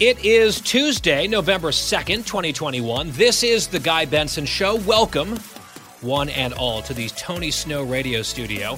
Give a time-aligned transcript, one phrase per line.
[0.00, 3.10] It is Tuesday, November 2nd, 2021.
[3.10, 4.76] This is The Guy Benson Show.
[4.76, 5.40] Welcome,
[6.02, 8.76] one and all, to the Tony Snow radio studio.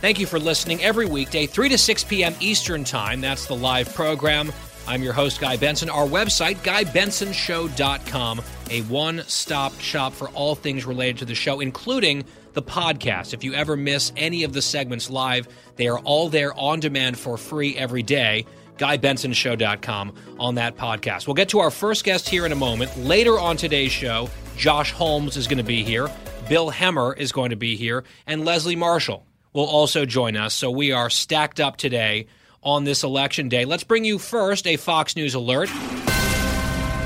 [0.00, 2.34] Thank you for listening every weekday, 3 to 6 p.m.
[2.40, 3.20] Eastern Time.
[3.20, 4.50] That's the live program.
[4.86, 5.90] I'm your host, Guy Benson.
[5.90, 8.40] Our website, GuyBensonShow.com,
[8.70, 12.24] a one stop shop for all things related to the show, including
[12.54, 13.34] the podcast.
[13.34, 15.46] If you ever miss any of the segments live,
[15.76, 18.46] they are all there on demand for free every day
[18.78, 21.26] GuyBensonShow.com on that podcast.
[21.26, 22.96] We'll get to our first guest here in a moment.
[22.96, 26.08] Later on today's show, Josh Holmes is going to be here,
[26.48, 30.54] Bill Hemmer is going to be here, and Leslie Marshall will also join us.
[30.54, 32.26] So we are stacked up today
[32.62, 33.64] on this election day.
[33.64, 35.70] Let's bring you first a Fox News alert,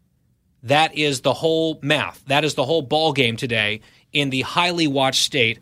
[0.63, 2.23] That is the whole math.
[2.25, 3.81] That is the whole ball game today
[4.13, 5.59] in the highly watched state,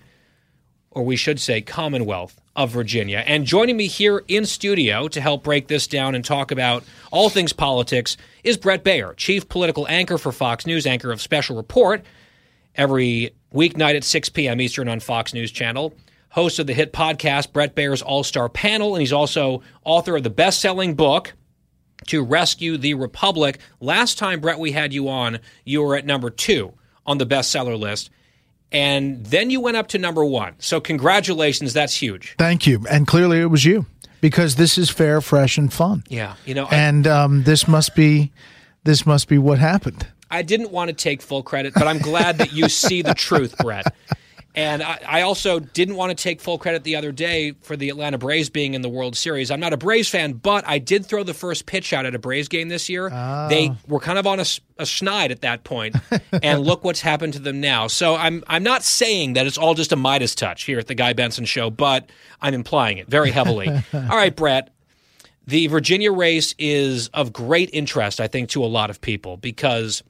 [0.91, 3.23] or we should say Commonwealth of Virginia.
[3.25, 7.29] And joining me here in studio to help break this down and talk about all
[7.29, 12.03] things politics is Bret Baier, chief political anchor for Fox News, anchor of Special Report,
[12.75, 14.59] every weeknight at 6 p.m.
[14.59, 15.93] Eastern on Fox News Channel
[16.29, 20.23] host of the hit podcast Bret Baier's All Star Panel, and he's also author of
[20.23, 21.33] the best selling book,
[22.07, 23.59] To Rescue the Republic.
[23.79, 26.73] Last time, Bret, we had you on, you were at number two
[27.05, 28.09] on the bestseller list.
[28.71, 30.53] And then you went up to number one.
[30.59, 31.73] So, congratulations.
[31.73, 32.35] That's huge.
[32.37, 32.85] Thank you.
[32.89, 33.87] And clearly, it was you
[34.21, 36.03] because this is fair, fresh, and fun.
[36.07, 36.35] Yeah.
[36.45, 38.31] You know, and um, this must be.
[38.83, 40.07] This must be what happened.
[40.31, 43.57] I didn't want to take full credit, but I'm glad that you see the truth,
[43.57, 43.85] Bret.
[44.59, 47.87] And I, I, also didn't want to take full credit the other day for the
[47.87, 49.51] Atlanta Braves being in the World Series.
[49.51, 52.19] I'm not a Braves fan, but I did throw the first pitch out at a
[52.19, 53.09] Braves game this year.
[53.09, 53.47] Oh.
[53.47, 54.45] They were kind of on a,
[54.77, 55.95] a schneid at that point,
[56.43, 57.87] and look what's happened to them now.
[57.87, 60.95] So I'm I'm not saying that it's all just a Midas touch here at the
[60.95, 62.09] Guy Benson Show, but
[62.41, 63.69] I'm implying it very heavily.
[63.93, 64.71] all right, Bret.
[65.47, 70.03] The Virginia race is of great interest, I think, to a lot of people because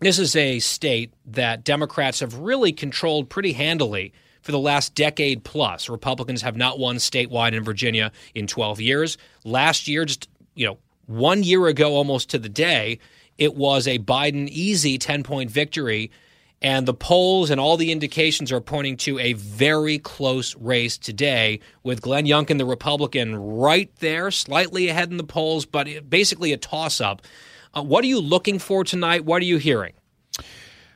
[0.00, 4.12] this is a state that Democrats have really controlled pretty handily
[4.42, 5.88] for the last decade plus.
[5.88, 9.18] Republicans have not won statewide in Virginia in 12 years.
[9.44, 12.98] Last year, just you know, one year ago, almost to the day,
[13.36, 16.10] it was a Biden easy 10 point victory.
[16.62, 21.60] And the polls and all the indications are pointing to a very close race today
[21.82, 26.58] with Glenn Youngkin, the Republican, right there, slightly ahead in the polls, but basically a
[26.58, 27.22] toss up.
[27.72, 29.24] Uh, what are you looking for tonight?
[29.24, 29.94] What are you hearing?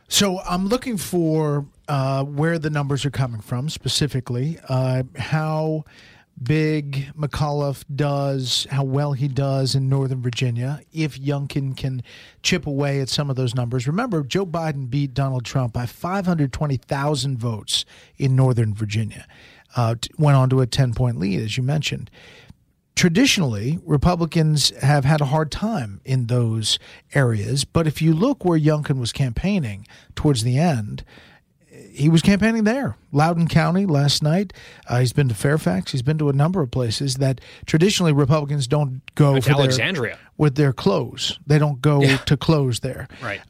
[0.09, 5.85] So I'm looking for uh, where the numbers are coming from specifically, uh, how
[6.43, 12.03] big McAuliffe does, how well he does in Northern Virginia, if Youngkin can
[12.43, 13.87] chip away at some of those numbers.
[13.87, 17.85] Remember, Joe Biden beat Donald Trump by 520,000 votes
[18.19, 19.27] in Northern Virginia,
[19.77, 22.11] uh, went on to a 10 point lead, as you mentioned
[22.95, 26.79] traditionally, Republicans have had a hard time in those
[27.15, 27.65] areas.
[27.65, 31.05] But if you look where Youngkin was campaigning towards the end,
[31.93, 34.53] he was campaigning there, Loudoun County last night.
[34.89, 35.93] Uh, he's been to Fairfax.
[35.93, 39.59] He's been to a number of places that traditionally Republicans don't go Like for their-
[39.59, 40.19] Alexandria.
[40.37, 41.39] with their clothes.
[41.47, 43.09] They don't go to close there.
[43.23, 43.41] Right.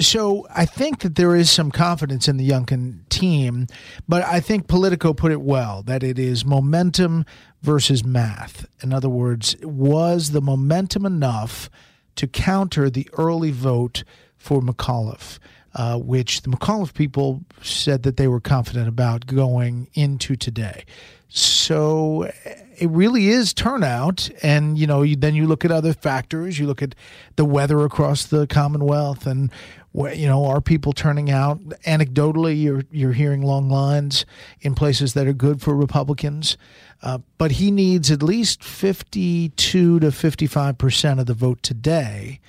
[0.00, 3.66] So I think that there is some confidence in the Youngkin team,
[4.08, 7.26] but I think Politico put it well that it is momentum
[7.60, 8.66] versus math.
[8.82, 11.68] In other words, was the momentum enough
[12.16, 14.02] to counter the early vote
[14.38, 15.38] for McAuliffe,
[15.74, 20.84] uh, which the McAuliffe people said that they were confident about going into today.
[21.28, 22.28] So
[22.76, 26.58] it really is turnout, and you know, you, then you look at other factors.
[26.58, 26.94] You look at
[27.36, 29.52] the weather across the Commonwealth, and
[29.92, 31.60] you know, are people turning out?
[31.86, 34.24] Anecdotally, you're you're hearing long lines
[34.60, 36.56] in places that are good for Republicans,
[37.02, 42.40] uh, but he needs at least fifty-two to fifty-five percent of the vote today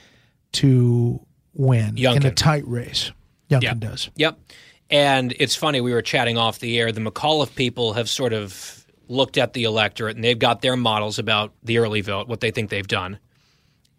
[0.53, 1.19] to
[1.53, 3.11] win in a tight race.
[3.49, 3.73] Youngkin Yeah.
[3.73, 4.09] does.
[4.15, 4.39] Yep.
[4.89, 6.91] And it's funny, we were chatting off the air.
[6.91, 11.17] The McAuliffe people have sort of looked at the electorate and they've got their models
[11.17, 13.17] about the early vote, what they think they've done.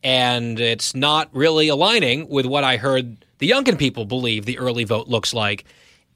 [0.03, 4.85] And it's not really aligning with what I heard the Youngkin people believe the early
[4.85, 5.65] vote looks like.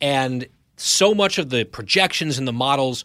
[0.01, 0.47] And
[0.77, 3.05] so much of the projections and the models,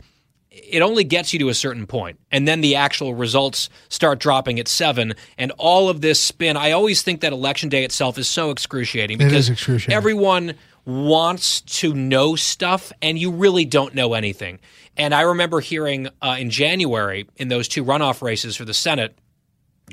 [0.51, 4.59] it only gets you to a certain point, and then the actual results start dropping
[4.59, 5.15] at seven.
[5.39, 9.17] And all of this spin, I always think that election day itself is so excruciating
[9.17, 9.95] because is excruciating.
[9.95, 10.53] everyone
[10.85, 14.59] wants to know stuff, and you really don't know anything.
[14.97, 19.17] And I remember hearing uh, in January in those two runoff races for the Senate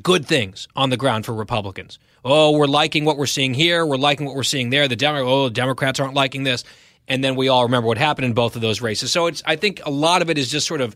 [0.02, 1.98] good things on the ground for Republicans.
[2.30, 3.84] Oh, we're liking what we're seeing here.
[3.86, 4.88] We're liking what we're seeing there.
[4.88, 6.64] The Demo- oh, Democrats aren't liking this.
[7.06, 9.10] And then we all remember what happened in both of those races.
[9.10, 10.94] So it's I think a lot of it is just sort of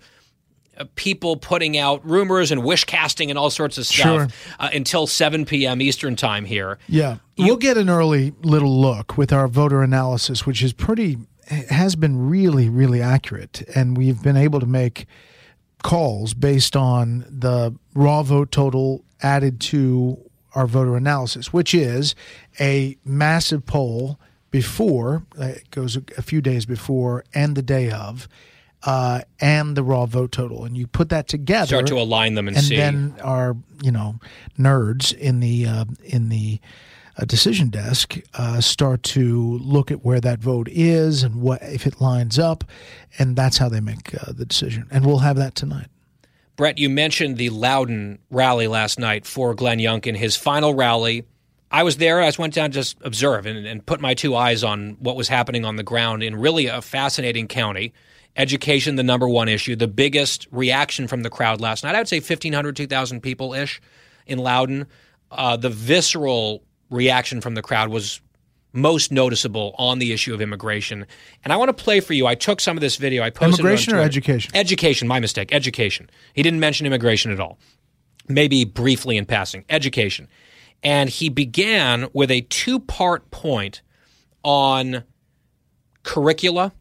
[0.76, 4.28] uh, people putting out rumors and wish casting and all sorts of stuff Sure.
[4.60, 5.80] uh, until 7 p.m.
[5.80, 6.78] Eastern time here.
[6.86, 7.16] Yeah.
[7.36, 11.16] You- will get an early little look with our voter analysis, which is pretty,
[11.70, 13.62] has been really, really accurate.
[13.74, 15.06] And we've been able to make
[15.82, 20.21] calls based on the raw vote total added to
[20.54, 22.14] our voter analysis, which is
[22.60, 24.18] a massive poll
[24.50, 28.28] before, uh, it goes a, few days before and the day of.
[28.84, 32.48] Uh, and the raw vote total, and you put that together, Start to align them
[32.48, 32.74] and, and see.
[32.74, 34.18] then our you know
[34.58, 36.58] nerds in the uh, in the
[37.16, 41.86] uh, decision desk uh, start to look at where that vote is and what if
[41.86, 42.64] it lines up,
[43.20, 44.88] and that's how they make uh, the decision.
[44.90, 45.86] And we'll have that tonight.
[46.62, 51.24] Bret, you mentioned the Loudoun rally last night for Glenn Youngkin, his final rally.
[51.72, 52.20] I was there.
[52.20, 55.16] I just went down to just observe and, and put my two eyes on what
[55.16, 57.92] was happening on the ground in really a fascinating county.
[58.36, 61.96] Education, the number one issue, the biggest reaction from the crowd last night.
[61.96, 63.80] I would say 1,500, 2,000 people ish
[64.24, 64.86] in Loudoun.
[65.32, 68.20] Uh, the visceral reaction from the crowd was
[68.72, 71.06] most noticeable on the issue of immigration.
[71.44, 72.26] And I want to play for you.
[72.26, 73.22] I took some of this video.
[73.22, 74.50] I posted Immigration or education?
[74.54, 75.52] Education, my mistake.
[75.52, 76.10] Education.
[76.34, 77.58] He didn't mention immigration at all.
[78.28, 79.64] Maybe briefly in passing.
[79.68, 80.28] Education.
[80.82, 83.82] And he began with a two part point
[84.42, 85.04] on
[86.02, 86.72] curricula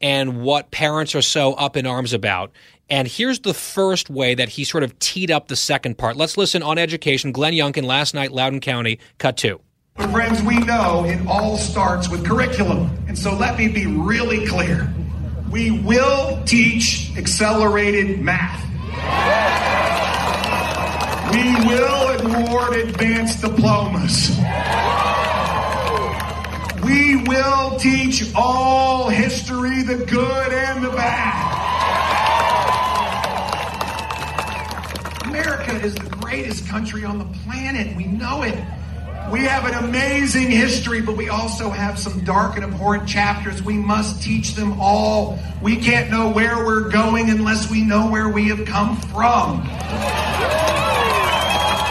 [0.00, 2.52] and what parents are so up in arms about.
[2.88, 6.16] And here's the first way that he sort of teed up the second part.
[6.16, 7.32] Let's listen on education.
[7.32, 9.60] Glenn Youngkin last night, Loudoun County, cut two.
[9.96, 12.90] But friends, we know it all starts with curriculum.
[13.08, 14.92] And so let me be really clear.
[15.50, 18.64] We will teach accelerated math.
[21.32, 24.30] We will award advanced diplomas.
[26.84, 31.46] We will teach all history, the good and the bad.
[35.26, 37.96] America is the greatest country on the planet.
[37.96, 38.58] We know it.
[39.30, 43.62] We have an amazing history, but we also have some dark and abhorrent chapters.
[43.62, 45.38] We must teach them all.
[45.62, 49.64] We can't know where we're going unless we know where we have come from.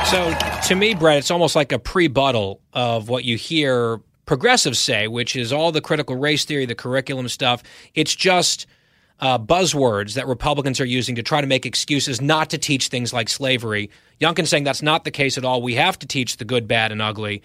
[0.07, 0.35] So
[0.67, 5.35] to me, Bret, it's almost like a pre-buttal of what you hear progressives say, which
[5.35, 7.63] is all the critical race theory, the curriculum stuff.
[7.95, 8.67] It's just
[9.19, 13.13] uh, buzzwords that Republicans are using to try to make excuses not to teach things
[13.13, 13.89] like slavery.
[14.19, 15.61] Youngkin saying that's not the case at all.
[15.61, 17.41] We have to teach the good, bad, and ugly.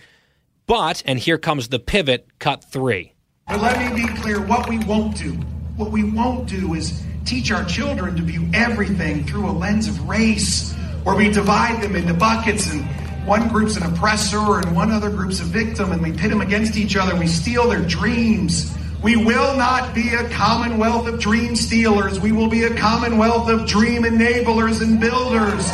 [0.67, 3.13] But, and here comes the pivot, cut three.
[3.49, 5.33] But let me be clear what we won't do.
[5.77, 10.09] What we won't do is teach our children to view everything through a lens of
[10.09, 12.85] race, where we divide them into buckets and
[13.27, 16.77] one group's an oppressor and one other group's a victim, and we pit them against
[16.77, 17.17] each other.
[17.17, 18.75] We steal their dreams.
[19.05, 22.19] We will not be a commonwealth of dream stealers.
[22.19, 25.71] We will be a commonwealth of dream enablers and builders.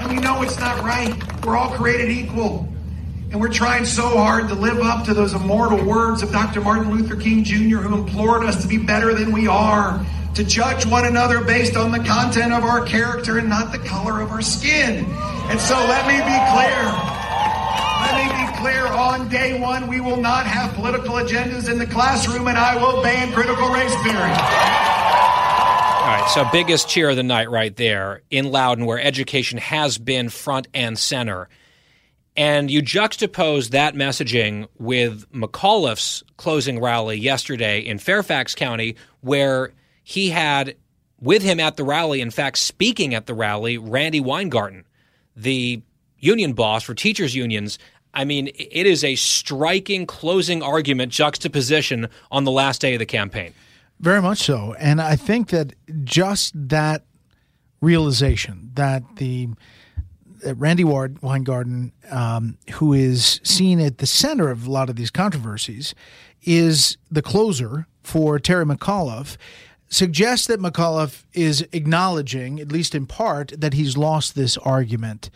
[0.00, 1.12] And we know it's not right.
[1.44, 2.68] We're all created equal.
[3.32, 6.60] And we're trying so hard to live up to those immortal words of Dr.
[6.60, 10.86] Martin Luther King Jr., who implored us to be better than we are, to judge
[10.86, 14.40] one another based on the content of our character and not the color of our
[14.40, 15.04] skin.
[15.04, 17.24] And so let me be clear.
[18.04, 21.84] Let me be clear on day one, we will not have political agendas in the
[21.86, 24.14] classroom, and I will ban critical race theory.
[24.14, 29.98] All right, so biggest cheer of the night right there in Loudoun, where education has
[29.98, 31.50] been front and center.
[32.38, 40.30] And you juxtapose that messaging with McAuliffe's closing rally yesterday in Fairfax County, where he
[40.30, 40.74] had
[41.20, 44.86] with him at the rally, in fact, speaking at the rally, Randi Weingarten,
[45.36, 45.82] the
[46.24, 47.78] union boss for teachers' unions.
[48.14, 53.06] I mean, it is a striking closing argument juxtaposition on the last day of the
[53.06, 53.52] campaign.
[54.00, 54.74] Very much so.
[54.78, 57.04] And I think that just that
[57.80, 59.48] realization that the
[60.46, 64.96] uh, Randi Ward Weingarten, um, who is seen at the center of a lot of
[64.96, 65.94] these controversies,
[66.42, 69.36] is the closer for Terry McAuliffe.
[69.88, 75.30] Suggests that McAuliffe is acknowledging, at least in part, that he's lost this argument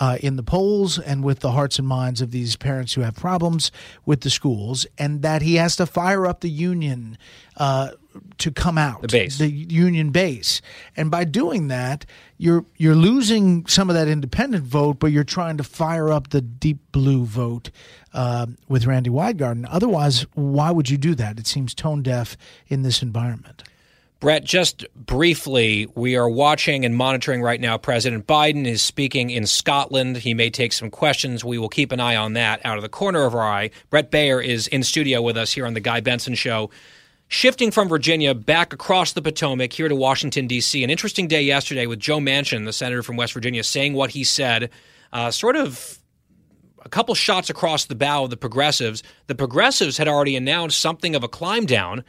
[0.00, 3.14] uh, in the polls and with the hearts and minds of these parents who have
[3.14, 3.70] problems
[4.04, 7.16] with the schools, and that he has to fire up the union
[7.56, 7.90] uh,
[8.38, 10.62] to come out the base, the union base,
[10.96, 12.06] and by doing that,
[12.38, 16.40] you're you're losing some of that independent vote, but you're trying to fire up the
[16.40, 17.70] deep blue vote
[18.12, 19.66] uh, with Randi Weingarten.
[19.66, 21.38] Otherwise, why would you do that?
[21.38, 22.36] It seems tone deaf
[22.68, 23.62] in this environment.
[24.20, 27.76] Bret, just briefly, we are watching and monitoring right now.
[27.76, 30.16] President Biden is speaking in Scotland.
[30.16, 31.44] He may take some questions.
[31.44, 33.70] We will keep an eye on that out of the corner of our eye.
[33.90, 36.70] Bret Baier is in studio with us here on The Guy Benson Show.
[37.28, 40.82] Shifting from Virginia back across the Potomac here to Washington, D.C.
[40.84, 44.24] An interesting day yesterday with Joe Manchin, the senator from West Virginia, saying what he
[44.24, 44.70] said,
[45.12, 45.98] uh, sort of
[46.84, 49.02] a couple shots across the bow of the progressives.
[49.26, 52.04] The progressives had already announced something of a climb down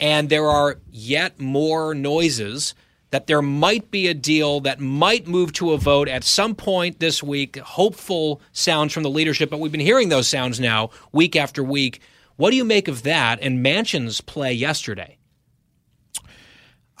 [0.00, 2.74] and there are yet more noises
[3.10, 7.00] that there might be a deal that might move to a vote at some point
[7.00, 7.58] this week.
[7.58, 12.00] Hopeful sounds from the leadership, but we've been hearing those sounds now week after week.
[12.36, 15.18] What do you make of that and Manchin's play yesterday?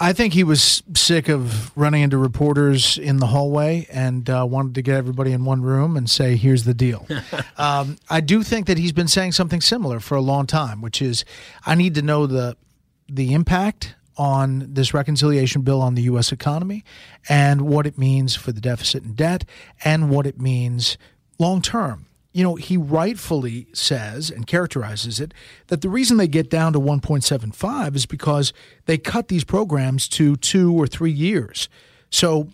[0.02, 4.74] I think he was sick of running into reporters in the hallway and uh, wanted
[4.76, 7.06] to get everybody in one room and say, "Here's the deal."
[7.58, 11.02] um, I do think that he's been saying something similar for a long time, which
[11.02, 11.26] is,
[11.66, 12.56] "I need to know the
[13.14, 16.30] the impact on this reconciliation bill on the U.S.
[16.30, 16.84] economy
[17.28, 19.44] and what it means for the deficit and debt
[19.84, 20.98] and what it means
[21.38, 22.06] long term.
[22.32, 25.34] You know, he rightfully says and characterizes it
[25.66, 28.52] that the reason they get down to 1.75 is because
[28.84, 31.68] they cut these programs to two or three years.
[32.10, 32.48] So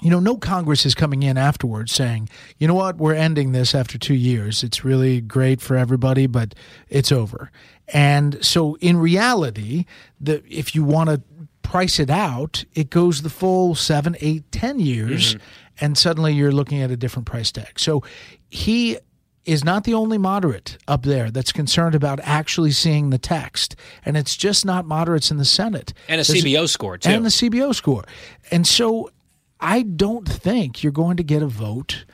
[0.00, 3.74] you know, no Congress is coming in afterwards saying, you know what, we're ending this
[3.74, 4.62] after two years.
[4.62, 6.54] It's really great for everybody, but
[6.88, 7.50] it's over.
[7.92, 9.84] And so in reality,
[10.20, 11.22] the, if you want to
[11.62, 15.84] price it out, it goes the full seven, eight, ten years, mm-hmm.
[15.84, 17.78] and suddenly you're looking at a different price tag.
[17.78, 18.02] So
[18.48, 18.98] he
[19.44, 23.74] is not the only moderate up there that's concerned about actually seeing the text.
[24.04, 25.92] And it's just not moderates in the Senate.
[26.08, 27.08] And a There's, CBO score, too.
[27.10, 28.04] And the CBO score.
[28.50, 29.10] And so
[29.58, 32.04] I don't think you're going to get a vote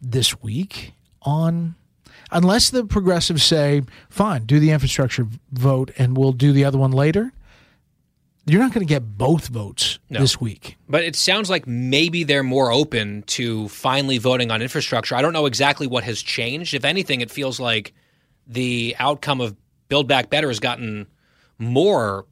[0.00, 1.74] this week on
[2.30, 6.92] unless the progressives say, fine, do the infrastructure vote and we'll do the other one
[6.92, 7.32] later.
[8.46, 10.20] You're not going to get both votes no.
[10.20, 10.76] this week.
[10.86, 15.14] But it sounds like maybe they're more open to finally voting on infrastructure.
[15.14, 16.74] I don't know exactly what has changed.
[16.74, 17.94] If anything, it feels like
[18.46, 19.56] the outcome of
[19.88, 21.06] Build Back Better has gotten
[21.58, 22.26] more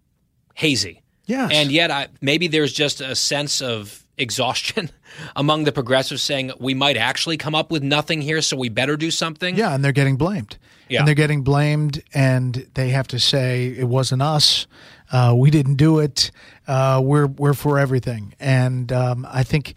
[0.55, 1.03] hazy.
[1.27, 1.51] Yes.
[1.55, 4.91] And yet, I, maybe there's just a sense of exhaustion
[5.37, 8.97] among the progressives saying we might actually come up with nothing here, so we better
[8.97, 9.57] do something.
[9.57, 10.59] Yeah, and they're getting blamed.
[10.89, 11.01] Yeah.
[11.01, 14.67] And they're getting blamed, and they have to say it wasn't us.
[15.11, 16.31] Uh, we didn't do it.
[16.67, 19.75] Uh, we're we're for everything, and um, I think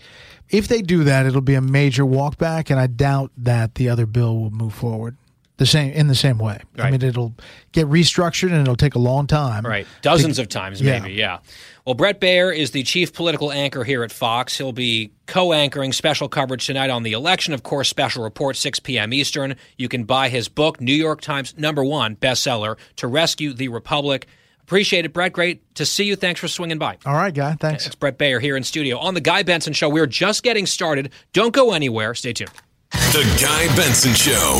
[0.50, 4.06] if they do that, it'll be a major walkback, and I doubt that the other
[4.06, 5.18] bill will move forward
[5.58, 6.60] the same in the same way.
[6.78, 6.88] Right.
[6.88, 7.34] I mean, it'll
[7.72, 9.66] get restructured and it'll take a long time.
[9.66, 11.14] Right, dozens to, of times, maybe.
[11.14, 11.40] Yeah.
[11.44, 11.52] yeah.
[11.86, 14.58] Well, Bret Baier is the chief political anchor here at Fox.
[14.58, 17.54] He'll be co-anchoring special coverage tonight on the election.
[17.54, 19.14] Of course, special report 6 p.m.
[19.14, 19.56] Eastern.
[19.78, 24.28] You can buy his book, New York Times number one bestseller, "To Rescue the Republic."
[24.62, 25.32] Appreciate it, Bret.
[25.32, 26.16] Great to see you.
[26.16, 26.98] Thanks for swinging by.
[27.06, 27.54] All right, guy.
[27.54, 27.86] Thanks.
[27.86, 29.90] It's Bret Baier here in studio on the Guy Benson Show.
[29.90, 31.12] We're just getting started.
[31.34, 32.16] Don't go anywhere.
[32.16, 32.50] Stay tuned.
[32.92, 34.60] The Guy Benson Show.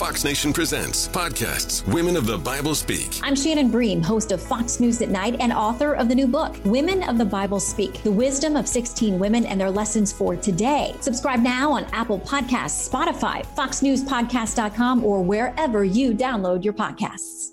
[0.00, 3.20] Fox Nation presents podcasts Women of the Bible Speak.
[3.22, 6.56] I'm Shannon Bream, host of Fox News at Night and author of the new book,
[6.64, 10.94] Women of the Bible Speak The Wisdom of 16 Women and Their Lessons for Today.
[11.02, 17.48] Subscribe now on Apple Podcasts, Spotify, FoxNewsPodcast.com, or wherever you download your podcasts.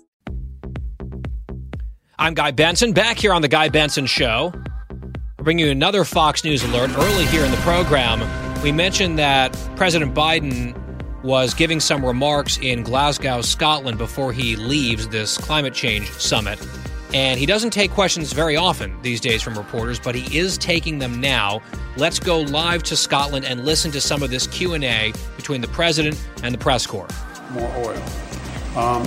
[2.18, 4.54] I'm Guy Benson, back here on The Guy Benson Show.
[4.90, 8.22] I'll bring you another Fox News alert early here in the program.
[8.62, 10.87] We mentioned that President Biden
[11.22, 16.58] was giving some remarks in Glasgow, Scotland, before he leaves this climate change summit.
[17.14, 20.98] And he doesn't take questions very often these days from reporters, but he is taking
[20.98, 21.62] them now.
[21.96, 26.20] Let's go live to Scotland and listen to some of this Q&A between the president
[26.42, 27.08] and the press corps.
[27.52, 28.02] More oil.
[28.76, 29.06] Um,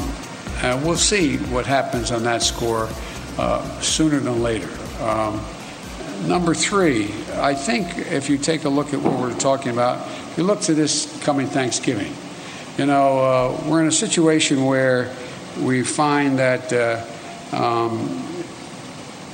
[0.63, 2.89] and we'll see what happens on that score
[3.37, 4.69] uh, sooner than later.
[4.99, 5.39] Um,
[6.27, 10.43] number three, I think if you take a look at what we're talking about, you
[10.43, 12.13] look to this coming Thanksgiving.
[12.77, 15.13] You know, uh, we're in a situation where
[15.59, 18.25] we find that uh, um,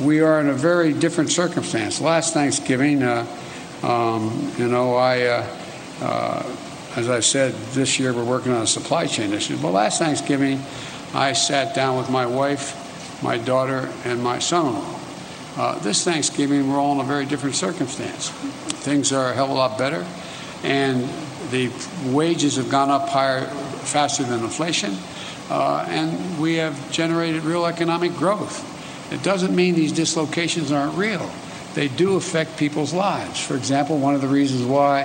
[0.02, 2.02] we are in a very different circumstance.
[2.02, 3.26] Last Thanksgiving, uh,
[3.84, 5.58] um, you know, I, uh,
[6.02, 6.56] uh,
[6.96, 9.58] as I said, this year we're working on a supply chain issue.
[9.58, 10.60] But last Thanksgiving,
[11.14, 14.97] I sat down with my wife, my daughter, and my son-in-law.
[15.58, 18.30] Uh, this Thanksgiving, we're all in a very different circumstance.
[18.30, 20.06] Things are a hell of a lot better
[20.64, 21.08] and
[21.52, 21.72] the
[22.06, 24.98] wages have gone up higher, faster than inflation,
[25.50, 28.74] uh, and we have generated real economic growth.
[29.12, 31.30] It doesn't mean these dislocations aren't real.
[31.74, 33.40] They do affect people's lives.
[33.40, 35.04] For example, one of the reasons why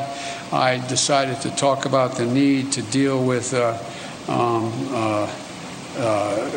[0.50, 3.78] I decided to talk about the need to deal with uh,
[4.28, 5.30] um, uh,
[5.98, 6.50] uh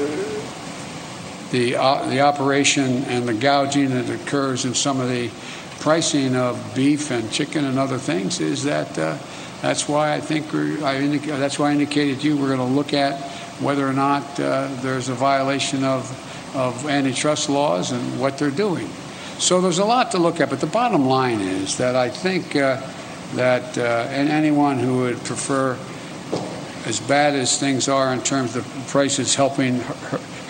[1.55, 5.29] the, uh, the operation and the gouging that occurs in some of the
[5.79, 9.17] pricing of beef and chicken and other things is that uh,
[9.61, 12.75] that's why I think I indica- that's why I indicated to you we're going to
[12.75, 13.21] look at
[13.61, 16.03] whether or not uh, there's a violation of,
[16.57, 18.89] of antitrust laws and what they're doing.
[19.37, 22.57] So there's a lot to look at, but the bottom line is that I think
[22.57, 22.81] uh,
[23.35, 25.77] that uh, and anyone who would prefer
[26.85, 29.81] as bad as things are in terms of prices helping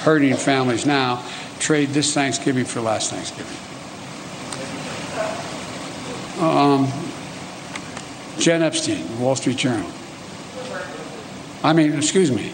[0.05, 1.25] hurting families now,
[1.57, 3.57] trade this Thanksgiving for last Thanksgiving.
[6.39, 6.87] Um,
[8.37, 9.89] Jen Epstein, Wall Street Journal.
[11.63, 12.53] I mean, excuse me.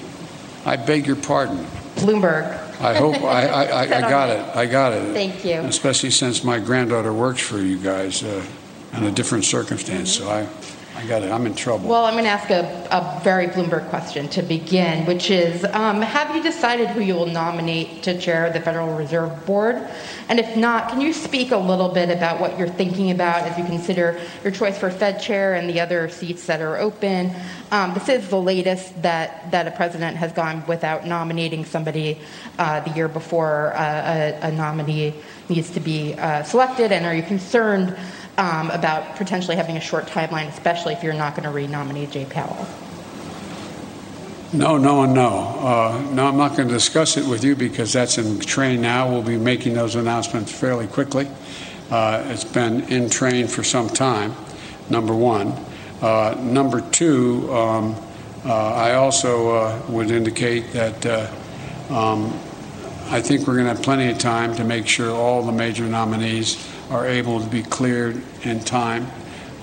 [0.66, 1.66] I beg your pardon.
[1.96, 2.58] Bloomberg.
[2.80, 4.56] I hope I, I, I, I got it.
[4.56, 5.14] I got it.
[5.14, 5.56] Thank you.
[5.56, 8.46] Especially since my granddaughter works for you guys uh,
[8.94, 10.14] in a different circumstance.
[10.14, 10.48] So I,
[11.02, 11.32] I got it.
[11.32, 11.90] I'm in trouble.
[11.90, 12.62] Well, I'm going to ask a,
[12.92, 17.26] a very Bloomberg question to begin, which is um, Have you decided who you will
[17.26, 19.78] nominate to chair the Federal Reserve Board?
[20.30, 23.58] And if not, can you speak a little bit about what you're thinking about as
[23.58, 27.34] you consider your choice for Fed chair and the other seats that are open?
[27.72, 32.20] Um, this is the latest that, that a president has gone without nominating somebody
[32.60, 35.16] uh, the year before uh, a, a, nominee
[35.50, 36.92] needs to be uh, selected.
[36.92, 37.98] And are you concerned?
[38.38, 42.26] Um, about potentially having a short timeline, especially if you're not going to re-nominate Jay
[42.26, 42.68] Powell?
[44.54, 45.30] No, no, and no.
[45.60, 49.10] Uh, no, I'm not going to discuss it with you because that's in train now.
[49.10, 51.30] We'll be making those announcements fairly quickly.
[51.90, 54.36] Uh, it's been in train for some time,
[54.90, 55.54] number one.
[56.02, 57.96] Uh, number two, um,
[58.46, 61.32] uh, I also uh, would indicate that uh,
[61.90, 62.34] um,
[63.10, 65.86] I think we're going to have plenty of time to make sure all the major
[65.86, 66.56] nominees
[66.92, 69.08] are able to be cleared in time,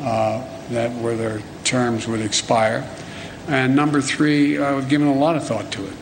[0.00, 2.88] uh, that where their terms would expire.
[3.46, 5.94] And number three, I've given a lot of thought to it.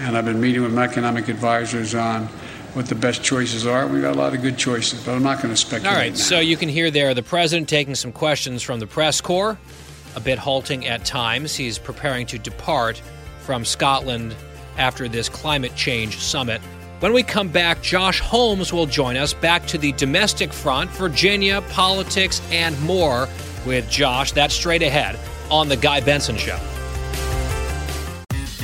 [0.00, 2.28] And I've been meeting with my economic advisors on
[2.74, 3.86] what the best choices are.
[3.86, 5.92] We've got a lot of good choices, but I'm not going to speculate.
[5.92, 6.18] All right, now.
[6.18, 9.58] so you can hear there the president taking some questions from the press corps,
[10.16, 11.54] a bit halting at times.
[11.54, 13.00] He's preparing to depart
[13.40, 14.34] from Scotland
[14.76, 16.60] after this climate change summit.
[17.04, 21.60] When we come back, Josh Holmes will join us back to the domestic front, Virginia,
[21.68, 23.28] politics, and more
[23.66, 24.32] with Josh.
[24.32, 25.18] That's straight ahead
[25.50, 26.58] on The Guy Benson Show.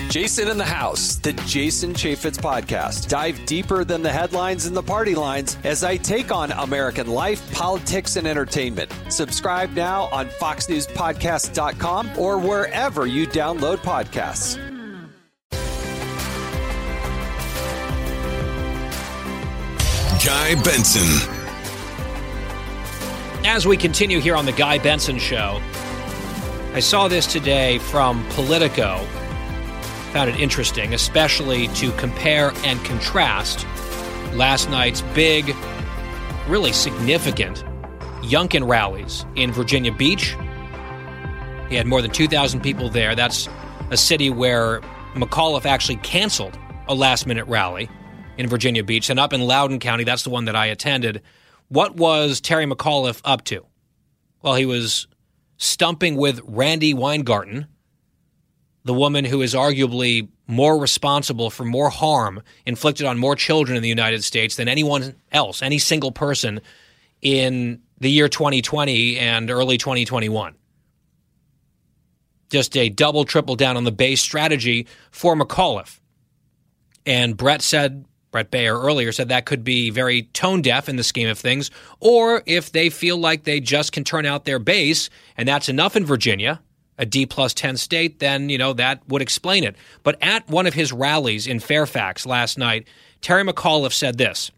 [0.08, 3.10] Jason in the House, the Jason Chaffetz podcast.
[3.10, 7.52] Dive deeper than the headlines and the party lines as I take on American life,
[7.52, 8.90] politics, and entertainment.
[9.10, 14.69] Subscribe now on FoxNewsPodcast.com or wherever you download podcasts.
[20.24, 21.30] Guy Benson.
[23.46, 25.62] As we continue here on The Guy Benson Show,
[26.74, 28.98] I saw this today from Politico.
[30.12, 33.66] found it interesting, especially to compare and contrast
[34.34, 35.56] last night's big,
[36.48, 37.64] really significant
[38.20, 40.36] Youngkin rallies in Virginia Beach.
[41.70, 43.14] He had more than 2,000 people there.
[43.14, 43.48] That's
[43.90, 44.82] a city where
[45.14, 47.88] McAuliffe actually canceled a last minute rally
[48.40, 49.10] in Virginia Beach.
[49.10, 51.20] And up in Loudoun County, that's the one that I attended.
[51.68, 53.66] What was Terry McAuliffe up to?
[54.40, 55.06] Well, he was
[55.58, 57.66] stumping with Randi Weingarten,
[58.84, 63.82] the woman who is arguably more responsible for more harm inflicted on more children in
[63.82, 66.62] the United States than anyone else, any single person
[67.20, 70.54] in the year 2020 and early 2021.
[72.48, 76.00] Just a double, triple down on the base strategy for McAuliffe.
[77.04, 81.02] And Bret said, Bret Baier earlier said that could be very tone deaf in the
[81.02, 85.10] scheme of things, or if they feel like they just can turn out their base
[85.36, 86.60] and that's enough in Virginia,
[86.96, 89.74] a D plus 10 state, then, you know, that would explain it.
[90.02, 92.86] But at one of his rallies in Fairfax last night,
[93.20, 94.50] Terry McAuliffe said this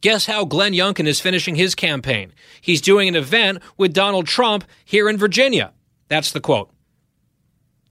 [0.00, 2.32] Guess how Glenn Youngkin is finishing his campaign?
[2.60, 5.72] He's doing an event with Donald Trump here in Virginia.
[6.06, 6.70] That's the quote.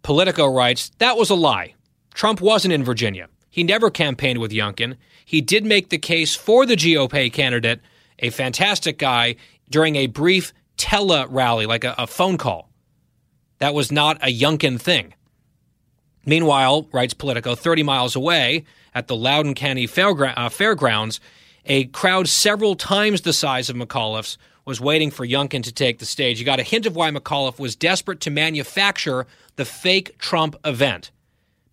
[0.04, 1.74] Politico writes, That was a lie.
[2.14, 3.28] Trump wasn't in Virginia.
[3.58, 4.98] He never campaigned with Youngkin.
[5.26, 7.82] He did make the case for the GOP candidate,
[8.20, 9.36] a fantastic guy,
[9.68, 12.70] during a brief tele rally, like a, a phone call.
[13.58, 15.16] That was not a Youngkin thing.
[16.24, 21.20] Meanwhile, writes Politico, 30 miles away at the Loudoun County Fairgra- uh, Fairgrounds,
[21.66, 26.06] a crowd several times the size of McAuliffe's was waiting for Youngkin to take the
[26.06, 26.38] stage.
[26.38, 31.10] You got a hint of why McAuliffe was desperate to manufacture the fake Trump event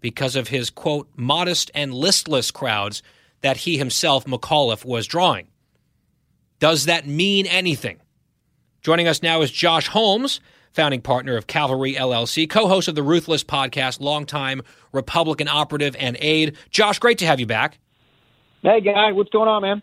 [0.04, 3.02] because of his, quote, modest and listless crowds
[3.40, 5.48] that he himself, McAuliffe, was drawing.
[6.58, 8.02] Does that mean anything?
[8.82, 10.40] Joining us now is Josh Holmes,
[10.72, 14.60] founding partner of Cavalry LLC, co host of the Ruthless podcast, longtime
[14.92, 16.58] Republican operative and aide.
[16.68, 17.78] Josh, great to have you back.
[18.60, 19.82] Hey, guy, what's going on, man?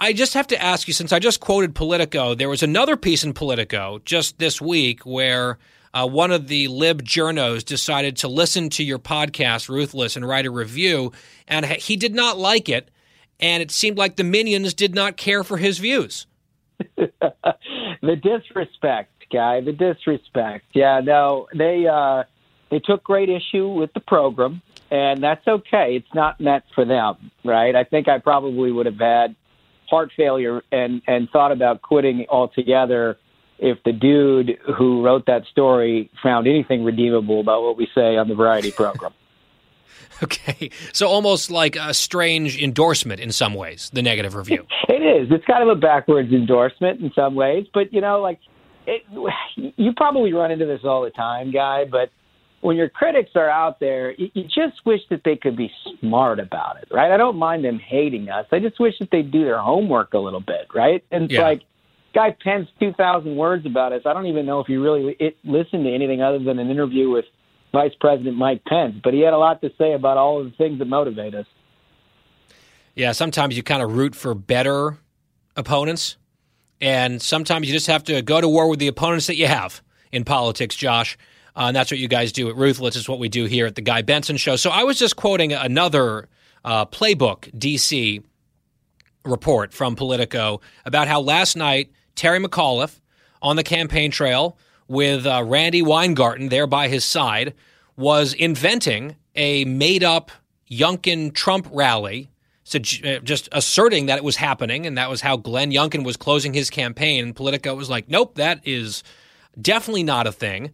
[0.00, 3.22] I just have to ask you, since I just quoted Politico, there was another piece
[3.22, 5.58] in Politico just this week where
[5.92, 10.46] uh, one of the lib journos decided to listen to your podcast, Ruthless, and write
[10.46, 11.12] a review,
[11.48, 12.90] and he did not like it,
[13.40, 16.26] and it seemed like the minions did not care for his views.
[16.96, 20.66] the disrespect, guy, the disrespect.
[20.72, 22.24] Yeah, no, they uh,
[22.70, 25.96] they took great issue with the program, and that's okay.
[25.96, 27.74] It's not meant for them, right?
[27.74, 29.34] I think I probably would have had
[29.88, 33.18] heart failure and and thought about quitting altogether
[33.60, 38.28] if the dude who wrote that story found anything redeemable about what we say on
[38.28, 39.12] the variety program.
[40.22, 44.66] okay, so almost like a strange endorsement in some ways, the negative review.
[44.88, 45.28] it is.
[45.30, 48.38] It's kind of a backwards endorsement in some ways, but you know, like
[48.86, 49.02] it,
[49.76, 51.84] you probably run into this all the time, guy.
[51.84, 52.10] But
[52.62, 55.70] when your critics are out there, you, you just wish that they could be
[56.00, 57.10] smart about it, right?
[57.10, 58.46] I don't mind them hating us.
[58.52, 61.04] I just wish that they'd do their homework a little bit, right?
[61.10, 61.42] And it's Yeah.
[61.42, 61.62] like,
[62.14, 64.02] guy pens 2,000 words about us.
[64.04, 67.10] I don't even know if you really it, listened to anything other than an interview
[67.10, 67.24] with
[67.72, 70.56] Vice President Mike Pence, but he had a lot to say about all of the
[70.56, 71.46] things that motivate us.
[72.94, 74.98] Yeah, sometimes you kind of root for better
[75.56, 76.16] opponents,
[76.80, 79.82] and sometimes you just have to go to war with the opponents that you have
[80.10, 81.16] in politics, Josh.
[81.56, 82.96] Uh, and that's what you guys do at Ruthless.
[82.96, 84.56] Is what we do here at the Guy Benson Show.
[84.56, 86.28] So I was just quoting another
[86.64, 88.22] uh, playbook DC
[89.24, 93.00] report from Politico about how last night Terry McAuliffe
[93.40, 97.54] on the campaign trail with uh, Randi Weingarten there by his side
[97.96, 100.30] was inventing a made up
[100.70, 102.28] Youngkin Trump rally,
[102.74, 106.52] uh, just asserting that it was happening, and that was how Glenn Youngkin was closing
[106.52, 107.24] his campaign.
[107.24, 109.02] And Politico was like, nope, that is
[109.58, 110.72] definitely not a thing.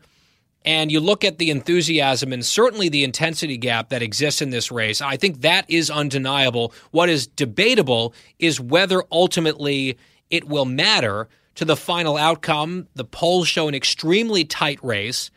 [0.65, 4.73] And you look at the enthusiasm and certainly the intensity gap that exists in this
[4.73, 5.01] race.
[5.01, 6.75] I think that is undeniable.
[6.91, 9.97] What is debatable is whether ultimately
[10.31, 12.87] it will matter to the final outcome.
[12.95, 15.31] The polls show an extremely tight race.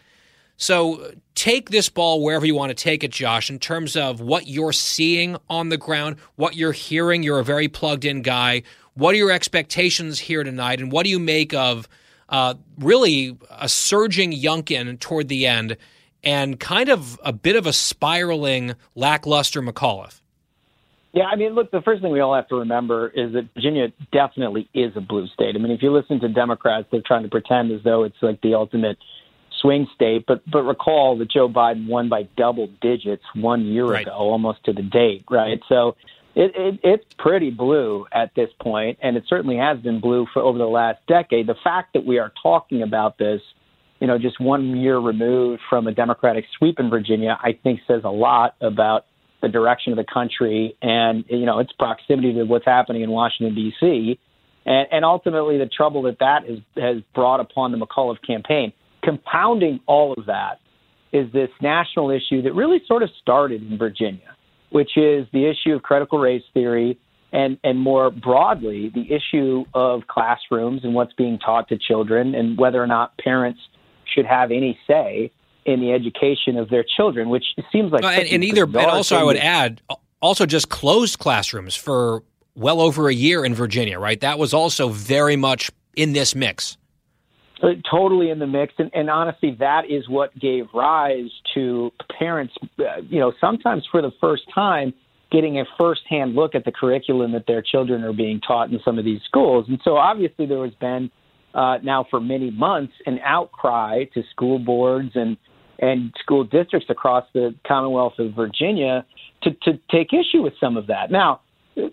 [0.58, 4.48] So take this ball wherever you want to take it, Josh, in terms of what
[4.48, 7.24] you're seeing on the ground, what you're hearing.
[7.24, 8.64] You're a very plugged in guy.
[8.94, 10.82] What are your expectations here tonight?
[10.82, 11.88] And what do you make of
[12.28, 15.78] uh, really a surging Youngkin toward the end
[16.22, 20.20] and kind of a bit of a spiraling, lackluster McAuliffe?
[21.12, 23.88] Yeah, I mean, look, the first thing we all have to remember is that Virginia
[24.12, 25.56] definitely is a blue state.
[25.56, 28.40] I mean, if you listen to Democrats, they're trying to pretend as though it's like
[28.42, 28.98] the ultimate
[29.60, 30.26] swing state.
[30.28, 34.04] But but recall that Joe Biden won by double digits one year Right.
[34.04, 35.60] ago, almost to the date, right?
[35.68, 35.96] So
[36.36, 40.44] it, it it's pretty blue at this point, and it certainly has been blue for
[40.44, 41.48] over the last decade.
[41.48, 43.42] The fact that we are talking about this
[44.00, 48.02] you know, just one year removed from a Democratic sweep in Virginia, I think says
[48.06, 49.06] a lot about
[49.42, 53.56] the direction of the country and, you know, its proximity to what's happening in Washington,
[53.56, 54.20] D.C.,
[54.66, 58.74] and, and ultimately the trouble that that has, has brought upon the McAuliffe campaign.
[59.04, 60.60] Compounding all of that
[61.12, 64.36] is this national issue that really sort of started in Virginia,
[64.72, 67.00] which is the issue of critical race theory
[67.32, 72.58] and, and more broadly, the issue of classrooms and what's being taught to children and
[72.58, 73.60] whether or not parents
[74.14, 75.32] should have any say
[75.70, 78.04] in the education of their children, which seems like.
[78.04, 79.82] and, and either, and also, I would add,
[80.22, 82.24] also just closed classrooms for
[82.56, 84.20] well over a year in Virginia, right?
[84.20, 86.78] That was also very much in this mix.
[87.62, 92.54] Uh, totally in the mix, and, and honestly, that is what gave rise to parents.
[92.80, 94.94] Uh, you know, sometimes for the first time,
[95.30, 98.98] getting a firsthand look at the curriculum that their children are being taught in some
[98.98, 99.66] of these schools.
[99.68, 101.12] And so, obviously, there has been
[101.54, 105.38] uh, now for many months an outcry to school boards and
[105.82, 109.06] and school districts across the Commonwealth of Virginia
[109.44, 111.12] to, to take issue with some of that.
[111.12, 111.42] Now,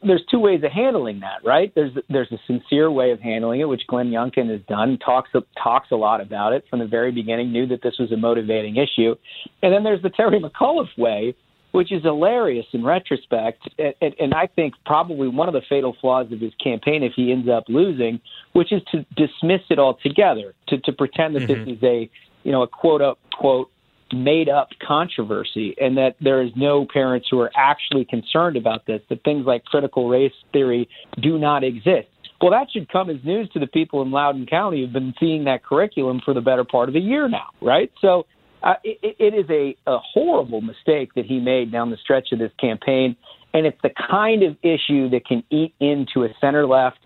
[0.03, 1.73] there's two ways of handling that, right?
[1.75, 5.31] There's there's a sincere way of handling it, which Glenn Youngkin has done, talks
[5.63, 8.77] talks a lot about it from the very beginning, knew that this was a motivating
[8.77, 9.15] issue,
[9.63, 11.37] and then there's the Terry McAuliffe way,
[11.73, 16.33] which is hilarious in retrospect, and, and, I think probably one of the fatal flaws
[16.33, 18.21] of his campaign if he ends up losing,
[18.55, 21.65] which is to dismiss it altogether, to to pretend that mm-hmm.
[21.65, 22.11] this is a
[22.43, 23.71] you know a quote unquote
[24.13, 29.01] made up controversy and that there is no parents who are actually concerned about this,
[29.09, 30.89] that things like critical race theory
[31.21, 32.09] do not exist.
[32.41, 35.45] Well, that should come as news to the people in Loudoun County who've been seeing
[35.45, 37.91] that curriculum for the better part of a year now, right?
[38.01, 38.27] So
[38.63, 42.39] uh, it, it is a, a horrible mistake that he made down the stretch of
[42.39, 43.17] this campaign.
[43.55, 46.99] And it's the kind of issue that can eat into a center left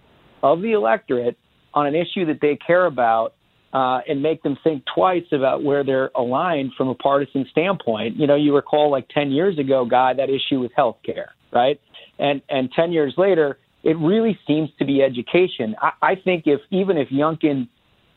[0.43, 1.39] of the electorate
[1.75, 3.35] on an issue that they care about
[3.73, 8.17] uh, and make them think twice about where they're aligned from a partisan standpoint.
[8.17, 11.81] You know, you recall like 10 years ago, Guy, that issue was health care, right?
[12.19, 15.77] And, and 10 years later, it really seems to be education.
[15.81, 17.69] I, I think if even if Youngkin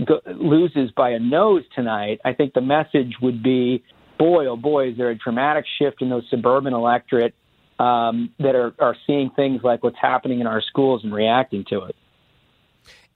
[0.05, 3.83] go, loses by a nose tonight, I think the message would be,
[4.17, 7.35] boy, oh boy, is there a dramatic shift in those suburban electorate
[7.79, 11.83] um, that are, are seeing things like what's happening in our schools and reacting to
[11.83, 11.95] it.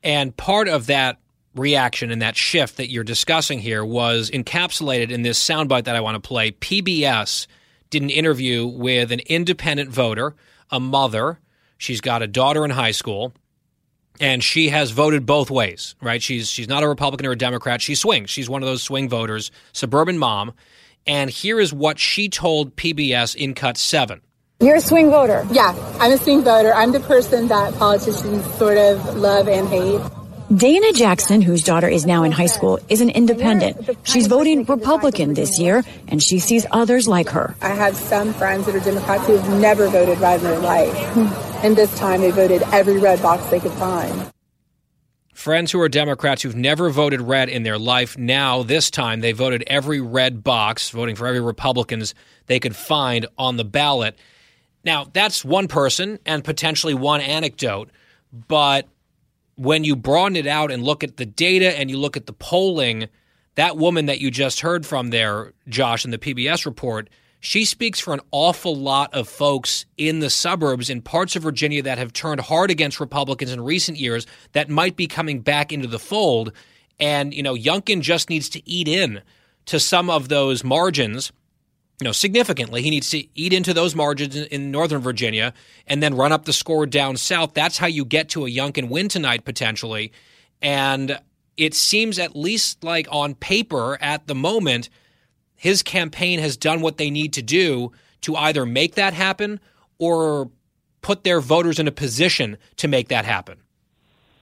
[0.04, 1.18] And part of that
[1.58, 6.02] reaction and that shift that you're discussing here was encapsulated in this soundbite that I
[6.02, 6.52] want to play.
[6.52, 7.48] PBS
[7.90, 10.36] did an interview with an independent voter,
[10.72, 11.40] a mother.
[11.78, 13.34] She's got a daughter in high school,
[14.20, 16.22] and she has voted both ways, right?
[16.22, 17.82] She's she's not a Republican or a Democrat.
[17.82, 18.30] She swings.
[18.30, 20.54] She's one of those swing voters, suburban mom.
[21.06, 24.22] And here is what she told PBS in cut seven.
[24.60, 25.46] You're a swing voter.
[25.52, 26.74] Yeah, I'm a swing voter.
[26.74, 30.02] I'm the person that politicians sort of love and hate.
[30.56, 33.98] Dana Jackson, whose daughter is now in high school, is an independent.
[34.04, 37.54] She's voting Republican this year, and she sees others like her.
[37.62, 40.96] I have some friends that are Democrats who have never voted red in their life.
[41.64, 44.32] And this time they voted every red box they could find.
[45.34, 49.34] Friends who are Democrats who've never voted red in their life, now this time they
[49.34, 54.18] voted every red box, voting for every Republicans they could find on the ballot.
[54.86, 57.92] Now, that's one person and potentially one anecdote,
[58.32, 58.88] but
[59.58, 62.34] when you broaden it out and look at the data and you look at the
[62.34, 63.10] polling,
[63.56, 68.00] that woman that you just heard from there, Josh, in the PBS report, she speaks
[68.00, 72.14] for an awful lot of folks in the suburbs in parts of Virginia that have
[72.14, 76.52] turned hard against Republicans in recent years that might be coming back into the fold.
[77.00, 79.22] And, you know, Youngkin just needs to eat in
[79.66, 81.32] to some of those margins
[82.00, 82.82] you know, significantly.
[82.82, 85.54] He needs to eat into those margins in, Northern Virginia
[85.88, 87.54] and then run up the score down south.
[87.54, 90.12] That's how you get to a Youngkin win tonight, potentially.
[90.62, 91.20] And
[91.56, 94.90] it seems, at least like on paper at the moment,
[95.56, 99.60] his campaign has done what they need to do to either make that happen
[99.98, 100.52] or
[101.02, 103.58] put their voters in a position to make that happen.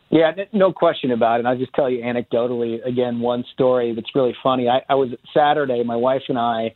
[0.10, 1.40] Yeah, no question about it.
[1.40, 4.68] And I'll just tell you anecdotally again one story that's really funny.
[4.68, 6.76] I, I was Saturday, my wife and I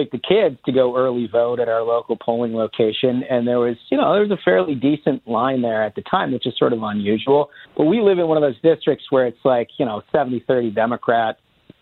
[0.00, 3.76] pick the kids to go early vote at our local polling location, and there was,
[3.90, 6.72] you know, there was a fairly decent line there at the time, which is sort
[6.72, 7.50] of unusual.
[7.76, 11.38] But we live in one of those districts where it's like, you know, 70-30 Democrat,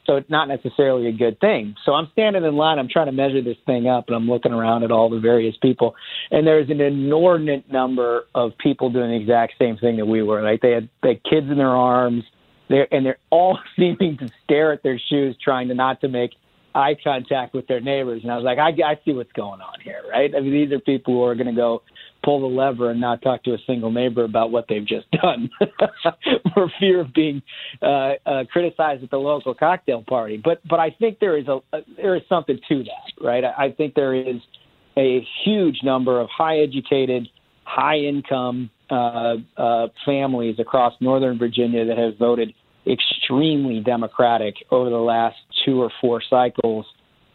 [0.06, 1.74] so it's not necessarily a good thing.
[1.84, 4.52] So I'm standing in line, I'm trying to measure this thing up, and I'm looking
[4.52, 5.94] around at all the various people,
[6.30, 10.42] and there's an inordinate number of people doing the exact same thing that we were.
[10.42, 12.24] Like they had, they had kids in their arms,
[12.68, 16.32] they're, and they're all seeming to stare at their shoes, trying to not to make–
[16.78, 19.80] eye contact with their neighbors, and I was like, I, I see what's going on
[19.82, 20.30] here, right?
[20.34, 21.82] I mean, these are people who are going to go
[22.24, 25.50] pull the lever and not talk to a single neighbor about what they've just done
[26.54, 27.42] for fear of being
[27.82, 30.40] uh, uh, criticized at the local cocktail party.
[30.42, 33.44] But but I think there is a, a there is something to that, right?
[33.44, 34.36] I, I think there is
[34.96, 37.28] a huge number of high educated,
[37.64, 42.52] high income uh, uh, families across Northern Virginia that have voted
[42.90, 46.86] extremely Democratic over the last two or four cycles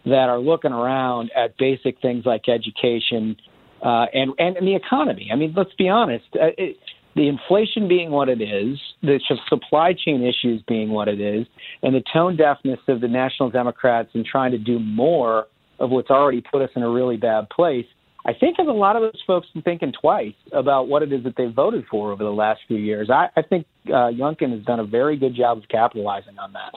[0.06, 3.38] that are looking around at basic things like education
[3.82, 5.30] uh, and, and and the economy.
[5.32, 6.26] I mean, let's be honest.
[6.36, 6.78] Uh, it,
[7.16, 11.46] the inflation being what it is, the supply chain issues being what it is,
[11.84, 15.46] and the tone deafness of the National Democrats in trying to do more
[15.80, 17.86] of what's already put us in a really bad place
[18.26, 21.36] I think as a lot of those folks thinking twice about what it is that
[21.36, 23.10] they voted for over the last few years.
[23.10, 26.76] I, I think uh, Youngkin has done a very good job of capitalizing on that.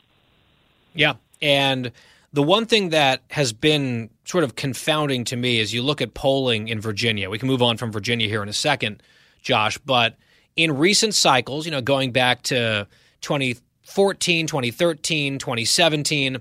[0.92, 1.92] Yeah, and
[2.32, 6.14] the one thing that has been sort of confounding to me is you look at
[6.14, 7.30] polling in Virginia.
[7.30, 9.02] We can move on from Virginia here in a second,
[9.40, 10.16] Josh, but
[10.56, 12.88] in recent cycles, you know, going back to
[13.20, 16.38] 2014, 2013, 2017,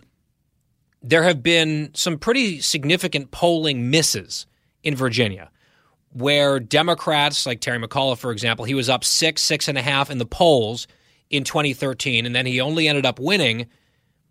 [1.03, 4.47] there have been some pretty significant polling misses
[4.85, 5.51] in Virginia,
[6.13, 10.09] where Democrats, like Terry McAuliffe, for example, he was up six, six and a half
[10.09, 10.87] in the polls
[11.29, 13.65] in 2013, and then he only ended up winning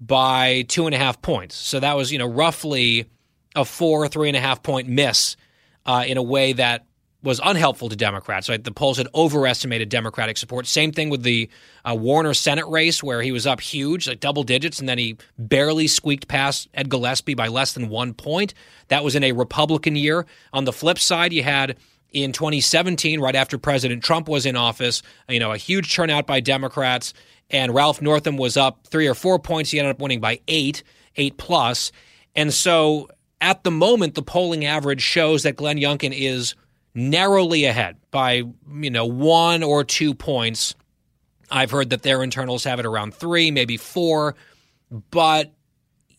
[0.01, 1.55] by two and a half points.
[1.57, 3.11] So that was, you know, roughly
[3.55, 5.37] a four, three and a half point miss
[5.85, 6.87] uh, in a way that
[7.25, 8.49] was unhelpful to Democrats.
[8.49, 8.63] Right?
[8.63, 10.67] The polls had overestimated Democratic support.
[10.67, 11.51] Same thing with the
[11.85, 15.17] uh, Warner Senate race, where he was up huge, like double digits, and then he
[15.39, 18.55] barely squeaked past Ed Gillespie by less than one point.
[18.89, 20.27] That was in a Republican year.
[20.53, 21.77] On the flip side, you had
[22.13, 26.39] in 2017, right after President Trump was in office, you know, a huge turnout by
[26.41, 27.13] Democrats,
[27.51, 29.71] and Ralph Northam was up three or four points.
[29.71, 30.85] He ended up winning by eight,
[31.17, 31.91] eight plus.
[32.37, 33.09] And so
[33.41, 36.55] at the moment, the polling average shows that Glenn Youngkin is
[36.95, 40.75] narrowly ahead by you know one or two points.
[41.51, 44.35] I've heard that their internals have it around three, maybe four,
[45.11, 45.53] but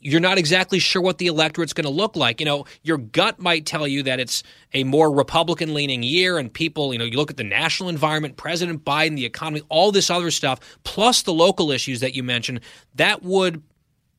[0.06, 2.40] you're not exactly sure what the electorate's going to look like.
[2.40, 6.54] You know, your gut might tell you that it's a more Republican leaning year, and
[6.54, 10.12] people, you know, you look at the national environment, President Biden, the economy, all this
[10.12, 12.60] other stuff, plus the local issues that you mentioned,
[12.94, 13.64] that would,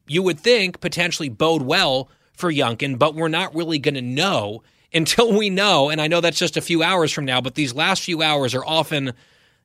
[0.08, 4.64] you would think, potentially bode well for Youngkin, but we're not really going to know
[4.92, 7.74] until we know, and I know that's just a few hours from now, but these
[7.74, 9.12] last few hours are often,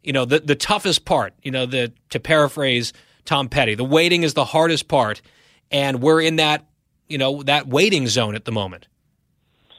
[0.04, 2.94] you know, the, the toughest part, you know, the to paraphrase
[3.26, 5.22] Tom Petty, the waiting is the hardest part.
[5.72, 6.66] And we're in that,
[7.08, 8.88] you know, that waiting zone at the moment.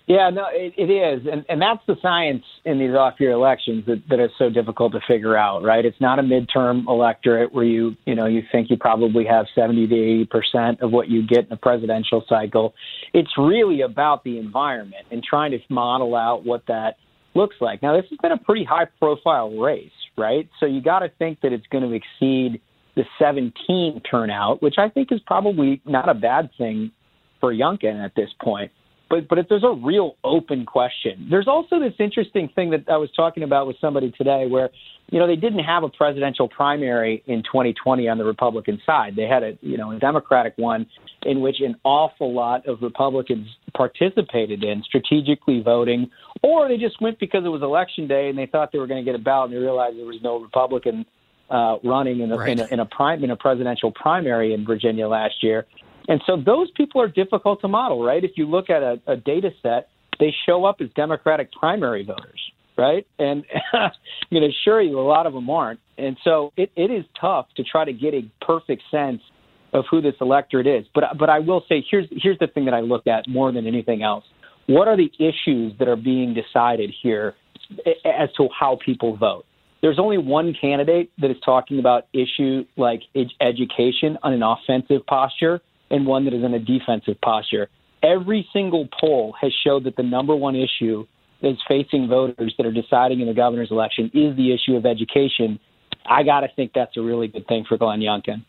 [0.06, 4.02] Yeah, no, it, it is, and and that's the science in these off-year elections that,
[4.10, 5.84] that is so difficult to figure out, right?
[5.84, 9.86] It's not a midterm electorate where you you know you think you probably have seventy
[9.86, 12.74] to eighty percent of what you get in a presidential cycle.
[13.14, 16.96] It's really about the environment and trying to model out what that
[17.34, 17.80] looks like.
[17.80, 20.48] Now, this has been a pretty high-profile race, right?
[20.58, 22.60] So you got to think that it's going to exceed
[22.94, 26.90] the 17 turnout, which I think is probably not a bad thing
[27.40, 28.70] for Youngkin at this point
[29.12, 31.26] but but if there's a real open question.
[31.28, 34.70] There's also this interesting thing that I was talking about with somebody today, where
[35.10, 39.14] you know they didn't have a presidential primary in 2020 on the Republican side.
[39.14, 40.86] They had a you know a Democratic one
[41.24, 43.46] in which an awful lot of Republicans
[43.76, 46.10] participated in strategically voting,
[46.42, 49.04] or they just went because it was election day and they thought they were going
[49.04, 51.04] to get a ballot and they realized there was no Republican
[51.50, 52.48] uh, running in a, right.
[52.48, 55.66] in, a, in a prime in a presidential primary in Virginia last year.
[56.08, 58.22] And so those people are difficult to model, right?
[58.24, 59.88] If you look at a, a data set,
[60.18, 62.40] they show up as Democratic primary voters,
[62.76, 63.06] right?
[63.18, 63.90] And I'm
[64.30, 65.80] going to assure you, a lot of them aren't.
[65.98, 69.20] And so it, it is tough to try to get a perfect sense
[69.72, 70.84] of who this electorate is.
[70.94, 73.66] But but I will say here's here's the thing that I look at more than
[73.66, 74.24] anything else.
[74.66, 77.34] What are the issues that are being decided here
[78.04, 79.44] as to how people vote?
[79.80, 85.04] There's only one candidate that is talking about issue like ed- education on an offensive
[85.06, 85.60] posture,
[85.92, 87.68] and one that is in a defensive posture.
[88.02, 91.06] Every single poll has showed that the number one issue
[91.40, 95.60] that's facing voters that are deciding in the governor's election is the issue of education.
[96.06, 98.44] I got to think that's a really good thing for Glenn Youngkin.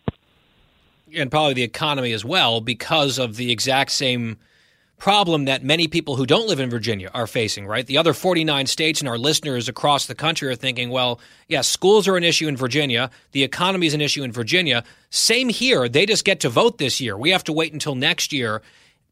[1.16, 4.38] And probably the economy as well, because of the exact same
[5.04, 7.86] problem that many people who don't live in Virginia are facing, right?
[7.86, 12.08] The other 49 states and our listeners across the country are thinking, well, yeah, schools
[12.08, 13.12] are an issue in Virginia.
[13.34, 14.86] The economy is an issue in Virginia.
[15.10, 15.90] Same here.
[15.90, 17.18] They just get to vote this year.
[17.18, 18.62] We have to wait until next year.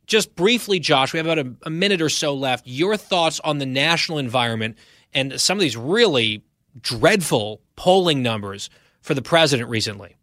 [0.07, 2.65] Just briefly, Josh, we have about a, a minute or so left.
[2.65, 4.77] Your thoughts on the national environment
[5.13, 6.41] and some of these really
[6.79, 8.69] dreadful polling numbers
[9.01, 10.15] for the president recently?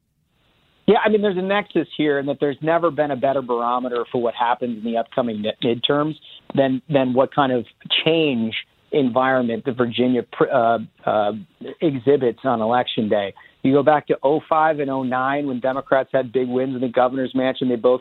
[0.89, 4.07] Yeah, I mean, there's a nexus here, and that there's never been a better barometer
[4.11, 6.15] for what happens in the upcoming midterms
[6.55, 7.67] than than what kind of
[8.05, 8.55] change
[8.91, 11.33] environment the Virginia uh, uh,
[11.83, 13.35] exhibits on election day.
[13.63, 14.17] You go back to
[14.49, 17.69] 05 and 09 when Democrats had big wins in the governor's mansion.
[17.69, 18.01] They both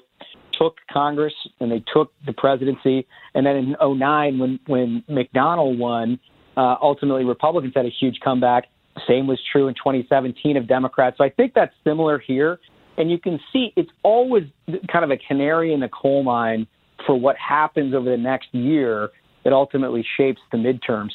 [0.58, 3.06] took Congress and they took the presidency.
[3.36, 6.20] And then in 09 when when McDonnell won,
[6.56, 8.70] uh, ultimately Republicans had a huge comeback.
[9.06, 11.18] Same was true in 2017 of Democrats.
[11.18, 12.60] So I think that's similar here.
[12.98, 14.46] And you can see it's always
[14.92, 16.68] kind of a canary in the coal mine
[17.06, 19.12] for what happens over the next year
[19.44, 21.12] that ultimately shapes the midterms.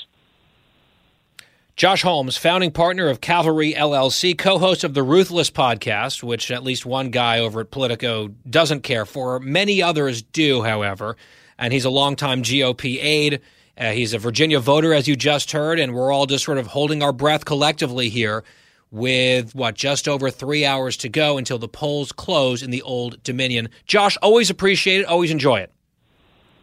[1.74, 6.62] Josh Holmes, founding partner of Cavalry LLC, co host of the Ruthless podcast, which at
[6.62, 9.40] least one guy over at Politico doesn't care for.
[9.40, 11.16] Many others do, however.
[11.58, 13.40] And he's a longtime GOP aide.
[13.76, 15.80] Uh, he's a Virginia voter, as you just heard.
[15.80, 18.44] And we're all just sort of holding our breath collectively here
[18.92, 23.20] with what, just over three hours to go until the polls close in the Old
[23.24, 23.70] Dominion.
[23.86, 25.72] Josh, always appreciate it, always enjoy it.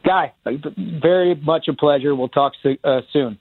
[0.06, 0.34] Guy,
[0.78, 2.16] very much a pleasure.
[2.16, 2.54] We'll talk
[2.86, 3.38] uh, soon.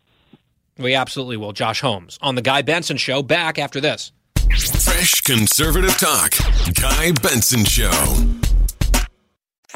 [0.76, 1.52] We absolutely will.
[1.52, 4.10] Josh Holmes on The Guy Benson Show, back after this.
[4.48, 6.32] Fresh conservative talk.
[6.74, 8.47] Guy Benson Show.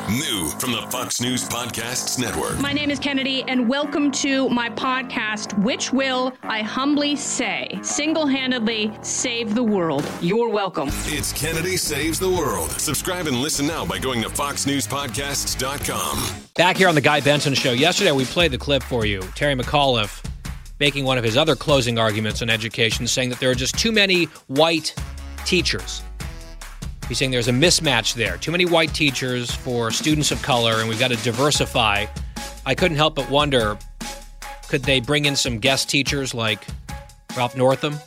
[0.08, 2.58] New from the Fox News Podcasts Network.
[2.60, 8.26] My name is Kennedy, and welcome to my podcast, which will, I humbly say, single
[8.26, 10.10] handedly save the world.
[10.22, 10.88] You're welcome.
[11.04, 12.70] It's Kennedy Saves the World.
[12.70, 16.40] Subscribe and listen now by going to FoxNewsPodcasts.com.
[16.54, 17.72] Back here on The Guy Benson Show.
[17.72, 19.20] Yesterday, we played the clip for you.
[19.34, 20.24] Terry McAuliffe
[20.80, 23.92] making one of his other closing arguments on education, saying that there are just too
[23.92, 24.94] many white
[25.44, 26.02] teachers.
[27.12, 28.38] He's saying there's a mismatch there.
[28.38, 32.06] Too many white teachers for students of color, and we've got to diversify.
[32.64, 33.76] I couldn't help but wonder
[34.68, 36.66] could they bring in some guest teachers like
[37.36, 37.98] Ralph Northam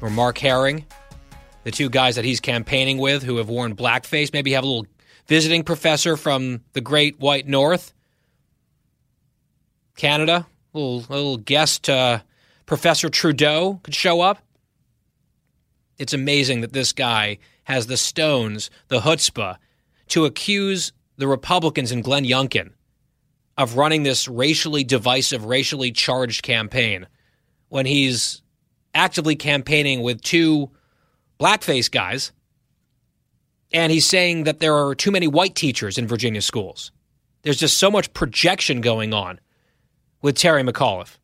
[0.00, 0.86] or Mark Herring,
[1.62, 4.32] the two guys that he's campaigning with who have worn blackface?
[4.32, 4.86] Maybe have a little
[5.28, 7.94] visiting professor from the great white north,
[9.96, 12.18] Canada, a little, a little guest uh,
[12.66, 14.38] Professor Trudeau could show up.
[15.96, 19.56] It's amazing that this guy has the stones, the chutzpah,
[20.08, 22.70] to accuse the Republicans and Glenn Youngkin
[23.58, 27.06] of running this racially divisive, racially charged campaign
[27.68, 28.42] when he's
[28.94, 30.70] actively campaigning with two
[31.40, 32.32] blackface guys
[33.72, 36.92] and he's saying that there are too many white teachers in Virginia schools.
[37.42, 39.40] There's just so much projection going on
[40.22, 41.18] with Terry McAuliffe.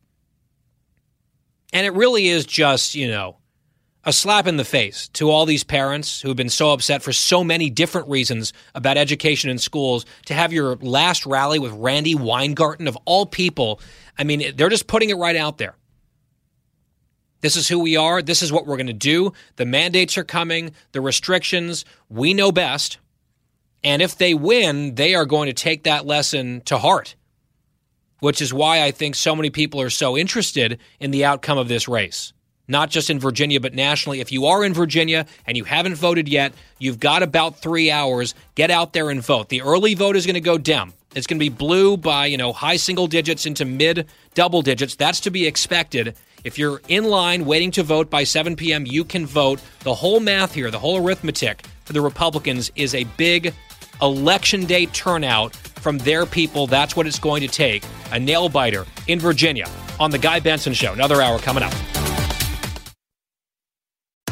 [1.71, 3.37] And it really is just, you know,
[4.05, 7.13] a slap in the face to all these parents who have been so upset for
[7.13, 12.15] so many different reasons about education in schools to have your last rally with Randi
[12.15, 13.79] Weingarten of all people.
[14.17, 15.75] I mean, they're just putting it right out there.
[17.39, 18.21] This is who we are.
[18.21, 19.33] This is what we're going to do.
[19.55, 21.85] The mandates are coming, the restrictions.
[22.09, 22.99] We know best.
[23.83, 27.15] And if they win, they are going to take that lesson to heart,
[28.19, 31.67] which is why I think so many people are so interested in the outcome of
[31.67, 32.31] this race
[32.73, 34.19] not just in Virginia, but nationally.
[34.19, 38.35] If you are in Virginia and you haven't voted yet, you've got about three hours.
[38.55, 39.47] Get out there and vote.
[39.47, 40.91] The early vote is going to go Dem.
[41.15, 44.95] It's going to be blue by, you know, high single digits into mid double digits.
[44.95, 46.15] That's to be expected.
[46.43, 49.61] If you're in line waiting to vote by 7 p.m., you can vote.
[49.81, 53.53] The whole math here, the whole arithmetic for the Republicans is a big
[54.01, 56.67] election day turnout from their people.
[56.67, 57.83] That's what it's going to take.
[58.11, 59.69] A nail biter in Virginia
[59.99, 60.93] on The Guy Benson Show.
[60.93, 62.02] Another hour coming up.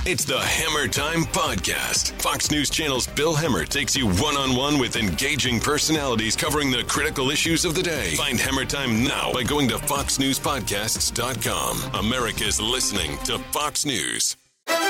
[0.04, 2.20] It's the Hemmer Time Podcast.
[2.24, 6.84] Fox News Channel's Bill Hemmer takes you one on one with engaging personalities covering the
[6.86, 8.16] critical issues of the day.
[8.16, 12.04] Find Hemmer Time now by going to FoxNewsPodcasts.com.
[12.04, 14.38] America's listening to Fox News.
[14.68, 14.88] Live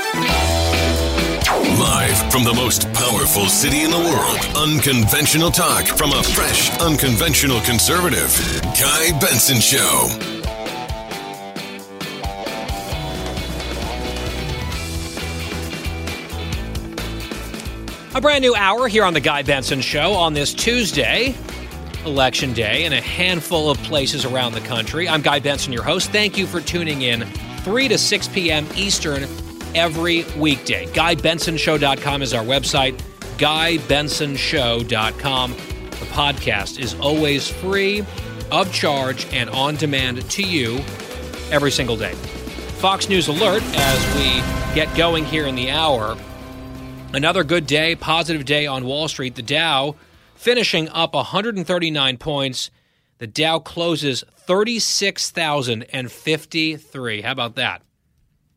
[2.31, 8.33] from the most powerful city in the world, unconventional talk from a fresh, unconventional conservative.
[8.79, 10.40] Guy Benson Show.
[18.13, 21.33] A brand new hour here on The Guy Benson Show on this Tuesday,
[22.05, 25.07] Election Day, in a handful of places around the country.
[25.07, 26.11] I'm Guy Benson, your host.
[26.11, 27.23] Thank you for tuning in
[27.59, 28.67] 3 to 6 p.m.
[28.75, 29.23] Eastern
[29.75, 30.87] every weekday.
[30.87, 33.01] GuyBensonShow.com is our website,
[33.37, 35.51] GuyBensonShow.com.
[35.51, 38.03] The podcast is always free,
[38.51, 40.79] of charge, and on demand to you
[41.49, 42.15] every single day.
[42.81, 44.43] Fox News Alert as we
[44.75, 46.17] get going here in the hour.
[47.13, 49.35] Another good day, positive day on Wall Street.
[49.35, 49.95] The Dow
[50.33, 52.71] finishing up 139 points.
[53.17, 57.21] The Dow closes 36,053.
[57.21, 57.81] How about that?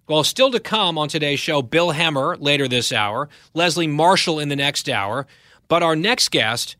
[0.08, 4.50] Well, still to come on today's show, Bill Hemmer later this hour, Leslie Marshall in
[4.50, 5.26] the next hour.
[5.66, 6.76] But our next guest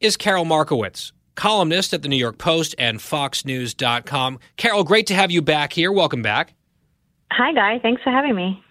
[0.00, 4.38] is Carol Markowitz, columnist at the New York Post and FoxNews.com.
[4.56, 5.92] Carol, great to have you back here.
[5.92, 6.54] Welcome back.
[7.32, 7.78] Hi, Guy.
[7.80, 8.64] Thanks for having me.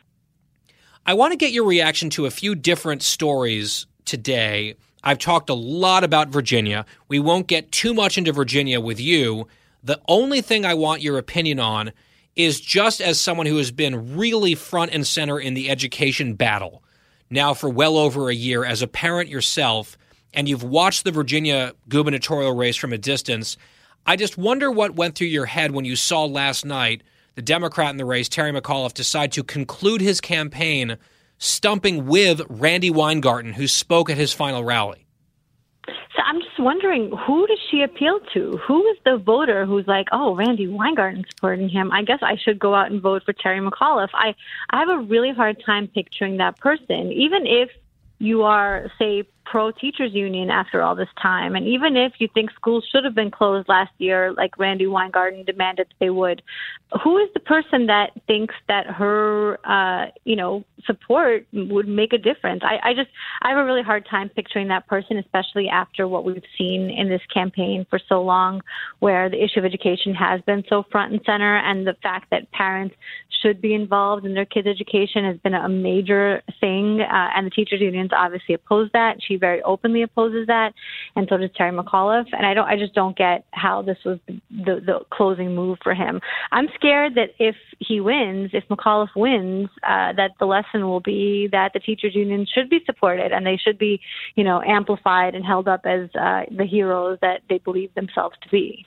[1.09, 4.75] I want to get your reaction to a few different stories today.
[5.03, 6.85] I've talked a lot about Virginia.
[7.07, 9.47] We won't get too much into Virginia with you.
[9.83, 11.93] The only thing I want your opinion on
[12.35, 16.83] is just as someone who has been really front and center in the education battle
[17.31, 19.97] now for well over a year as a parent yourself,
[20.35, 23.57] and you've watched the Virginia gubernatorial race from a distance.
[24.05, 27.01] I just wonder what went through your head when you saw last night
[27.39, 30.97] the Democrat in the race, Terry McAuliffe, decide to conclude his campaign
[31.37, 35.05] stumping with Randi Weingarten, who spoke at his final rally.
[35.87, 38.59] So I'm just wondering, who does she appeal to?
[38.67, 41.93] Who is the voter who's like, oh, Randi Weingarten supporting him?
[41.93, 44.09] I guess I should go out and vote for Terry McAuliffe.
[44.11, 44.35] I,
[44.69, 47.69] I have a really hard time picturing that person, even if
[48.17, 51.55] you are, say, pro teachers union after all this time.
[51.55, 55.43] And even if you think schools should have been closed last year, like Randi Weingarten
[55.43, 56.43] demanded they would,
[57.03, 62.17] who is the person that thinks that her, uh, you know, support would make a
[62.17, 62.61] difference?
[62.63, 63.09] I, I just,
[63.41, 67.09] I have a really hard time picturing that person, especially after what we've seen in
[67.09, 68.61] this campaign for so long,
[68.99, 72.51] where the issue of education has been so front and center, and the fact that
[72.51, 72.95] parents
[73.41, 77.01] should be involved in their kids' education has been a major thing.
[77.01, 79.17] Uh, and the teachers unions obviously oppose that.
[79.25, 80.73] She very openly opposes that,
[81.15, 82.27] and so does Terry McAuliffe.
[82.33, 85.93] And I don't, I just don't get how this was the, the closing move for
[85.93, 86.21] him.
[86.51, 91.47] I'm scared that if he wins, if McAuliffe wins, uh, that the lesson will be
[91.51, 94.01] that the teachers union should be supported and they should be,
[94.35, 98.49] you know, amplified and held up as uh, the heroes that they believe themselves to
[98.49, 98.85] be.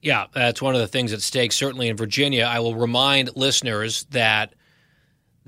[0.00, 2.44] Yeah, that's one of the things at stake, certainly in Virginia.
[2.44, 4.54] I will remind listeners that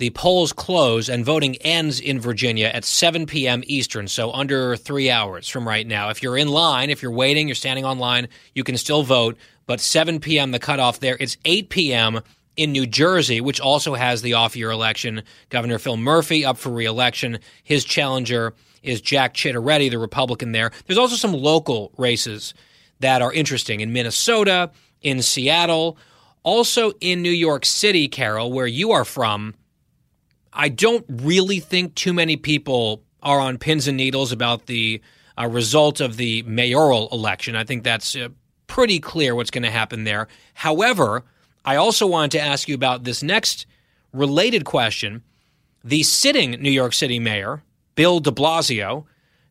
[0.01, 3.63] the polls close and voting ends in Virginia at 7 p.m.
[3.67, 6.09] Eastern, so under three hours from right now.
[6.09, 9.37] If you're in line, if you're waiting, you're standing on line, you can still vote.
[9.67, 11.19] But 7 p.m., the cutoff there.
[11.21, 12.21] It's 8 p.m.
[12.57, 15.23] in New Jersey, which also has the off year election.
[15.51, 17.39] Governor Phil Murphy up for reelection.
[17.63, 20.73] His challenger is Jack Ciattarelli, the Republican there.
[20.87, 22.55] There's also some local races
[23.01, 24.71] that are interesting in Minnesota,
[25.03, 25.99] in Seattle,
[26.43, 29.55] also in New York City, Carol, where you are from.
[30.53, 35.01] I don't really think too many people are on pins and needles about the
[35.39, 37.57] uh, result of the mayoral election.
[37.57, 38.29] I think that's uh,
[38.67, 40.29] pretty clear what's going to happen there.
[40.55, 41.25] However,
[41.65, 43.67] I also wanted to ask you about this next
[44.13, 45.23] related question.
[45.85, 47.63] The sitting New York City mayor,
[47.95, 49.05] Bill de Blasio,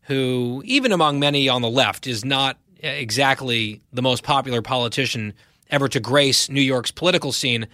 [0.04, 5.34] who, even among many on the left, is not exactly the most popular politician
[5.70, 7.68] ever to grace New York's political scene.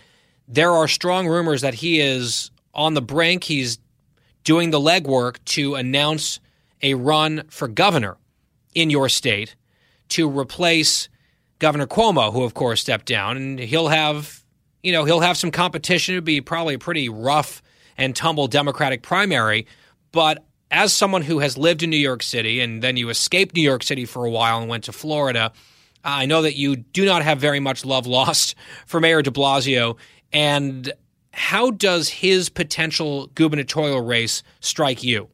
[0.48, 3.46] There are strong rumors that he is on the brink.
[3.46, 3.80] He's
[4.44, 6.40] doing the legwork to announce
[6.82, 8.18] a run for governor
[8.74, 9.56] in your state
[10.10, 11.10] to replace
[11.60, 14.44] Governor Cuomo, who of course stepped down, and he'll have,
[14.84, 16.16] you know, he'll have some competition.
[16.16, 17.64] It'd be probably a pretty rough
[17.98, 19.66] and tumble Democratic primary,
[20.12, 23.62] but as someone who has lived in New York City and then you escaped New
[23.62, 25.54] York City for a while and went to Florida,
[26.04, 28.56] I know that you do not have very much love lost
[28.86, 29.98] for Mayor de Blasio.
[30.34, 30.92] And
[31.36, 35.28] how does his potential gubernatorial race strike you?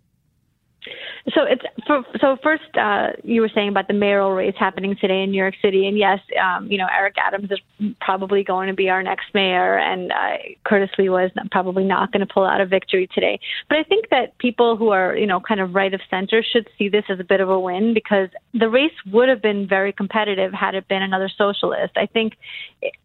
[1.36, 1.61] So it's
[1.92, 5.38] for, so first uh, you were saying about the mayoral race happening today in New
[5.38, 9.04] York City, and yes, um, you know Eric Adams is probably going to be our
[9.04, 13.10] next mayor, and uh, Curtis Sliwa was probably not going to pull out a victory
[13.14, 13.40] today.
[13.70, 16.68] But I think that people who are you know kind of right of center should
[16.78, 19.94] see this as a bit of a win because the race would have been very
[19.94, 21.94] competitive had it been another socialist.
[21.96, 22.34] I think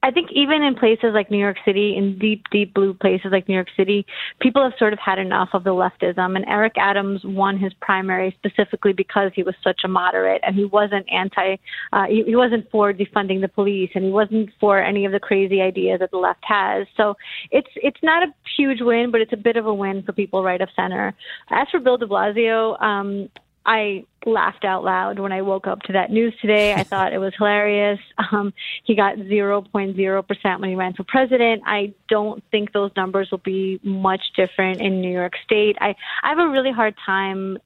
[0.03, 3.49] I think even in places like New York City, in deep deep blue places like
[3.49, 4.07] New York City,
[4.41, 8.07] people have sort of had enough of the leftism, and Eric Adams won his primary
[8.07, 8.37] primary
[8.76, 11.56] specifically because he was such a moderate and he wasn't anti,
[11.92, 15.20] uh, he, he wasn't for defunding the police and he wasn't for any of the
[15.20, 16.86] crazy ideas that the left has.
[16.96, 17.16] So
[17.50, 20.42] it's it's not a huge win, but it's a bit of a win for people
[20.42, 21.14] right of center.
[21.50, 23.28] As for Bill De Blasio, um,
[23.64, 26.72] I laughed out loud when I woke up to that news today.
[26.72, 27.98] I thought it was hilarious.
[28.32, 28.52] Um,
[28.84, 31.62] he got 0.0% when he ran for president.
[31.64, 35.76] I don't think those numbers will be much different in New York State.
[35.80, 37.58] I, I have a really hard time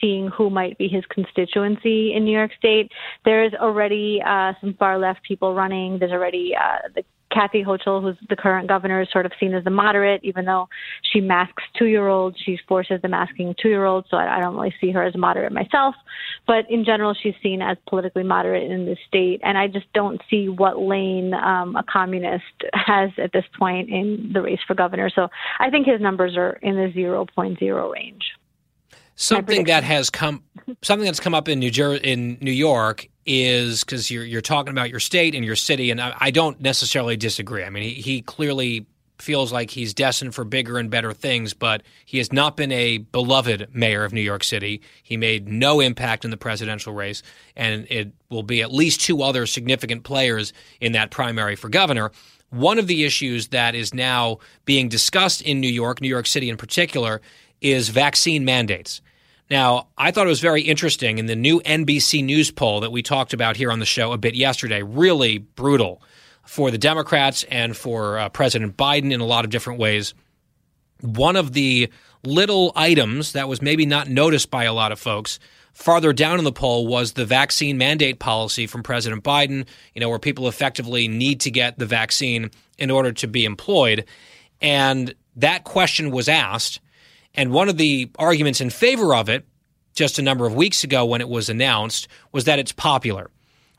[0.00, 2.90] seeing who might be his constituency in New York State.
[3.24, 5.98] There's already uh, some far left people running.
[5.98, 9.64] There's already uh, the Kathy Hochul, who's the current governor, is sort of seen as
[9.64, 10.68] the moderate, even though
[11.12, 12.36] she masks two year olds.
[12.44, 15.16] She forces the masking two year olds, so I, I don't really see her as
[15.16, 15.94] moderate myself.
[16.46, 19.40] But in general, she's seen as politically moderate in the state.
[19.44, 24.30] And I just don't see what lane um, a communist has at this point in
[24.32, 25.10] the race for governor.
[25.14, 28.22] So I think his numbers are in the 0.0 range.
[29.20, 30.42] Something that has come,
[30.80, 34.70] something that's come up in New Jersey, in New York, is because you're you're talking
[34.70, 37.62] about your state and your city, and I, I don't necessarily disagree.
[37.62, 38.86] I mean, he, he clearly
[39.18, 42.96] feels like he's destined for bigger and better things, but he has not been a
[42.96, 44.80] beloved mayor of New York City.
[45.02, 47.22] He made no impact in the presidential race,
[47.54, 52.10] and it will be at least two other significant players in that primary for governor.
[52.48, 56.48] One of the issues that is now being discussed in New York, New York City
[56.48, 57.20] in particular,
[57.60, 59.02] is vaccine mandates.
[59.50, 63.02] Now, I thought it was very interesting in the new NBC News poll that we
[63.02, 66.00] talked about here on the show a bit yesterday, really brutal
[66.46, 70.14] for the Democrats and for uh, President Biden in a lot of different ways.
[71.00, 71.90] One of the
[72.22, 75.40] little items that was maybe not noticed by a lot of folks
[75.72, 80.08] farther down in the poll was the vaccine mandate policy from President Biden, you know,
[80.08, 84.04] where people effectively need to get the vaccine in order to be employed.
[84.60, 86.80] And that question was asked
[87.34, 89.46] and one of the arguments in favor of it,
[89.94, 93.30] just a number of weeks ago when it was announced, was that it's popular.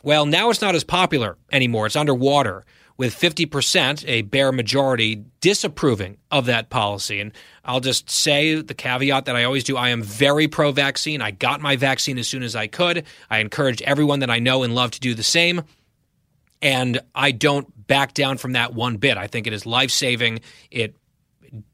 [0.04, 1.86] Well, now it's not as popular anymore.
[1.86, 2.66] It's underwater,
[2.97, 7.20] with 50%, a bare majority, disapproving of that policy.
[7.20, 7.32] And
[7.66, 11.22] I'll just say the caveat that I always do I am very pro vaccine.
[11.22, 13.06] I got my vaccine as soon as I could.
[13.30, 15.64] I encourage everyone that I know and love to do the same.
[16.62, 19.18] And I don't back down from that one bit.
[19.18, 20.41] I think it is life saving.
[20.70, 20.95] It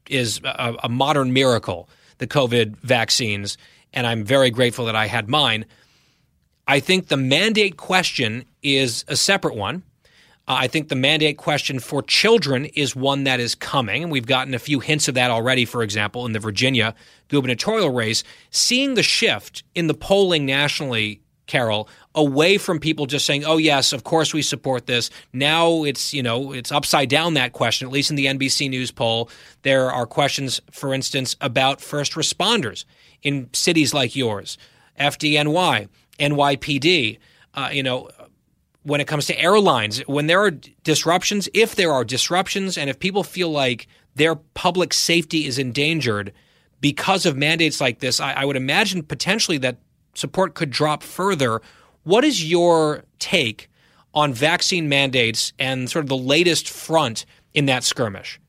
[0.09, 3.57] is a, a modern miracle, the COVID vaccines,
[3.93, 5.65] and I'm very grateful that I had mine.
[6.67, 9.83] I think the mandate question is a separate one.
[10.47, 14.25] Uh, I think the mandate question for children is one that is coming, and we've
[14.25, 16.95] gotten a few hints of that already, for example, in the Virginia
[17.27, 18.23] gubernatorial race.
[18.49, 23.93] Seeing the shift in the polling nationally, Carol, away from people just saying, "Oh yes,
[23.93, 27.87] of course we support this." Now it's you know it's upside down that question.
[27.87, 29.29] At least in the NBC News poll,
[29.63, 32.85] there are questions, for instance, about first responders
[33.23, 34.57] in cities like yours,
[34.99, 35.87] FDNY,
[36.19, 37.17] NYPD.
[37.53, 38.09] Uh, you know,
[38.83, 42.99] when it comes to airlines, when there are disruptions, if there are disruptions, and if
[42.99, 46.33] people feel like their public safety is endangered
[46.79, 49.77] because of mandates like this, I, I would imagine potentially that
[50.17, 51.61] support could drop further
[52.03, 53.69] what is your take
[54.13, 58.39] on vaccine mandates and sort of the latest front in that skirmish?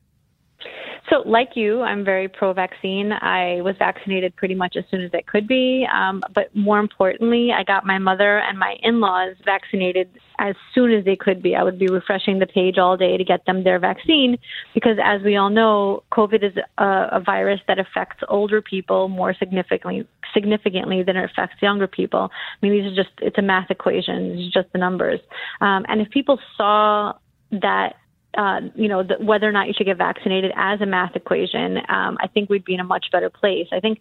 [1.09, 3.11] So, like you, I'm very pro vaccine.
[3.11, 5.87] I was vaccinated pretty much as soon as it could be.
[5.91, 10.93] Um, but more importantly, I got my mother and my in laws vaccinated as soon
[10.93, 11.55] as they could be.
[11.55, 14.37] I would be refreshing the page all day to get them their vaccine
[14.73, 19.33] because, as we all know, COVID is a, a virus that affects older people more
[19.33, 22.29] significantly significantly than it affects younger people.
[22.31, 25.19] I mean, these are just, it's a math equation, it's just the numbers.
[25.59, 27.13] Um, and if people saw
[27.51, 27.95] that
[28.37, 31.77] uh, you know, the, whether or not you should get vaccinated as a math equation,
[31.89, 33.67] um, I think we'd be in a much better place.
[33.71, 33.99] I think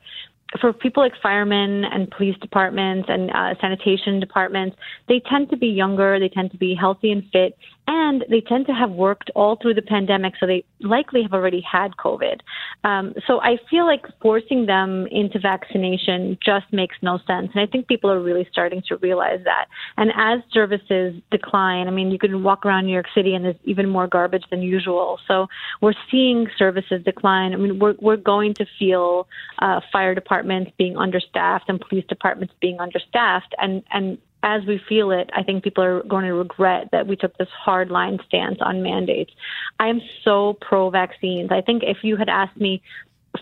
[0.60, 4.76] for people like firemen and police departments and uh, sanitation departments,
[5.06, 7.58] they tend to be younger, they tend to be healthy and fit,
[7.88, 11.62] and they tend to have worked all through the pandemic, so they likely have already
[11.62, 12.40] had COVID.
[12.84, 17.66] Um, so I feel like forcing them into vaccination just makes no sense, and I
[17.66, 19.66] think people are really starting to realize that.
[19.96, 23.56] And as services decline, I mean, you can walk around New York City and there's
[23.64, 25.18] even more garbage than usual.
[25.26, 25.46] So
[25.80, 27.54] we're seeing services decline.
[27.54, 29.26] I mean, we're we're going to feel
[29.60, 35.10] uh, fire departments being understaffed and police departments being understaffed, and and as we feel
[35.10, 38.58] it, I think people are going to regret that we took this hard line stance
[38.60, 39.32] on mandates.
[39.80, 41.50] I am so pro vaccines.
[41.50, 42.80] I think if you had asked me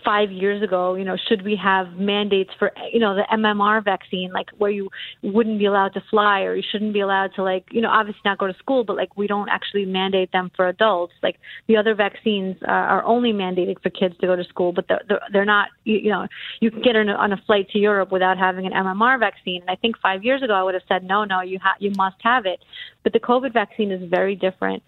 [0.03, 4.31] five years ago, you know, should we have mandates for, you know, the MMR vaccine,
[4.31, 4.89] like where you
[5.21, 8.21] wouldn't be allowed to fly or you shouldn't be allowed to, like, you know, obviously
[8.25, 11.13] not go to school, but like we don't actually mandate them for adults.
[11.21, 11.37] Like
[11.67, 15.01] the other vaccines uh, are only mandated for kids to go to school, but they're,
[15.07, 16.27] they're, they're not, you, you know,
[16.59, 19.61] you can get on a, on a flight to Europe without having an MMR vaccine.
[19.61, 21.91] And I think five years ago I would have said, no, no, you ha- you
[21.97, 22.59] must have it.
[23.03, 24.83] But the COVID vaccine is very different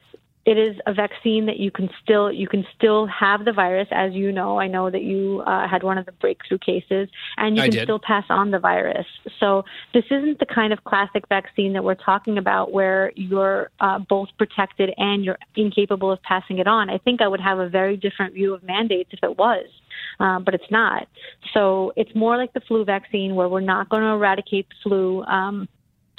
[0.49, 3.87] it is a vaccine that you can still you can still have the virus.
[3.91, 7.55] As you know i know that you uh, had one of the breakthrough cases and
[7.55, 9.05] you can still pass on the virus.
[9.39, 13.99] So this isn't the kind of classic vaccine that we're talking about where you're uh,
[13.99, 16.89] both protected and you're incapable of passing it on.
[16.89, 19.67] I think i would have a very different view of mandates if it was
[20.19, 21.07] uh, but it's not.
[21.53, 25.23] So it's more like the flu vaccine where we're not going to eradicate the flu.
[25.23, 25.67] Um,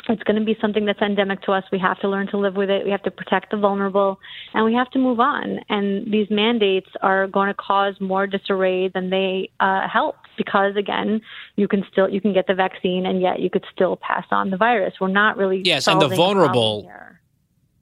[0.09, 1.64] it's going to be something that's endemic to us.
[1.70, 2.84] We have to learn to live with it.
[2.84, 4.18] We have to protect the vulnerable,
[4.55, 5.61] and we have to move on.
[5.68, 11.20] And these mandates are going to cause more disarray than they uh, help because, again,
[11.57, 14.51] you can still you can get the vaccine, and yet you could still pass on
[14.51, 14.94] the virus.
[15.01, 16.90] We're not really yes, and the vulnerable.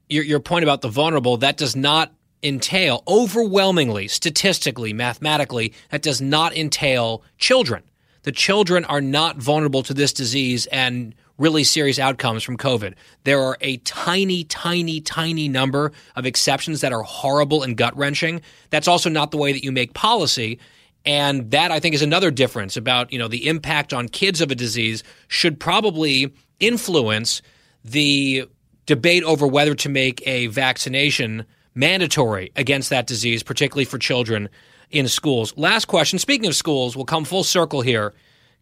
[0.09, 2.11] Your your point about the vulnerable that does not
[2.41, 7.83] entail overwhelmingly, statistically, mathematically, that does not entail children.
[8.23, 12.93] The children are not vulnerable to this disease and really serious outcomes from COVID.
[13.23, 18.41] There are a tiny, tiny, tiny number of exceptions that are horrible and gut wrenching.
[18.69, 20.59] That's also not the way that you make policy.
[21.05, 24.51] And that I think is another difference about, you know, the impact on kids of
[24.51, 27.41] a disease should probably influence
[27.85, 28.45] the
[28.85, 34.49] debate over whether to make a vaccination mandatory against that disease, particularly for children
[34.91, 35.53] in schools.
[35.55, 36.19] Last question.
[36.19, 38.13] Speaking of schools, we'll come full circle here.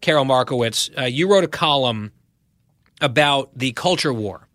[0.01, 2.11] Carol Markowitz, uh, you wrote a column
[3.01, 4.47] about the culture war.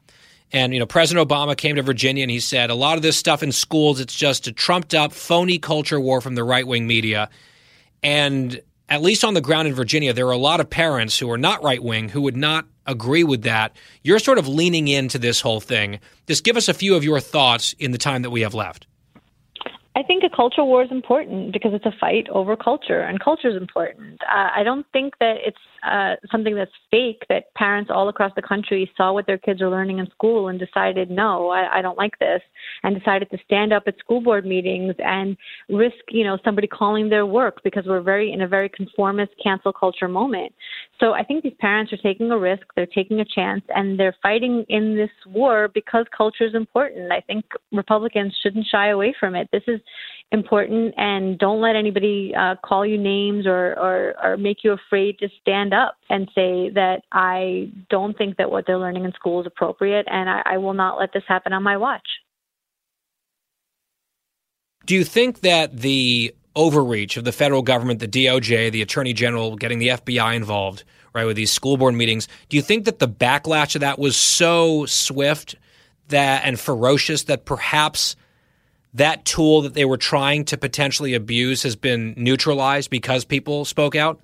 [0.53, 3.17] And, you know, President Obama came to Virginia and he said, a lot of this
[3.17, 6.87] stuff in schools, it's just a trumped up, phony culture war from the right wing
[6.87, 7.31] media.
[8.03, 11.31] And at least on the ground in Virginia, there are a lot of parents who
[11.31, 13.75] are not right wing who would not agree with that.
[14.03, 16.01] You're sort of leaning into this whole thing.
[16.27, 18.87] Just give us a few of your thoughts in the time that we have left.
[19.95, 23.49] I think a culture war is important because it's a fight over culture, and culture
[23.49, 24.21] is important.
[24.23, 28.43] Uh, I don't think that it's uh, something that's fake that parents all across the
[28.43, 31.99] country saw what their kids are learning in school and decided, no, I, I don't
[31.99, 32.41] like this,
[32.83, 35.37] and decided to stand up at school board meetings and
[35.69, 39.73] risk, you know, somebody calling their work because we're very in a very conformist cancel
[39.73, 40.53] culture moment.
[41.01, 44.17] So I think these parents are taking a risk, they're taking a chance, and they're
[44.23, 47.11] fighting in this war because culture is important.
[47.11, 49.49] I think Republicans shouldn't shy away from it.
[49.53, 49.81] This is
[50.33, 55.19] important and don't let anybody uh, call you names or, or, or make you afraid
[55.19, 59.43] to stand up and say that I don't think that what they're learning in school
[59.43, 62.07] is appropriate and I, I will not let this happen on my watch.
[64.87, 69.55] Do you think that the overreach of the federal government, the DOJ, the Attorney General,
[69.57, 70.83] getting the FBI involved,
[71.15, 74.17] right, with these school board meetings, do you think that the backlash of that was
[74.17, 75.55] so swift
[76.09, 78.17] that and ferocious that perhaps
[78.95, 83.97] that tool that they were trying to potentially abuse has been neutralized because people spoke
[83.97, 84.21] out?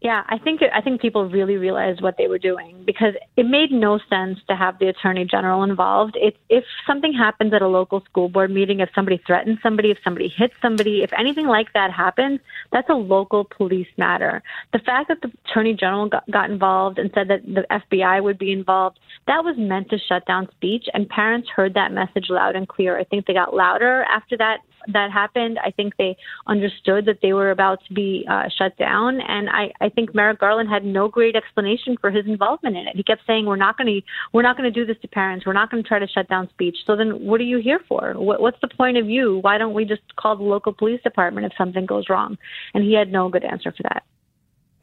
[0.00, 3.72] Yeah, I think I think people really realized what they were doing because it made
[3.72, 6.16] no sense to have the attorney general involved.
[6.20, 9.98] If if something happens at a local school board meeting, if somebody threatens somebody, if
[10.04, 12.38] somebody hits somebody, if anything like that happens,
[12.70, 14.40] that's a local police matter.
[14.72, 18.38] The fact that the attorney general got, got involved and said that the FBI would
[18.38, 22.56] be involved, that was meant to shut down speech, and parents heard that message loud
[22.56, 22.98] and clear.
[22.98, 24.58] I think they got louder after that
[24.92, 25.58] that happened.
[25.62, 26.16] I think they
[26.46, 30.40] understood that they were about to be uh, shut down, and I, I think Merrick
[30.40, 32.96] Garland had no great explanation for his involvement in it.
[32.96, 35.44] He kept saying, "We're not going to, we're not going to do this to parents.
[35.44, 37.80] We're not going to try to shut down speech." So then, what are you here
[37.86, 38.14] for?
[38.14, 39.38] What, what's the point of you?
[39.42, 42.38] Why don't we just call the local police department if something goes wrong?
[42.72, 44.04] And he had no good answer for that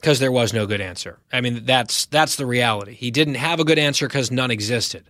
[0.06, 1.18] because there was no good answer.
[1.34, 2.94] I mean, that's that's the reality.
[2.94, 5.10] He didn't have a good answer because none existed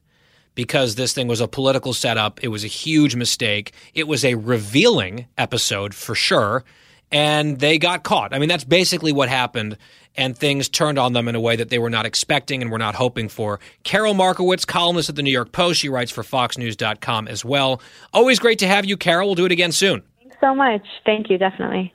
[0.56, 2.41] because this thing was a political setup.
[2.41, 3.74] It was a huge mistake.
[3.93, 6.64] It was a revealing episode for sure.
[7.12, 8.34] And they got caught.
[8.34, 9.78] I mean, that's basically what happened.
[10.16, 12.78] And things turned on them in a way that they were not expecting and were
[12.78, 13.60] not hoping for.
[13.84, 15.82] Carol Markowitz, columnist at the New York Post.
[15.82, 17.82] She writes for FoxNews.com as well.
[18.14, 19.28] Always great to have you, Carol.
[19.28, 20.04] We'll do it again soon.
[20.22, 20.86] Thanks so much.
[21.06, 21.93] Thank you, definitely.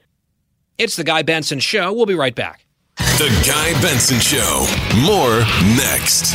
[0.76, 1.94] It's The Guy Benson Show.
[1.94, 2.66] We'll be right back.
[3.18, 4.66] The Guy Benson Show.
[5.04, 5.40] More
[5.76, 6.34] next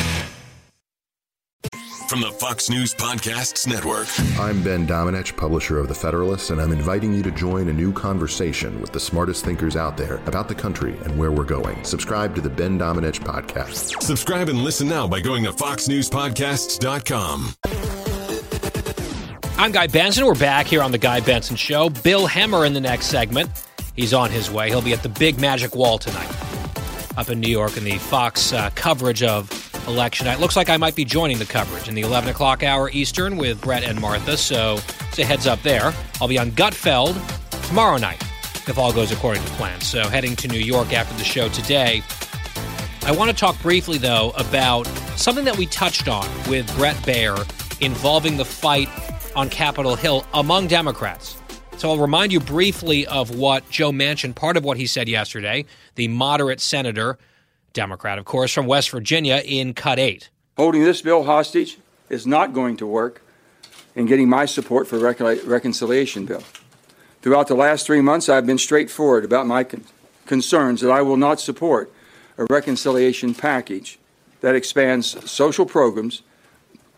[2.07, 4.07] from the Fox News Podcasts Network.
[4.39, 7.91] I'm Ben Domenech, publisher of The Federalist, and I'm inviting you to join a new
[7.91, 11.83] conversation with the smartest thinkers out there about the country and where we're going.
[11.83, 14.01] Subscribe to the Ben Domenech Podcast.
[14.03, 17.49] Subscribe and listen now by going to foxnewspodcasts.com.
[19.57, 20.25] I'm Guy Benson.
[20.25, 21.89] We're back here on The Guy Benson Show.
[21.89, 23.49] Bill Hemmer in the next segment.
[23.95, 24.69] He's on his way.
[24.69, 26.29] He'll be at the Big Magic Wall tonight
[27.17, 29.49] up in New York in the Fox uh, coverage of
[29.87, 30.39] election night.
[30.39, 33.61] Looks like I might be joining the coverage in the 11 o'clock hour Eastern with
[33.61, 35.93] Bret and Martha, so it's a heads up there.
[36.19, 37.15] I'll be on Gutfeld
[37.67, 38.21] tomorrow night
[38.67, 39.79] if all goes according to plan.
[39.81, 42.01] So heading to New York after the show today.
[43.03, 47.37] I want to talk briefly, though, about something that we touched on with Bret Baier
[47.79, 48.89] involving the fight
[49.35, 51.37] on Capitol Hill among Democrats.
[51.85, 55.65] So I'll remind you briefly of what Joe Manchin, part of what he said yesterday,
[55.93, 57.19] the moderate senator
[57.73, 60.31] Democrat, of course, from West Virginia in Cut 8.
[60.57, 61.77] Holding this bill hostage
[62.09, 63.21] is not going to work
[63.93, 66.41] in getting my support for rec- reconciliation bill.
[67.21, 69.83] Throughout the last three months, I've been straightforward about my con-
[70.25, 71.93] concerns that I will not support
[72.39, 73.99] a reconciliation package
[74.41, 76.23] that expands social programs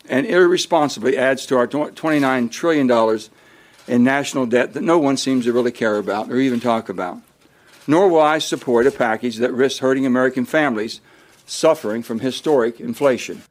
[0.07, 3.19] and irresponsibly adds to our $29 trillion
[3.87, 7.19] in national debt that no one seems to really care about or even talk about.
[7.87, 10.99] Nor will I support a package that risks hurting American families
[11.45, 13.41] suffering from historic inflation.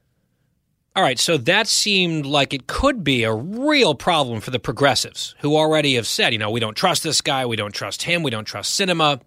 [0.95, 5.35] All right, so that seemed like it could be a real problem for the progressives
[5.41, 8.23] who already have said, you know, we don't trust this guy, we don't trust him,
[8.23, 9.21] we don't trust Sinema.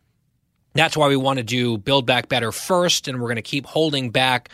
[0.74, 3.68] That's why we want to do Build Back Better first, and we're going to keep
[3.68, 4.49] holding back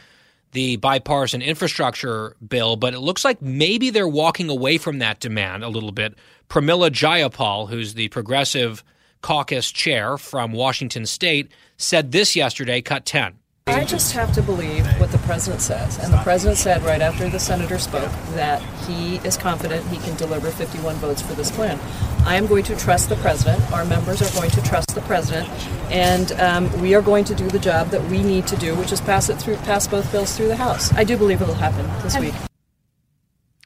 [0.52, 2.76] the bipartisan infrastructure bill.
[2.76, 6.16] But it looks like maybe they're walking away from that demand a little bit.
[6.50, 8.84] Pramila Jayapal, who's the progressive
[9.22, 13.40] caucus chair from Washington state, said this yesterday, cut 10.
[13.68, 15.98] I just have to believe what the president says.
[15.98, 20.16] And the president said right after the senator spoke that he is confident he can
[20.18, 21.80] deliver 51 votes for this plan.
[22.28, 23.72] I am going to trust the president.
[23.72, 25.50] Our members are going to trust the president.
[25.92, 28.92] And um, we are going to do the job that we need to do, which
[28.92, 30.94] is pass it through, pass both bills through the House.
[30.94, 32.36] I do believe it will happen this week.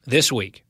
[0.06, 0.64] This week.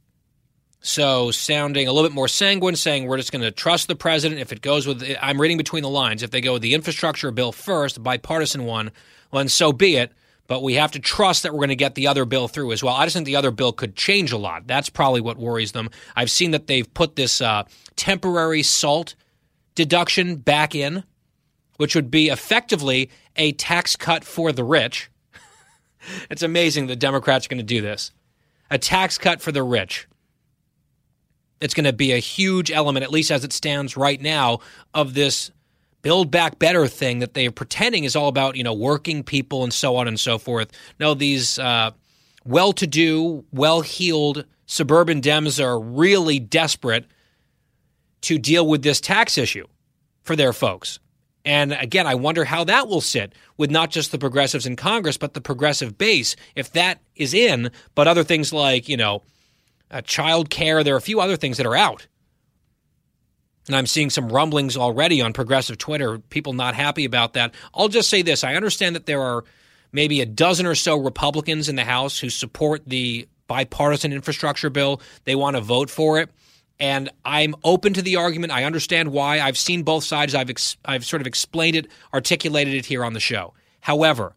[0.83, 4.41] So, sounding a little bit more sanguine, saying we're just going to trust the president.
[4.41, 6.22] If it goes with, I'm reading between the lines.
[6.22, 8.91] If they go with the infrastructure bill first, bipartisan one,
[9.31, 10.12] and so be it.
[10.47, 12.83] But we have to trust that we're going to get the other bill through as
[12.83, 12.95] well.
[12.95, 14.66] I just think the other bill could change a lot.
[14.66, 15.91] That's probably what worries them.
[16.16, 17.64] I've seen that they've put this uh,
[17.95, 19.14] temporary SALT
[19.76, 21.05] deduction back in,
[21.76, 25.09] which would be effectively a tax cut for the rich.
[26.31, 28.11] it's amazing the Democrats are going to do this.
[28.70, 30.09] A tax cut for the rich.
[31.61, 34.61] It's going to be a huge element, at least as it stands right now,
[34.94, 35.50] of this
[36.02, 39.72] build back better thing that they're pretending is all about you know working people and
[39.72, 40.70] so on and so forth.
[40.98, 41.90] No these uh,
[42.44, 47.04] well-to-do well-heeled suburban dems are really desperate
[48.22, 49.66] to deal with this tax issue
[50.22, 50.98] for their folks.
[51.44, 55.16] And again i wonder how that will sit with not just the progressives in congress
[55.16, 59.22] but the progressive base if that is in but other things like you know
[59.91, 62.07] uh, child care there are a few other things that are out
[63.66, 67.55] and I'm seeing some rumblings already on progressive Twitter, people not happy about that.
[67.72, 69.45] I'll just say this I understand that there are
[69.93, 75.01] maybe a dozen or so Republicans in the House who support the bipartisan infrastructure bill.
[75.24, 76.30] They want to vote for it.
[76.78, 78.53] And I'm open to the argument.
[78.53, 79.41] I understand why.
[79.41, 80.34] I've seen both sides.
[80.34, 83.53] I've, ex- I've sort of explained it, articulated it here on the show.
[83.80, 84.34] However,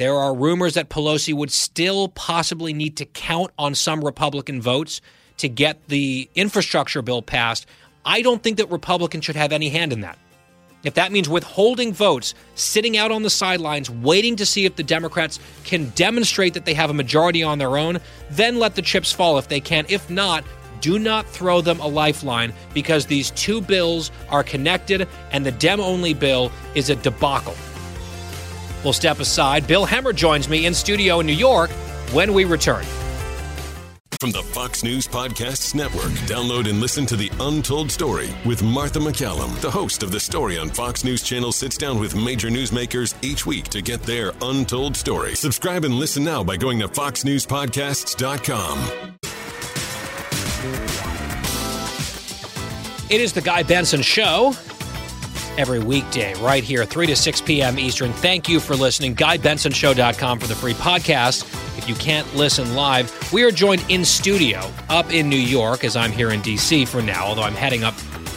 [0.00, 5.00] there are rumors that Pelosi would still possibly need to count on some Republican votes
[5.36, 7.66] to get the infrastructure bill passed
[8.04, 10.18] I don't think that Republicans should have any hand in that.
[10.82, 14.82] If that means withholding votes, sitting out on the sidelines, waiting to see if the
[14.82, 19.12] Democrats can demonstrate that they have a majority on their own, then let the chips
[19.12, 19.84] fall if they can.
[19.90, 20.42] If not,
[20.80, 25.80] do not throw them a lifeline because these two bills are connected and the Dem
[25.80, 27.54] only bill is a debacle.
[28.84, 29.66] We'll step aside.
[29.66, 31.70] Bill Hemmer joins me in studio in New York
[32.12, 32.84] when we return.
[34.20, 38.98] From the Fox News Podcasts Network, download and listen to The Untold Story with Martha
[38.98, 39.58] MacCallum.
[39.62, 43.46] The host of The Story on Fox News Channel sits down with major newsmakers each
[43.46, 45.34] week to get their untold story.
[45.34, 49.16] Subscribe and listen now by going to foxnewspodcasts.com.
[53.08, 54.52] It is the Guy Benson Show
[55.58, 57.78] every weekday right here, 3 to 6 p.m.
[57.78, 58.12] Eastern.
[58.12, 59.14] Thank you for listening.
[59.14, 61.44] GuyBensonShow.com for the free podcast.
[61.78, 65.96] If you can't listen live, we are joined in studio up in New York as
[65.96, 66.84] I'm here in D.C.
[66.84, 67.94] for now, although I'm heading up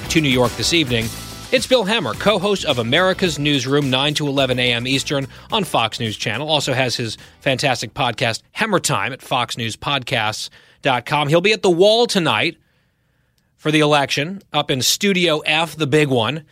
[0.10, 1.06] to New York this evening.
[1.52, 4.88] It's Bill Hemmer, co host of America's Newsroom, 9 to 11 a.m.
[4.88, 6.50] Eastern on Fox News Channel.
[6.50, 11.28] Also has his fantastic podcast, Hemmer Time, at foxnewspodcasts.com.
[11.28, 12.58] He'll be at the wall tonight
[13.56, 16.44] for the election up in Studio F, the big one.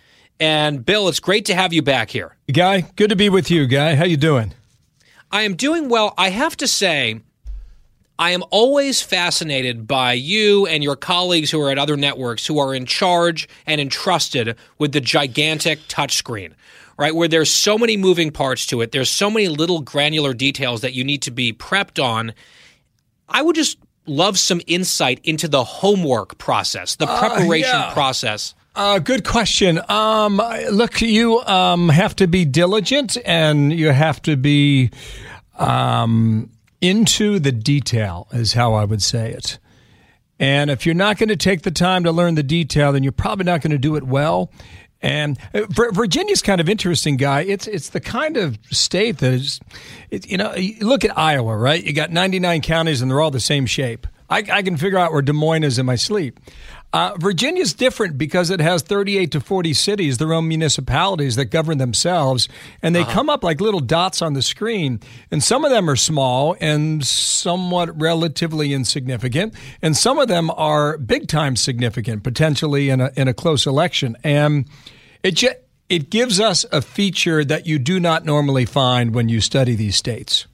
[0.41, 2.35] And Bill, it's great to have you back here.
[2.51, 3.93] Guy, good to be with you, Guy.
[3.93, 4.55] How you doing?
[5.31, 6.15] I am doing well.
[6.17, 7.21] I have to say,
[8.17, 12.57] I am always fascinated by you and your colleagues who are at other networks who
[12.57, 16.53] are in charge and entrusted with the gigantic touchscreen,
[16.97, 17.13] right?
[17.13, 20.93] Where there's so many moving parts to it, there's so many little granular details that
[20.93, 22.33] you need to be prepped on.
[23.29, 23.77] I would just
[24.07, 27.93] love some insight into the homework process, the preparation uh, yeah.
[27.93, 29.79] process uh, good question.
[29.89, 30.37] Um,
[30.71, 34.91] look, you um, have to be diligent and you have to be
[35.57, 36.49] um,
[36.79, 39.59] into the detail, is how I would say it.
[40.39, 43.11] And if you're not going to take the time to learn the detail, then you're
[43.11, 44.51] probably not going to do it well.
[45.01, 47.41] And uh, Virginia's kind of interesting, guy.
[47.41, 49.59] It's it's the kind of state that is,
[50.09, 51.83] it, you know, you look at Iowa, right?
[51.83, 54.07] You got 99 counties and they're all the same shape.
[54.29, 56.39] I, I can figure out where Des Moines is in my sleep.
[56.93, 61.77] Uh, Virginia's different because it has 38 to 40 cities, their own municipalities that govern
[61.77, 62.49] themselves,
[62.81, 63.13] and they uh-huh.
[63.13, 64.99] come up like little dots on the screen.
[65.31, 70.97] And some of them are small and somewhat relatively insignificant, and some of them are
[70.97, 74.17] big time significant, potentially in a in a close election.
[74.23, 74.67] And
[75.23, 75.55] it just
[75.87, 79.95] it gives us a feature that you do not normally find when you study these
[79.95, 80.47] states.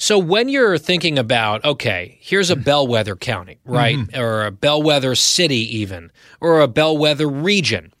[0.00, 2.62] So when you're thinking about, okay, here's a mm-hmm.
[2.62, 3.96] bellwether county, right?
[3.96, 4.18] Mm-hmm.
[4.18, 7.92] Or a bellwether city, even, or a bellwether region.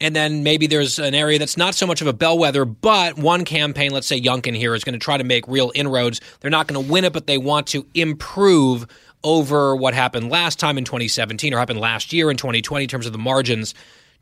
[0.00, 3.44] And then maybe there's an area that's not so much of a bellwether, but one
[3.44, 6.20] campaign, let's say Youngkin here, is going to try to make real inroads.
[6.40, 8.86] They're not going to win it, but they want to improve
[9.24, 13.06] over what happened last time in 2017 or happened last year in 2020 in terms
[13.06, 13.74] of the margins.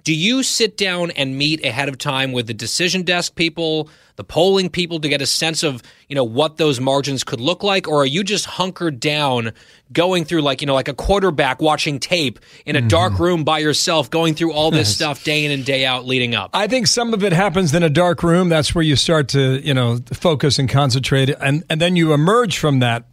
[0.05, 4.25] Do you sit down and meet ahead of time with the decision desk people, the
[4.25, 7.87] polling people to get a sense of, you know, what those margins could look like
[7.87, 9.53] or are you just hunkered down
[9.93, 12.89] going through like, you know, like a quarterback watching tape in a mm-hmm.
[12.89, 16.35] dark room by yourself going through all this stuff day in and day out leading
[16.35, 16.51] up?
[16.53, 18.49] I think some of it happens in a dark room.
[18.49, 22.59] That's where you start to, you know, focus and concentrate and and then you emerge
[22.59, 23.05] from that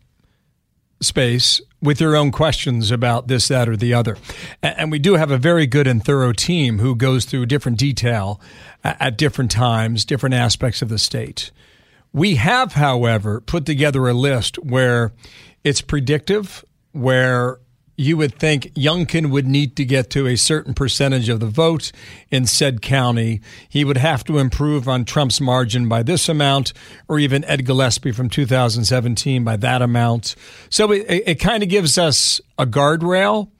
[1.02, 4.18] space with your own questions about this, that, or the other.
[4.62, 8.42] And we do have a very good and thorough team who goes through different detail
[8.84, 11.52] at different times, different aspects of the state.
[12.12, 15.14] We have, however, put together a list where
[15.64, 17.60] it's predictive, where
[18.00, 21.92] you would think Youngkin would need to get to a certain percentage of the vote
[22.32, 23.42] in said county.
[23.68, 26.72] He would have to improve on Trump's margin by this amount,
[27.10, 30.36] or even Ed Gillespie from 2017 by that amount.
[30.70, 33.52] So it, it kind of gives us a guardrail.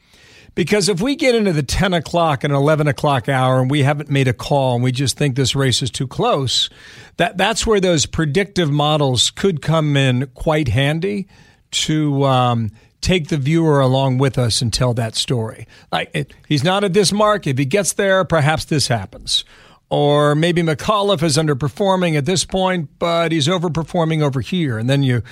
[0.56, 4.10] Because if we get into the 10 o'clock and 11 o'clock hour and we haven't
[4.10, 6.70] made a call and we just think this race is too close,
[7.18, 11.28] that, that's where those predictive models could come in quite handy
[11.72, 12.72] to um,
[13.02, 15.68] take the viewer along with us and tell that story.
[15.92, 17.48] Like it, he's not at this mark.
[17.48, 19.46] If he gets there, perhaps this happens.
[19.90, 25.02] Or maybe McAuliffe is underperforming at this point, but he's overperforming over here, and then
[25.02, 25.24] you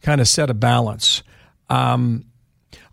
[0.00, 1.22] kind of set a balance.
[1.68, 2.24] Um,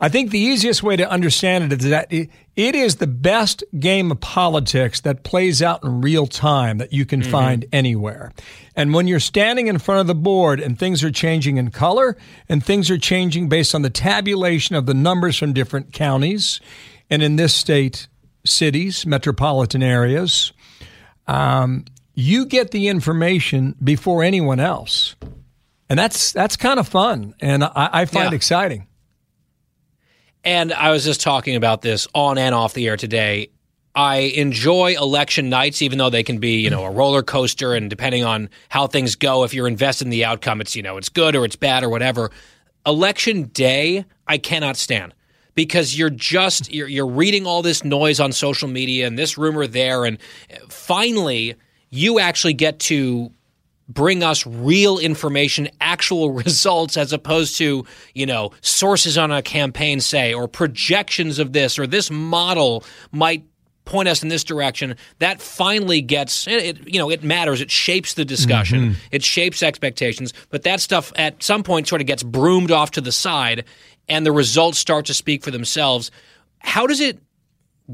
[0.02, 2.12] I think the easiest way to understand it is that
[2.56, 7.06] it is the best game of politics that plays out in real time that you
[7.06, 7.32] can mm-hmm.
[7.32, 8.32] find anywhere.
[8.76, 12.16] And when you're standing in front of the board and things are changing in color
[12.47, 16.60] and things are changing based on the tabulation of the numbers from different counties
[17.10, 18.08] and in this state,
[18.45, 20.54] cities, metropolitan areas,
[21.28, 25.16] um, you get the information before anyone else.
[25.89, 28.36] And that's that's kind of fun and I, I find yeah.
[28.36, 28.88] exciting.
[30.44, 33.50] And I was just talking about this on and off the air today.
[33.96, 37.74] I enjoy election nights, even though they can be, you know, a roller coaster.
[37.74, 40.98] And depending on how things go, if you're invested in the outcome, it's, you know,
[40.98, 42.32] it's good or it's bad or whatever.
[42.86, 45.14] Election day, I cannot stand
[45.56, 49.68] because you're just you're, you're reading all this noise on social media and this rumor
[49.68, 50.18] there, and
[50.70, 51.56] finally
[51.89, 53.32] you actually get to
[53.94, 60.00] bring us real information, actual results, as opposed to, you know, sources on a campaign
[60.00, 63.44] say, or projections of this, or this model might
[63.86, 64.96] point us in this direction.
[65.20, 67.62] That finally gets it you know it matters.
[67.62, 68.80] It shapes the discussion.
[68.80, 69.00] Mm-hmm.
[69.12, 70.34] it shapes expectations.
[70.50, 73.66] But that stuff at some point sort of gets broomed off to the side
[74.08, 76.12] and the results start to speak for themselves.
[76.60, 77.20] How does it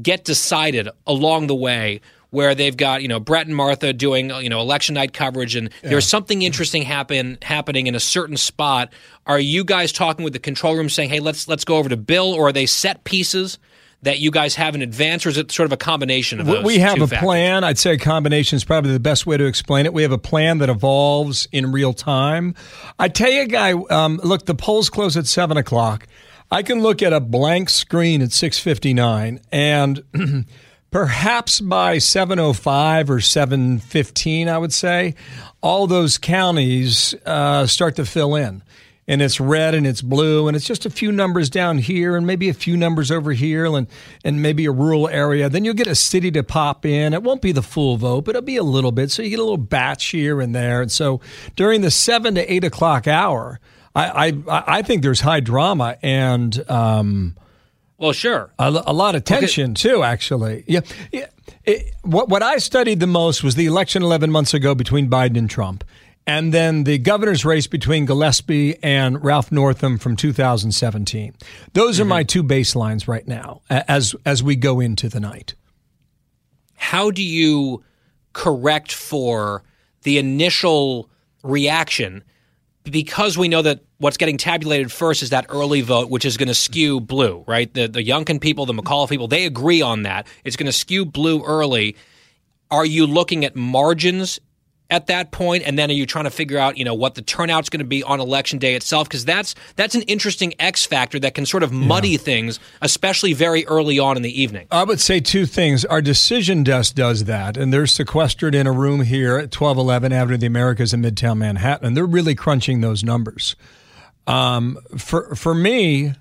[0.00, 2.00] get decided along the way
[2.30, 5.70] where they've got you know Bret and Martha doing you know election night coverage, and
[5.82, 5.90] yeah.
[5.90, 8.92] there's something interesting happen happening in a certain spot.
[9.26, 11.96] Are you guys talking with the control room saying, "Hey, let's let's go over to
[11.96, 13.58] Bill," or are they set pieces?
[14.02, 16.64] That you guys have in advance, or is it sort of a combination of those?
[16.64, 17.18] We have a factors?
[17.18, 17.64] plan.
[17.64, 19.92] I'd say a combination is probably the best way to explain it.
[19.92, 22.54] We have a plan that evolves in real time.
[22.98, 26.06] I tell you, guy, um, look, the polls close at seven o'clock.
[26.50, 30.02] I can look at a blank screen at six fifty nine, and
[30.90, 35.14] perhaps by 705 or 715 i would say
[35.62, 38.62] all those counties uh, start to fill in.
[39.06, 42.24] And it's red and it's blue and it's just a few numbers down here and
[42.24, 43.88] maybe a few numbers over here and,
[44.24, 45.48] and maybe a rural area.
[45.48, 47.12] Then you'll get a city to pop in.
[47.12, 49.10] It won't be the full vote but it'll be a little bit.
[49.10, 50.80] So you get a little batch here and there.
[50.80, 51.20] And so
[51.56, 53.58] during the 7 to 8 o'clock hour
[53.92, 57.36] i, I, I think there's high drama and um,
[58.00, 58.50] well, sure.
[58.58, 59.74] A, a lot of tension okay.
[59.74, 60.64] too, actually.
[60.66, 60.80] Yeah.
[61.12, 61.26] yeah.
[61.64, 65.36] It, what what I studied the most was the election 11 months ago between Biden
[65.36, 65.84] and Trump,
[66.26, 71.34] and then the governor's race between Gillespie and Ralph Northam from 2017.
[71.74, 72.02] Those mm-hmm.
[72.02, 75.54] are my two baselines right now as as we go into the night.
[76.76, 77.84] How do you
[78.32, 79.62] correct for
[80.04, 81.10] the initial
[81.42, 82.24] reaction
[82.84, 86.48] because we know that what's getting tabulated first is that early vote, which is going
[86.48, 87.72] to skew blue, right?
[87.72, 90.26] The the Youngkin people, the McAuliffe people, they agree on that.
[90.44, 91.96] It's going to skew blue early.
[92.70, 94.38] Are you looking at margins
[94.90, 97.22] at that point and then are you trying to figure out you know what the
[97.22, 99.08] turnout's going to be on election day itself?
[99.08, 102.18] Because that's that's an interesting x factor that can sort of muddy yeah.
[102.18, 104.66] things especially very early on in the evening.
[104.70, 105.84] I would say two things.
[105.84, 110.34] Our decision desk does that and they're sequestered in a room here at 1211 avenue
[110.34, 113.56] of the americas in midtown manhattan and they're really crunching those numbers.
[114.26, 116.12] Um, for for me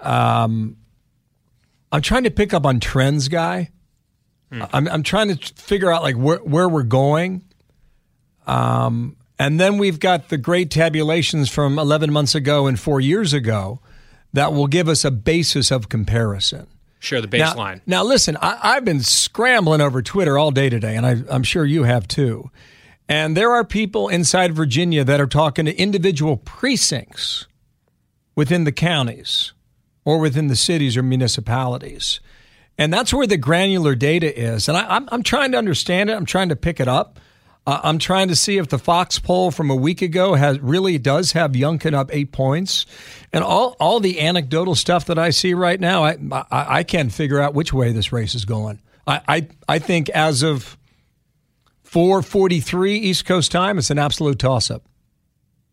[0.00, 0.76] um,
[1.90, 3.70] i'm trying to pick up on trends guy.
[4.52, 4.64] Hmm.
[4.72, 7.42] I'm, I'm trying to figure out like where, where we're going
[8.50, 13.32] um, and then we've got the great tabulations from 11 months ago and four years
[13.32, 13.80] ago
[14.32, 16.66] that will give us a basis of comparison.
[16.98, 17.80] Sure, the baseline.
[17.86, 21.44] Now, now listen, I, have been scrambling over Twitter all day today, and I, I'm
[21.44, 22.50] sure you have too.
[23.08, 27.46] And there are people inside Virginia that are talking to individual precincts
[28.34, 29.52] within the counties
[30.04, 32.20] or within the cities or municipalities.
[32.76, 34.68] And that's where the granular data is.
[34.68, 37.20] And I, am trying to understand it, I'm trying to pick it up.
[37.66, 40.98] Uh, I'm trying to see if the Fox poll from a week ago has really
[40.98, 42.86] does have Youngkin up eight points,
[43.32, 47.12] and all all the anecdotal stuff that I see right now, I I, I can't
[47.12, 48.80] figure out which way this race is going.
[49.06, 50.78] I I, I think as of
[51.84, 54.84] 4:43 East Coast time, it's an absolute toss up.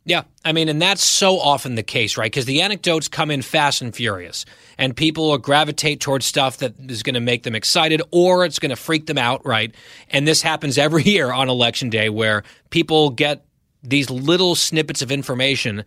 [0.07, 2.31] Yeah, I mean, and that's so often the case, right?
[2.31, 4.45] Because the anecdotes come in fast and furious,
[4.77, 8.57] and people will gravitate towards stuff that is going to make them excited or it's
[8.57, 9.75] going to freak them out, right?
[10.09, 13.43] And this happens every year on election day where people get
[13.83, 15.83] these little snippets of information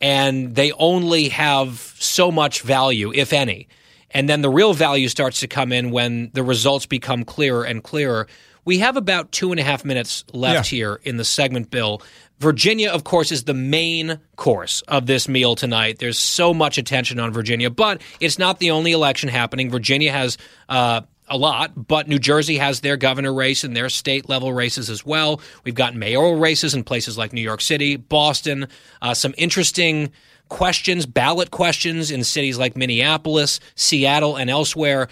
[0.00, 3.66] and they only have so much value, if any.
[4.12, 7.82] And then the real value starts to come in when the results become clearer and
[7.82, 8.28] clearer.
[8.64, 10.76] We have about two and a half minutes left yeah.
[10.76, 12.02] here in the segment, Bill.
[12.38, 15.98] Virginia, of course, is the main course of this meal tonight.
[15.98, 19.70] There's so much attention on Virginia, but it's not the only election happening.
[19.70, 20.36] Virginia has
[20.68, 24.90] uh, a lot, but New Jersey has their governor race and their state level races
[24.90, 25.40] as well.
[25.64, 28.66] We've got mayoral races in places like New York City, Boston,
[29.00, 30.12] uh, some interesting
[30.48, 35.08] questions, ballot questions in cities like Minneapolis, Seattle, and elsewhere.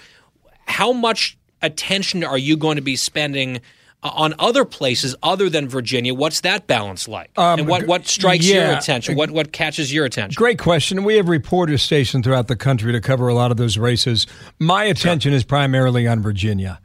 [0.66, 3.60] How much attention are you going to be spending?
[4.04, 7.30] Uh, on other places other than Virginia, what's that balance like?
[7.38, 9.14] Um, and what, what strikes yeah, your attention?
[9.14, 10.36] What what catches your attention?
[10.36, 11.04] Great question.
[11.04, 14.26] We have reporters stationed throughout the country to cover a lot of those races.
[14.58, 15.36] My attention sure.
[15.36, 16.80] is primarily on Virginia,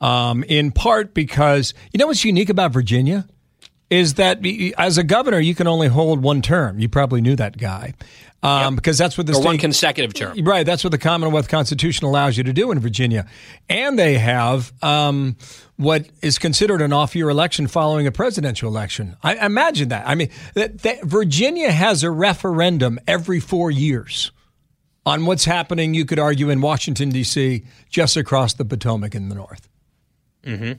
[0.00, 3.26] um, in part because you know what's unique about Virginia
[3.90, 4.38] is that
[4.78, 6.78] as a governor you can only hold one term.
[6.78, 7.94] You probably knew that guy.
[8.42, 8.76] Um, yep.
[8.76, 10.64] because that's what the state, one consecutive term, right?
[10.64, 13.26] That's what the Commonwealth Constitution allows you to do in Virginia,
[13.68, 15.36] and they have um,
[15.76, 19.16] what is considered an off-year election following a presidential election.
[19.22, 20.08] I imagine that.
[20.08, 24.32] I mean, that, that Virginia has a referendum every four years
[25.04, 25.92] on what's happening.
[25.92, 29.68] You could argue in Washington D.C., just across the Potomac in the north.
[30.44, 30.72] Mm-hmm.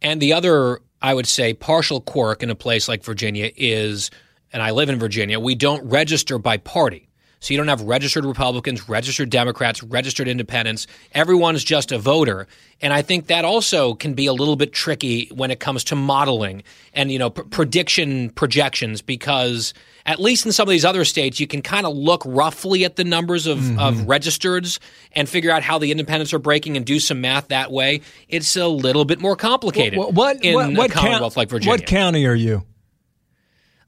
[0.00, 4.10] And the other, I would say, partial quirk in a place like Virginia is
[4.52, 7.08] and I live in Virginia, we don't register by party.
[7.40, 10.86] So you don't have registered Republicans, registered Democrats, registered independents.
[11.12, 12.48] Everyone's just a voter.
[12.80, 15.96] And I think that also can be a little bit tricky when it comes to
[15.96, 19.72] modeling and, you know, pr- prediction projections because
[20.04, 22.96] at least in some of these other states, you can kind of look roughly at
[22.96, 23.78] the numbers of, mm-hmm.
[23.78, 24.80] of registereds
[25.12, 28.00] and figure out how the independents are breaking and do some math that way.
[28.28, 31.70] It's a little bit more complicated what, what, in what, what a Commonwealth like Virginia.
[31.70, 32.64] What county are you?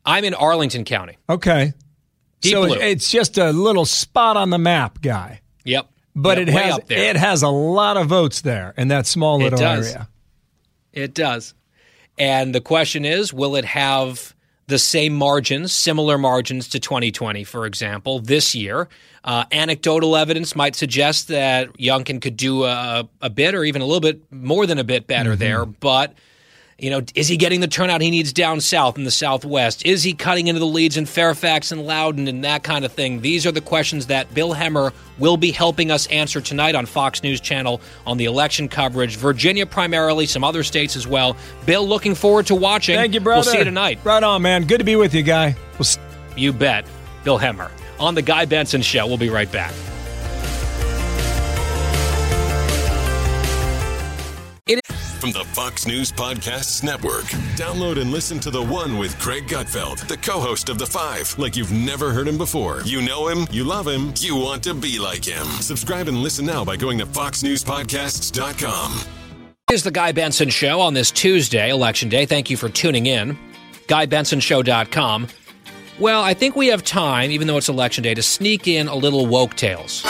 [0.04, 1.18] I'm in Arlington County.
[1.28, 1.72] Okay.
[2.40, 2.76] Deep so blue.
[2.76, 5.40] it's just a little spot on the map, guy.
[5.64, 5.90] Yep.
[6.16, 9.58] But yep, it has it has a lot of votes there in that small little
[9.58, 9.86] it does.
[9.86, 10.08] area.
[10.92, 11.54] It does.
[12.18, 14.34] And the question is, will it have
[14.66, 18.88] the same margins, similar margins to 2020, for example, this year?
[19.22, 23.84] Uh, anecdotal evidence might suggest that Youngkin could do a, a bit or even a
[23.84, 25.40] little bit more than a bit better mm-hmm.
[25.40, 26.14] there, but–
[26.80, 29.84] you know, is he getting the turnout he needs down south in the Southwest?
[29.84, 33.20] Is he cutting into the leads in Fairfax and Loudoun and that kind of thing?
[33.20, 37.22] These are the questions that Bill Hemmer will be helping us answer tonight on Fox
[37.22, 39.16] News Channel on the election coverage.
[39.16, 41.36] Virginia primarily, some other states as well.
[41.66, 42.96] Bill, looking forward to watching.
[42.96, 43.44] Thank you, brother.
[43.44, 43.98] We'll see you tonight.
[44.02, 44.66] Right on, man.
[44.66, 45.54] Good to be with you, guy.
[45.78, 45.88] We'll
[46.36, 46.86] you bet.
[47.24, 49.06] Bill Hemmer on the Guy Benson Show.
[49.06, 49.74] We'll be right back.
[55.20, 57.24] From the Fox News Podcasts Network.
[57.56, 61.36] Download and listen to The One with Greg Gutfeld, the co host of The Five,
[61.38, 62.82] like you've never heard him before.
[62.82, 65.44] You know him, you love him, you want to be like him.
[65.60, 69.00] Subscribe and listen now by going to FoxNewsPodcasts.com.
[69.68, 72.26] Here's the Guy Benson Show on this Tuesday, Election Day.
[72.26, 73.38] Thank you for tuning in.
[73.88, 75.28] GuyBensonShow.com.
[75.98, 78.94] Well, I think we have time, even though it's election day, to sneak in a
[78.94, 80.02] little woke tales.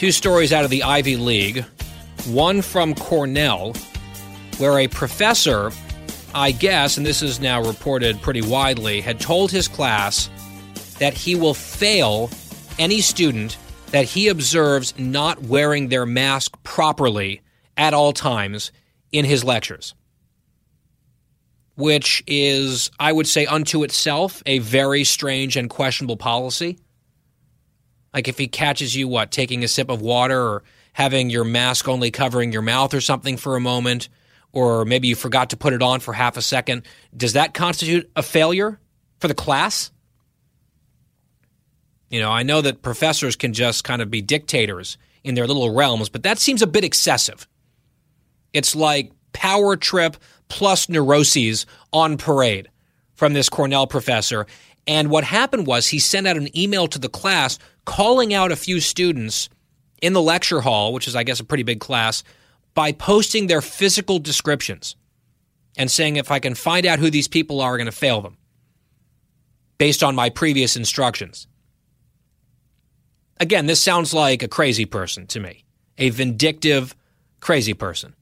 [0.00, 1.62] Two stories out of the Ivy League.
[2.28, 3.74] One from Cornell,
[4.56, 5.72] where a professor,
[6.34, 10.30] I guess, and this is now reported pretty widely, had told his class
[11.00, 12.30] that he will fail
[12.78, 13.58] any student
[13.90, 17.42] that he observes not wearing their mask properly
[17.76, 18.72] at all times
[19.12, 19.94] in his lectures.
[21.76, 26.78] Which is, I would say, unto itself a very strange and questionable policy.
[28.12, 30.62] Like if he catches you, what, taking a sip of water or
[30.92, 34.08] having your mask only covering your mouth or something for a moment,
[34.52, 36.82] or maybe you forgot to put it on for half a second,
[37.16, 38.80] does that constitute a failure
[39.18, 39.92] for the class?
[42.08, 45.72] You know, I know that professors can just kind of be dictators in their little
[45.72, 47.46] realms, but that seems a bit excessive.
[48.52, 50.16] It's like power trip
[50.48, 52.68] plus neuroses on parade
[53.14, 54.46] from this Cornell professor.
[54.86, 58.56] And what happened was he sent out an email to the class calling out a
[58.56, 59.48] few students
[60.02, 62.24] in the lecture hall, which is, I guess, a pretty big class,
[62.74, 64.96] by posting their physical descriptions
[65.76, 68.20] and saying, if I can find out who these people are, I'm going to fail
[68.20, 68.36] them
[69.78, 71.46] based on my previous instructions.
[73.38, 75.64] Again, this sounds like a crazy person to me,
[75.98, 76.94] a vindictive,
[77.40, 78.14] crazy person.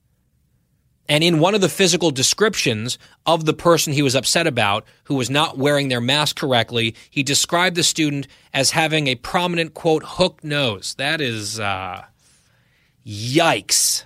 [1.08, 5.14] And in one of the physical descriptions of the person he was upset about, who
[5.14, 10.02] was not wearing their mask correctly, he described the student as having a prominent, quote,
[10.04, 10.94] hook nose.
[10.98, 12.04] That is, uh,
[13.06, 14.04] yikes.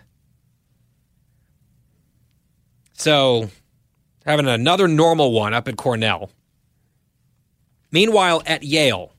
[2.92, 3.50] So,
[4.24, 6.30] having another normal one up at Cornell.
[7.90, 9.12] Meanwhile, at Yale,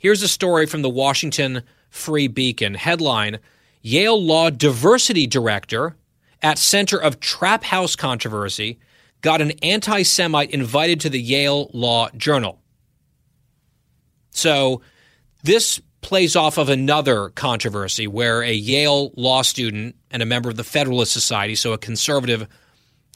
[0.00, 2.74] here's a story from the Washington Free Beacon.
[2.74, 3.38] Headline
[3.80, 5.94] Yale Law Diversity Director
[6.42, 8.78] at center of Trap House controversy
[9.20, 12.60] got an anti Semite invited to the Yale Law Journal.
[14.30, 14.82] So,
[15.42, 20.56] this plays off of another controversy where a Yale law student and a member of
[20.56, 22.46] the Federalist Society, so a conservative,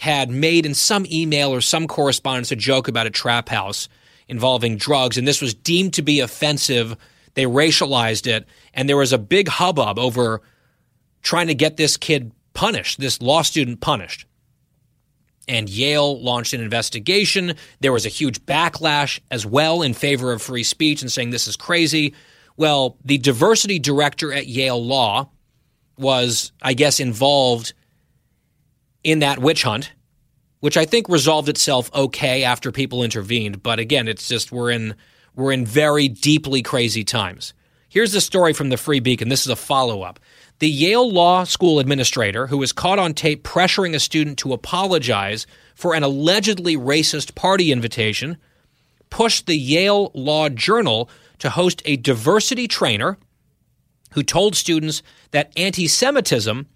[0.01, 3.89] had made in some email or some correspondence a joke about a trap house
[4.29, 6.97] involving drugs, and this was deemed to be offensive.
[7.35, 10.41] They racialized it, and there was a big hubbub over
[11.23, 14.27] trying to get this kid punished, this law student punished.
[15.49, 17.55] And Yale launched an investigation.
[17.81, 21.49] There was a huge backlash as well in favor of free speech and saying this
[21.49, 22.13] is crazy.
[22.59, 25.31] Well, the diversity director at Yale Law
[25.97, 27.73] was, I guess, involved
[29.03, 29.91] in that witch hunt,
[30.59, 33.63] which I think resolved itself okay after people intervened.
[33.63, 34.97] But again, it's just we're in
[35.35, 37.55] we're in very deeply crazy times.
[37.89, 39.31] Here's the story from the Free Beacon.
[39.31, 40.21] This is a follow up.
[40.61, 45.47] The Yale Law School administrator, who was caught on tape pressuring a student to apologize
[45.75, 48.37] for an allegedly racist party invitation,
[49.09, 51.09] pushed the Yale Law Journal
[51.39, 53.17] to host a diversity trainer
[54.13, 56.67] who told students that anti Semitism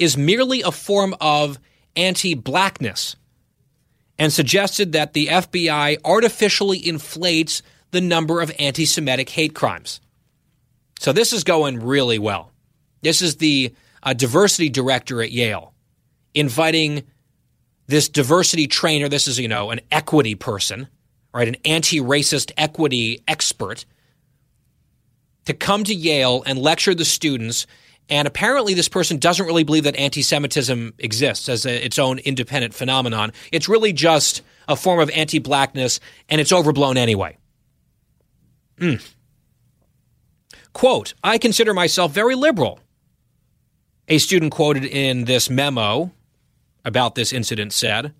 [0.00, 1.58] is merely a form of
[1.96, 3.14] anti blackness
[4.18, 7.60] and suggested that the FBI artificially inflates
[7.90, 10.00] the number of anti Semitic hate crimes.
[10.98, 12.53] So this is going really well.
[13.04, 15.74] This is the uh, diversity director at Yale
[16.34, 17.04] inviting
[17.86, 19.08] this diversity trainer.
[19.08, 20.88] This is, you know, an equity person,
[21.32, 21.46] right?
[21.46, 23.84] An anti racist equity expert
[25.44, 27.66] to come to Yale and lecture the students.
[28.08, 32.18] And apparently, this person doesn't really believe that anti Semitism exists as a, its own
[32.20, 33.32] independent phenomenon.
[33.52, 37.36] It's really just a form of anti blackness, and it's overblown anyway.
[38.78, 39.06] Mm.
[40.72, 42.80] Quote I consider myself very liberal
[44.08, 46.12] a student quoted in this memo
[46.84, 48.12] about this incident said,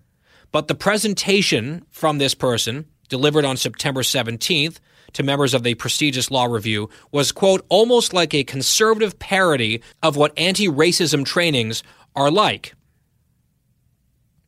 [0.51, 4.79] but the presentation from this person, delivered on September 17th
[5.13, 10.15] to members of the prestigious law review, was, quote, almost like a conservative parody of
[10.15, 11.83] what anti racism trainings
[12.15, 12.73] are like.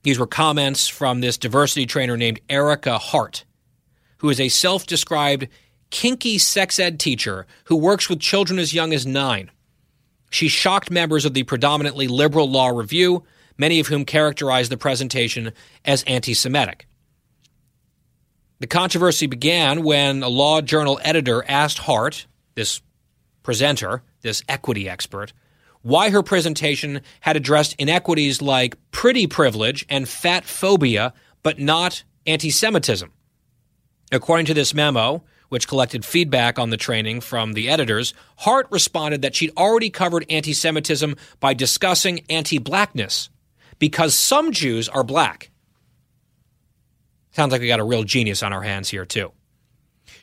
[0.04, 3.46] These were comments from this diversity trainer named Erica Hart,
[4.20, 5.48] who is a self described
[5.90, 9.52] kinky sex ed teacher who works with children as young as nine.
[10.30, 13.24] She shocked members of the predominantly liberal law review,
[13.58, 15.54] many of whom characterized the presentation
[15.86, 16.88] as anti Semitic.
[18.60, 22.26] The controversy began when a law journal editor asked Hart,
[22.56, 22.82] this
[23.44, 25.32] presenter, this equity expert,
[25.84, 31.14] why her presentation had addressed inequities like pretty privilege and fat phobia,
[31.44, 33.12] but not anti Semitism.
[34.12, 39.22] According to this memo, which collected feedback on the training from the editors, Hart responded
[39.22, 43.30] that she'd already covered anti Semitism by discussing anti blackness
[43.80, 45.52] because some Jews are black.
[47.32, 49.32] Sounds like we got a real genius on our hands here, too.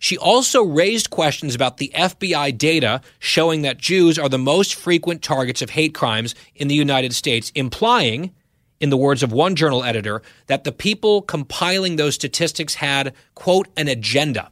[0.00, 5.22] She also raised questions about the FBI data showing that Jews are the most frequent
[5.22, 8.34] targets of hate crimes in the United States, implying,
[8.80, 13.68] in the words of one journal editor, that the people compiling those statistics had, quote,
[13.76, 14.50] an agenda.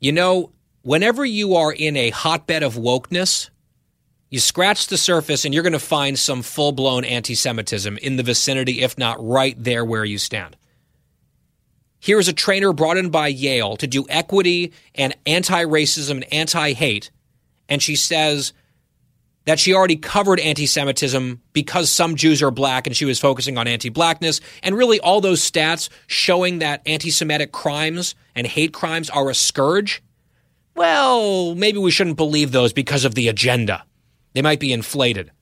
[0.00, 0.52] You know,
[0.82, 3.50] whenever you are in a hotbed of wokeness,
[4.30, 8.16] you scratch the surface and you're going to find some full blown anti Semitism in
[8.16, 10.56] the vicinity, if not right there where you stand.
[12.00, 16.74] Here's a trainer brought in by Yale to do equity and anti racism and anti
[16.74, 17.10] hate.
[17.68, 18.52] And she says
[19.48, 23.56] that she already covered anti Semitism because some Jews are black and she was focusing
[23.56, 24.42] on anti blackness.
[24.62, 29.34] And really, all those stats showing that anti Semitic crimes and hate crimes are a
[29.34, 30.02] scourge.
[30.74, 33.84] Well, maybe we shouldn't believe those because of the agenda.
[34.34, 35.32] They might be inflated.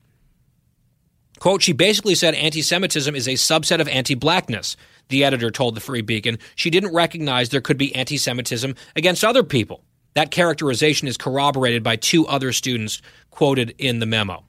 [1.39, 4.77] Quote, she basically said anti Semitism is a subset of anti blackness
[5.09, 6.39] the editor told the Free Beacon.
[6.55, 9.83] She didn't recognize there could be anti Semitism against other people.
[10.17, 14.45] That characterization is corroborated by two other students quoted in the memo.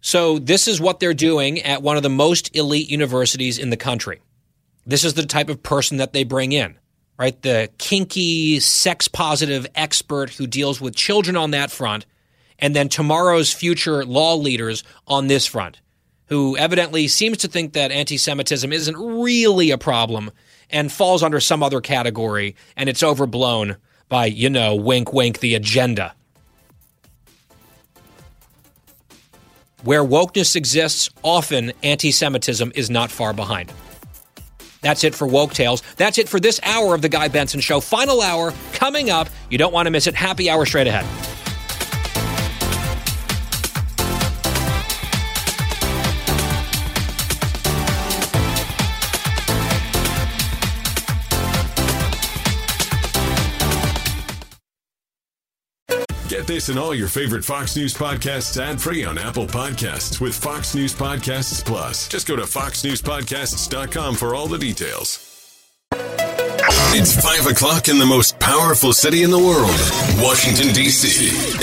[0.00, 3.76] So, this is what they're doing at one of the most elite universities in the
[3.76, 4.22] country.
[4.86, 6.78] This is the type of person that they bring in,
[7.18, 7.38] right?
[7.42, 12.06] The kinky, sex positive expert who deals with children on that front,
[12.58, 15.82] and then tomorrow's future law leaders on this front
[16.30, 20.30] who evidently seems to think that anti Semitism isn't really a problem
[20.72, 23.76] and falls under some other category, and it's overblown
[24.08, 26.14] by, you know, wink, wink, the agenda.
[29.82, 33.72] Where wokeness exists, often anti Semitism is not far behind.
[34.82, 35.82] That's it for Woke Tales.
[35.96, 37.80] That's it for this hour of The Guy Benson Show.
[37.80, 39.28] Final hour coming up.
[39.50, 40.14] You don't want to miss it.
[40.14, 41.04] Happy hour straight ahead.
[56.50, 60.74] This and all your favorite Fox News podcasts ad free on Apple Podcasts with Fox
[60.74, 62.08] News Podcasts Plus.
[62.08, 65.26] Just go to foxnewspodcasts.com for all the details.
[66.92, 69.70] It's 5 o'clock in the most powerful city in the world,
[70.20, 71.08] Washington, D.C.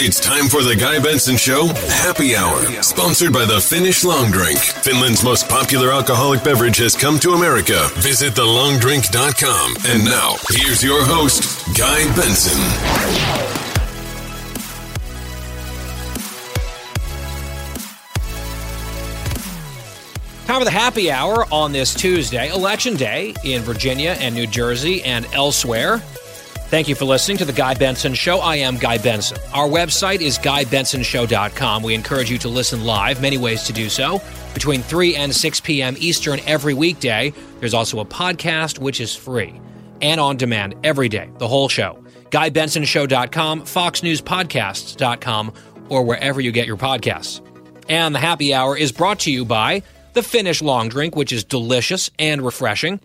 [0.01, 1.67] It's time for the Guy Benson Show
[2.07, 4.57] Happy Hour, sponsored by the Finnish Long Drink.
[4.57, 7.89] Finland's most popular alcoholic beverage has come to America.
[7.95, 9.75] Visit thelongdrink.com.
[9.85, 13.76] And now, here's your host, Guy Benson.
[20.47, 25.03] Time for the happy hour on this Tuesday, Election Day in Virginia and New Jersey
[25.03, 25.97] and elsewhere.
[25.97, 28.39] Thank you for listening to the Guy Benson Show.
[28.39, 29.37] I am Guy Benson.
[29.53, 31.83] Our website is GuyBensonShow.com.
[31.83, 34.21] We encourage you to listen live, many ways to do so,
[34.53, 35.97] between 3 and 6 p.m.
[35.99, 37.33] Eastern every weekday.
[37.59, 39.59] There's also a podcast, which is free
[40.01, 42.01] and on demand every day, the whole show.
[42.29, 45.53] GuyBensonShow.com, FoxNewsPodcasts.com,
[45.89, 47.41] or wherever you get your podcasts.
[47.89, 49.83] And the happy hour is brought to you by
[50.17, 52.99] the Finnish long drink, which is delicious and refreshing.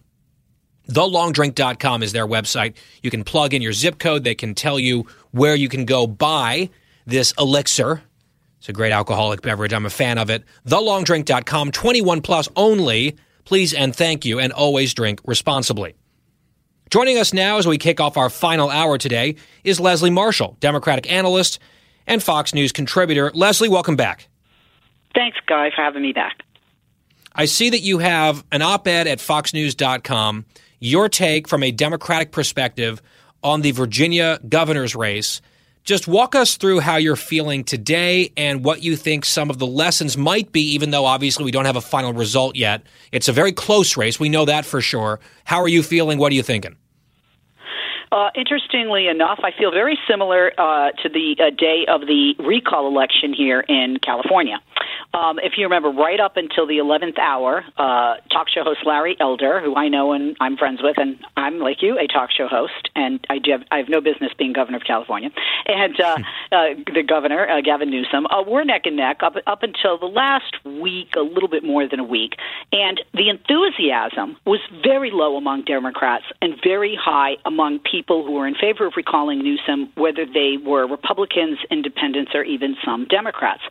[0.89, 2.75] TheLongDrink.com is their website.
[3.03, 4.25] You can plug in your zip code.
[4.25, 6.71] They can tell you where you can go buy
[7.07, 8.03] this elixir.
[8.59, 9.75] It's a great alcoholic beverage.
[9.75, 10.43] I'm a fan of it.
[10.67, 13.17] TheLongDrink.com, 21 plus only.
[13.45, 15.95] Please and thank you, and always drink responsibly.
[16.91, 21.11] Joining us now as we kick off our final hour today is Leslie Marshall, Democratic
[21.13, 21.59] analyst
[22.07, 23.31] and Fox News contributor.
[23.35, 24.29] Leslie, welcome back.
[25.15, 26.42] Thanks, Guy, for having me back.
[27.35, 30.45] I see that you have an op ed at foxnews.com,
[30.81, 33.01] your take from a Democratic perspective
[33.43, 35.41] on the Virginia governor's race.
[35.85, 39.67] Just walk us through how you're feeling today and what you think some of the
[39.67, 42.83] lessons might be, even though obviously we don't have a final result yet.
[43.11, 44.21] It's a very close race.
[44.21, 45.19] We know that for sure.
[45.45, 46.19] How are you feeling?
[46.19, 46.77] What are you thinking?
[48.13, 52.87] Uh, interestingly enough, I feel very similar uh, to the uh, day of the recall
[52.87, 54.61] election here in California.
[55.15, 59.17] Um, if you remember, right up until the 11th hour, uh, talk show host Larry
[59.19, 62.49] Elder, who I know and I'm friends with, and I'm like you, a talk show
[62.49, 65.31] host, and I, do have, I have no business being governor of California,
[65.67, 66.17] and uh,
[66.53, 70.07] uh, the governor, uh, Gavin Newsom, uh, we're neck and neck up, up until the
[70.07, 72.35] last week, a little bit more than a week.
[72.73, 78.47] And the enthusiasm was very low among Democrats and very high among people who were
[78.47, 83.63] in favor of recalling Newsom, whether they were Republicans, independents, or even some Democrats.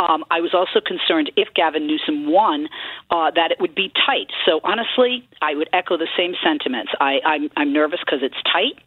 [0.00, 2.68] Um, I was also concerned if Gavin Newsom won
[3.10, 4.32] uh, that it would be tight.
[4.46, 6.92] So honestly, I would echo the same sentiments.
[7.00, 8.80] I, I'm, I'm nervous because it's tight.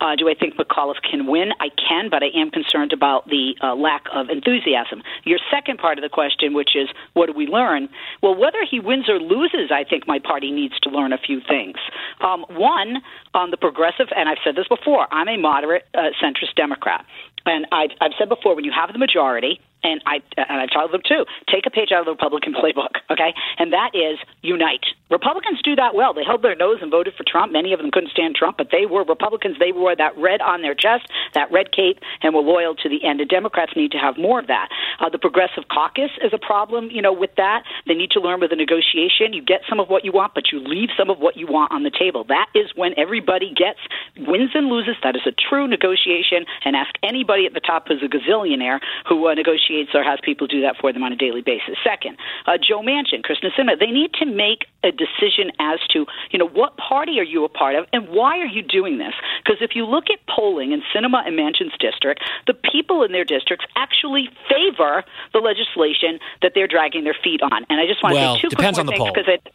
[0.00, 1.52] Uh, do I think McAuliffe can win?
[1.60, 5.02] I can, but I am concerned about the uh, lack of enthusiasm.
[5.24, 7.88] Your second part of the question, which is what do we learn?
[8.22, 11.40] Well, whether he wins or loses, I think my party needs to learn a few
[11.46, 11.76] things.
[12.20, 13.02] Um, one,
[13.34, 17.04] on the progressive, and I've said this before, I'm a moderate uh, centrist Democrat.
[17.46, 20.92] And I've, I've said before, when you have the majority, and I and I've told
[20.92, 21.24] them too.
[21.48, 23.34] Take a page out of the Republican playbook, okay?
[23.58, 24.84] And that is unite.
[25.10, 26.14] Republicans do that well.
[26.14, 27.52] They held their nose and voted for Trump.
[27.52, 29.56] Many of them couldn't stand Trump, but they were Republicans.
[29.58, 33.02] They wore that red on their chest, that red cape, and were loyal to the
[33.04, 33.20] end.
[33.20, 34.68] And Democrats need to have more of that.
[35.00, 37.64] Uh, the Progressive Caucus is a problem, you know, with that.
[37.86, 39.32] They need to learn with a negotiation.
[39.32, 41.72] You get some of what you want, but you leave some of what you want
[41.72, 42.24] on the table.
[42.24, 43.80] That is when everybody gets
[44.16, 44.96] wins and loses.
[45.02, 46.46] That is a true negotiation.
[46.64, 48.78] And ask anybody at the top who's a gazillionaire
[49.08, 51.76] who uh, negotiates or has people do that for them on a daily basis.
[51.84, 52.16] Second,
[52.46, 56.48] uh, Joe Manchin, Kyrsten Sinema, they need to make a decision as to, you know,
[56.48, 59.14] what party are you a part of and why are you doing this?
[59.44, 63.24] Because if you look at polling in Sinema and Manchin's district, the people in their
[63.24, 67.64] districts actually favor the legislation that they're dragging their feet on.
[67.68, 69.52] And I just want Well, to say two depends quick on things because it.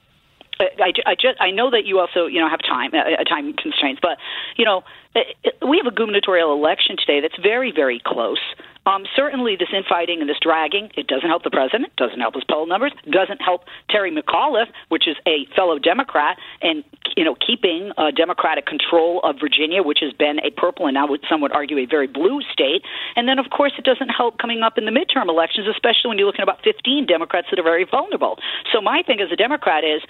[0.58, 4.00] I, I just I know that you also you know have time uh, time constraints,
[4.02, 4.18] but
[4.56, 4.84] you know
[5.14, 5.20] uh,
[5.68, 8.40] we have a gubernatorial election today that's very very close.
[8.86, 12.44] Um, certainly, this infighting and this dragging it doesn't help the president, doesn't help his
[12.44, 16.84] poll numbers, doesn't help Terry McAuliffe, which is a fellow Democrat, and
[17.18, 21.08] you know keeping uh, Democratic control of Virginia, which has been a purple and now
[21.08, 22.84] would some would argue a very blue state.
[23.16, 26.18] And then of course it doesn't help coming up in the midterm elections, especially when
[26.18, 28.38] you're looking at about 15 Democrats that are very vulnerable.
[28.72, 30.02] So my thing as a Democrat is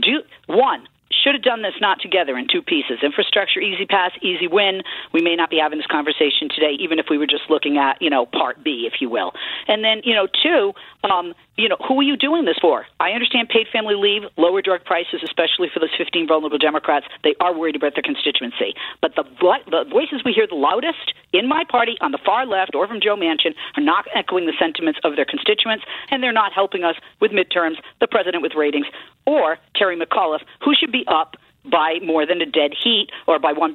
[0.00, 2.98] do one should have done this not together in two pieces.
[3.02, 4.82] Infrastructure easy pass easy win.
[5.12, 8.00] We may not be having this conversation today even if we were just looking at
[8.00, 9.32] you know part b if you will.
[9.68, 10.72] And then you know two
[11.08, 12.86] um, you know who are you doing this for?
[12.98, 17.06] I understand paid family leave lower drug prices especially for those 15 vulnerable democrats.
[17.24, 18.74] They are worried about their constituency.
[19.00, 19.24] But the,
[19.70, 23.00] the voices we hear the loudest in my party on the far left or from
[23.00, 26.96] joe manchin are not echoing the sentiments of their constituents and they're not helping us
[27.20, 28.86] with midterms the president with ratings
[29.26, 33.52] or terry mcauliffe who should be up by more than a dead heat or by
[33.52, 33.74] 1%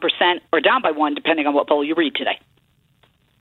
[0.52, 2.40] or down by 1 depending on what poll you read today.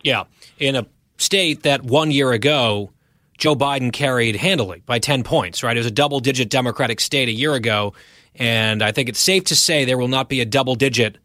[0.02, 0.24] Yeah,
[0.58, 0.86] in a
[1.18, 2.90] state that one year ago
[3.38, 5.76] Joe Biden carried handily by 10 points, right?
[5.76, 7.94] It was a double digit Democratic state a year ago.
[8.34, 11.18] And I think it's safe to say there will not be a double digit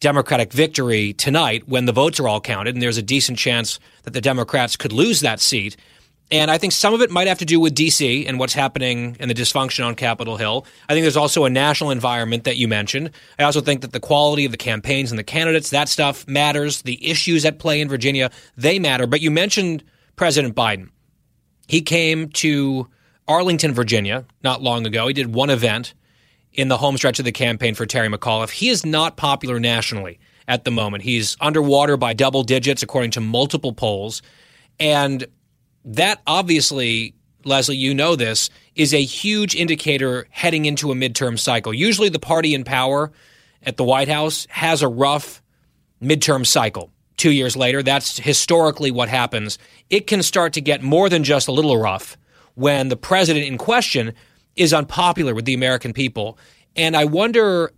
[0.00, 2.74] Democratic victory tonight when the votes are all counted.
[2.74, 5.76] And there's a decent chance that the Democrats could lose that seat.
[6.30, 8.26] And I think some of it might have to do with D.C.
[8.26, 10.66] and what's happening and the dysfunction on Capitol Hill.
[10.88, 13.10] I think there's also a national environment that you mentioned.
[13.38, 16.82] I also think that the quality of the campaigns and the candidates, that stuff matters.
[16.82, 19.06] The issues at play in Virginia, they matter.
[19.06, 19.84] But you mentioned
[20.16, 20.88] President Biden.
[21.66, 22.88] He came to
[23.26, 25.06] Arlington, Virginia, not long ago.
[25.06, 25.94] He did one event
[26.52, 28.50] in the home stretch of the campaign for Terry McAuliffe.
[28.50, 31.02] He is not popular nationally at the moment.
[31.02, 34.22] He's underwater by double digits, according to multiple polls.
[34.78, 35.26] And
[35.84, 37.14] that obviously,
[37.44, 41.72] Leslie, you know this, is a huge indicator heading into a midterm cycle.
[41.72, 43.10] Usually the party in power
[43.62, 45.42] at the White House has a rough
[46.02, 46.90] midterm cycle.
[47.16, 49.58] Two years later, that's historically what happens.
[49.90, 52.16] It can start to get more than just a little rough
[52.54, 54.12] when the president in question
[54.56, 56.38] is unpopular with the American people.
[56.76, 57.72] And I wonder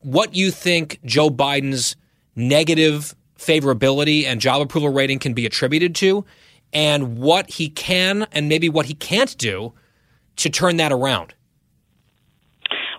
[0.00, 1.96] what you think Joe Biden's
[2.34, 6.24] negative favorability and job approval rating can be attributed to,
[6.72, 9.72] and what he can and maybe what he can't do
[10.36, 11.34] to turn that around.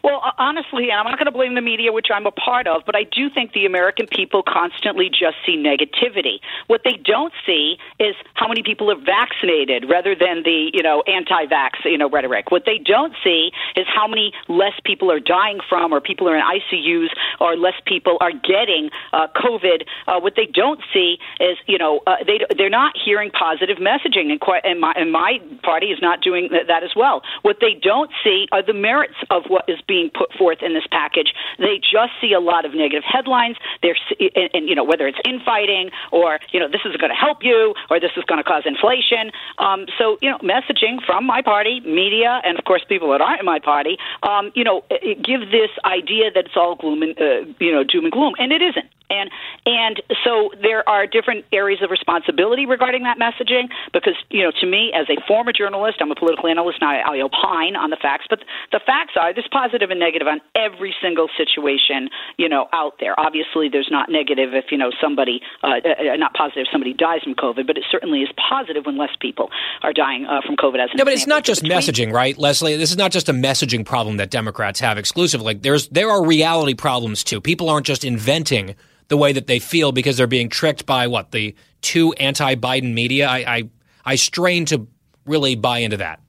[0.03, 2.81] Well, honestly, and I'm not going to blame the media, which I'm a part of,
[2.85, 6.43] but I do think the American people constantly just see negativity.
[6.67, 11.03] What they don't see is how many people are vaccinated rather than the, you know,
[11.07, 12.51] anti-vax, you know, rhetoric.
[12.51, 16.35] What they don't see is how many less people are dying from or people are
[16.35, 17.07] in ICUs
[17.39, 19.87] or less people are getting uh, COVID.
[20.05, 24.31] Uh, what they don't see is, you know, uh, they, they're not hearing positive messaging,
[24.31, 27.21] and, quite, and, my, and my party is not doing that, that as well.
[27.43, 30.87] What they don't see are the merits of what is being put forth in this
[30.91, 31.33] package.
[31.59, 33.57] They just see a lot of negative headlines.
[33.81, 37.19] They're, and, and you know, whether it's infighting or you know, this is going to
[37.19, 39.31] help you or this is going to cause inflation.
[39.57, 43.39] Um, so you know, messaging from my party, media, and of course people that aren't
[43.39, 47.45] in my party, um, you know, give this idea that it's all gloom and uh,
[47.59, 48.87] you know, doom and gloom, and it isn't.
[49.09, 49.29] And
[49.65, 54.65] and so there are different areas of responsibility regarding that messaging because you know to
[54.65, 57.97] me as a former journalist, I'm a political analyst and I, I opine on the
[58.01, 58.39] facts, but
[58.71, 63.19] the facts are there's positive and negative on every single situation you know out there.
[63.19, 67.21] Obviously, there's not negative if you know somebody uh, uh, not positive if somebody dies
[67.23, 69.49] from COVID, but it certainly is positive when less people
[69.81, 70.83] are dying uh, from COVID.
[70.83, 72.75] As an No, but it's not just messaging, right, Leslie?
[72.77, 75.45] This is not just a messaging problem that Democrats have exclusively.
[75.45, 77.41] Like there's there are reality problems too.
[77.41, 78.75] People aren't just inventing
[79.09, 83.27] the way that they feel because they're being tricked by what the two anti-Biden media.
[83.27, 83.69] I I,
[84.05, 84.87] I strain to
[85.25, 86.22] really buy into that.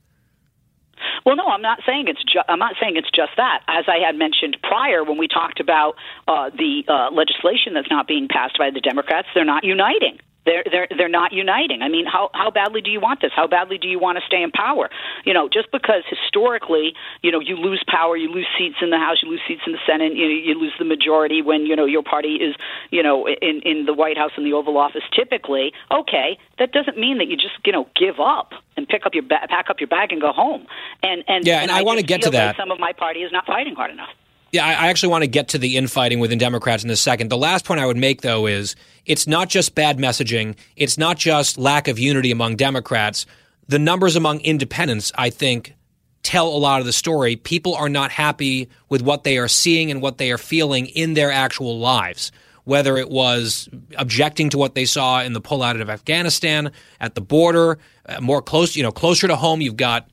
[1.24, 2.22] Well, no, I'm not saying it's.
[2.22, 3.62] Ju- I'm not saying it's just that.
[3.66, 5.96] As I had mentioned prior, when we talked about
[6.28, 10.18] uh, the uh, legislation that's not being passed by the Democrats, they're not uniting.
[10.44, 11.82] They're they're they're not uniting.
[11.82, 13.32] I mean, how how badly do you want this?
[13.34, 14.90] How badly do you want to stay in power?
[15.24, 18.98] You know, just because historically, you know, you lose power, you lose seats in the
[18.98, 21.86] House, you lose seats in the Senate, you you lose the majority when you know
[21.86, 22.54] your party is
[22.90, 25.02] you know in in the White House and the Oval Office.
[25.14, 29.14] Typically, okay, that doesn't mean that you just you know give up and pick up
[29.14, 30.66] your ba- pack up your bag and go home.
[31.02, 32.56] And and Yeah, and I wanna get to feel that.
[32.56, 34.10] Some of my party is not fighting hard enough.
[34.54, 37.28] Yeah, I actually want to get to the infighting within Democrats in a second.
[37.28, 40.54] The last point I would make, though, is it's not just bad messaging.
[40.76, 43.26] It's not just lack of unity among Democrats.
[43.66, 45.74] The numbers among independents, I think,
[46.22, 47.34] tell a lot of the story.
[47.34, 51.14] People are not happy with what they are seeing and what they are feeling in
[51.14, 52.30] their actual lives.
[52.62, 53.68] Whether it was
[53.98, 56.70] objecting to what they saw in the pullout of Afghanistan,
[57.00, 60.08] at the border, uh, more close, you know, closer to home, you've got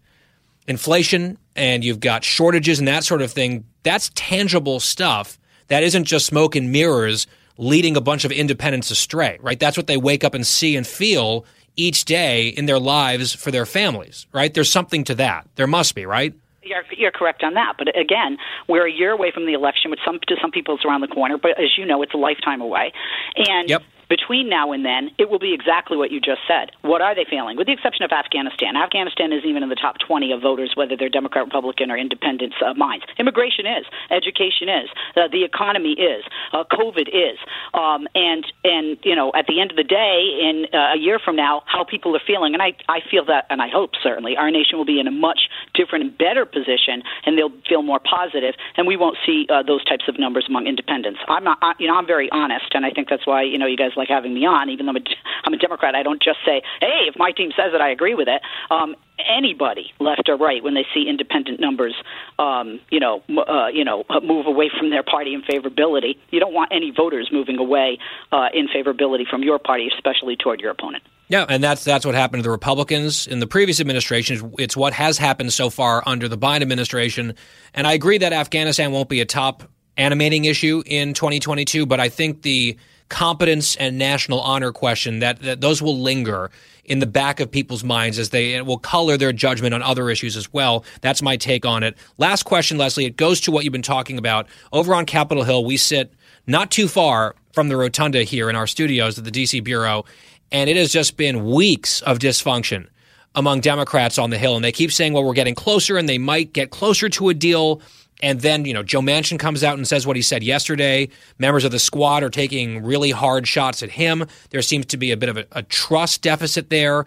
[0.67, 5.37] inflation and you've got shortages and that sort of thing, that's tangible stuff.
[5.67, 9.59] That isn't just smoke and mirrors leading a bunch of independents astray, right?
[9.59, 11.45] That's what they wake up and see and feel
[11.75, 14.53] each day in their lives for their families, right?
[14.53, 15.47] There's something to that.
[15.55, 16.33] There must be, right?
[16.63, 17.75] You're, you're correct on that.
[17.77, 18.37] But again,
[18.67, 21.07] we're a year away from the election, which some to some people it's around the
[21.07, 21.37] corner.
[21.37, 22.93] But as you know, it's a lifetime away.
[23.35, 23.83] And Yep.
[24.11, 26.75] Between now and then, it will be exactly what you just said.
[26.81, 27.55] What are they failing?
[27.55, 28.75] With the exception of Afghanistan.
[28.75, 32.53] Afghanistan is even in the top 20 of voters, whether they're Democrat, Republican, or independent
[32.59, 33.05] uh, minds.
[33.17, 33.85] Immigration is.
[34.11, 34.89] Education is.
[35.15, 36.25] Uh, the economy is.
[36.51, 37.39] Uh, COVID is.
[37.73, 41.17] Um, and, and, you know, at the end of the day, in uh, a year
[41.17, 44.35] from now, how people are feeling, and I, I feel that, and I hope certainly,
[44.35, 48.01] our nation will be in a much different and better position, and they'll feel more
[48.03, 51.19] positive, and we won't see uh, those types of numbers among independents.
[51.29, 53.67] I'm not, I, you know, I'm very honest, and I think that's why, you know,
[53.67, 55.05] you guys like having me on, even though I'm a,
[55.45, 55.93] I'm a Democrat.
[55.95, 58.41] I don't just say, hey, if my team says it, I agree with it.
[58.71, 58.95] Um,
[59.29, 61.95] anybody, left or right, when they see independent numbers,
[62.39, 66.53] um, you know, uh, you know, move away from their party in favorability, you don't
[66.53, 67.99] want any voters moving away
[68.31, 71.03] uh, in favorability from your party, especially toward your opponent.
[71.27, 74.53] Yeah, and that's that's what happened to the Republicans in the previous administration.
[74.59, 77.35] It's what has happened so far under the Biden administration.
[77.73, 79.63] And I agree that Afghanistan won't be a top
[79.95, 82.77] animating issue in 2022, but I think the
[83.11, 86.49] competence and national honor question that, that those will linger
[86.85, 90.09] in the back of people's minds as they it will color their judgment on other
[90.09, 90.83] issues as well.
[91.01, 91.95] That's my take on it.
[92.17, 93.05] Last question, Leslie.
[93.05, 94.47] It goes to what you've been talking about.
[94.71, 96.13] Over on Capitol Hill, we sit
[96.47, 100.05] not too far from the rotunda here in our studios at the DC Bureau,
[100.51, 102.87] and it has just been weeks of dysfunction
[103.35, 104.55] among Democrats on the Hill.
[104.55, 107.33] And they keep saying, well, we're getting closer, and they might get closer to a
[107.33, 107.81] deal.
[108.21, 111.09] And then, you know, Joe Manchin comes out and says what he said yesterday.
[111.39, 114.25] Members of the squad are taking really hard shots at him.
[114.51, 117.05] There seems to be a bit of a, a trust deficit there.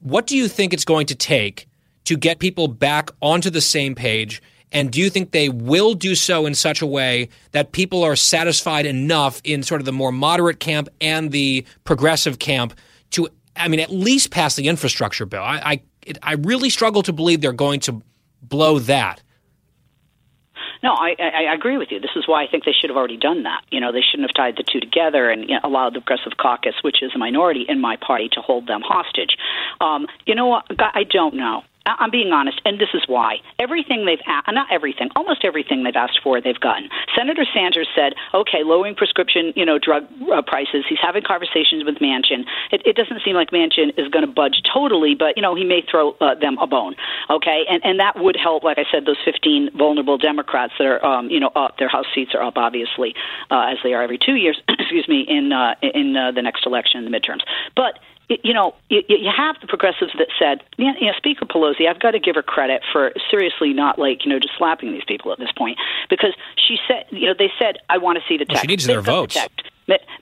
[0.00, 1.68] What do you think it's going to take
[2.04, 4.42] to get people back onto the same page?
[4.72, 8.16] And do you think they will do so in such a way that people are
[8.16, 12.74] satisfied enough in sort of the more moderate camp and the progressive camp
[13.10, 15.42] to, I mean, at least pass the infrastructure bill?
[15.42, 18.02] I, I, it, I really struggle to believe they're going to
[18.40, 19.22] blow that.
[20.82, 22.00] No, I, I, agree with you.
[22.00, 23.62] This is why I think they should have already done that.
[23.70, 26.36] You know, they shouldn't have tied the two together and you know, allowed the Progressive
[26.36, 29.36] Caucus, which is a minority in my party, to hold them hostage.
[29.80, 30.64] Um, you know what?
[30.78, 31.62] I don't know.
[31.86, 33.38] I'm being honest, and this is why.
[33.58, 36.88] Everything they've a- not everything, almost everything they've asked for, they've gotten.
[37.16, 41.96] Senator Sanders said, "Okay, lowering prescription, you know, drug uh, prices." He's having conversations with
[41.96, 42.44] Manchin.
[42.70, 45.64] It, it doesn't seem like Manchin is going to budge totally, but you know, he
[45.64, 46.94] may throw uh, them a bone.
[47.30, 48.62] Okay, and and that would help.
[48.62, 51.78] Like I said, those 15 vulnerable Democrats that are, um, you know, up.
[51.78, 53.14] Their House seats are up, obviously,
[53.50, 54.60] uh, as they are every two years.
[54.68, 57.42] excuse me, in uh, in uh, the next election in the midterms,
[57.74, 57.98] but
[58.42, 62.00] you know, you, you have the progressives that said, yeah, you know, Speaker Pelosi, I've
[62.00, 65.32] got to give her credit for seriously not like, you know, just slapping these people
[65.32, 65.78] at this point
[66.10, 68.60] because she said, you know, they said, I want to see the Well, text.
[68.62, 69.36] she needs They've their the votes.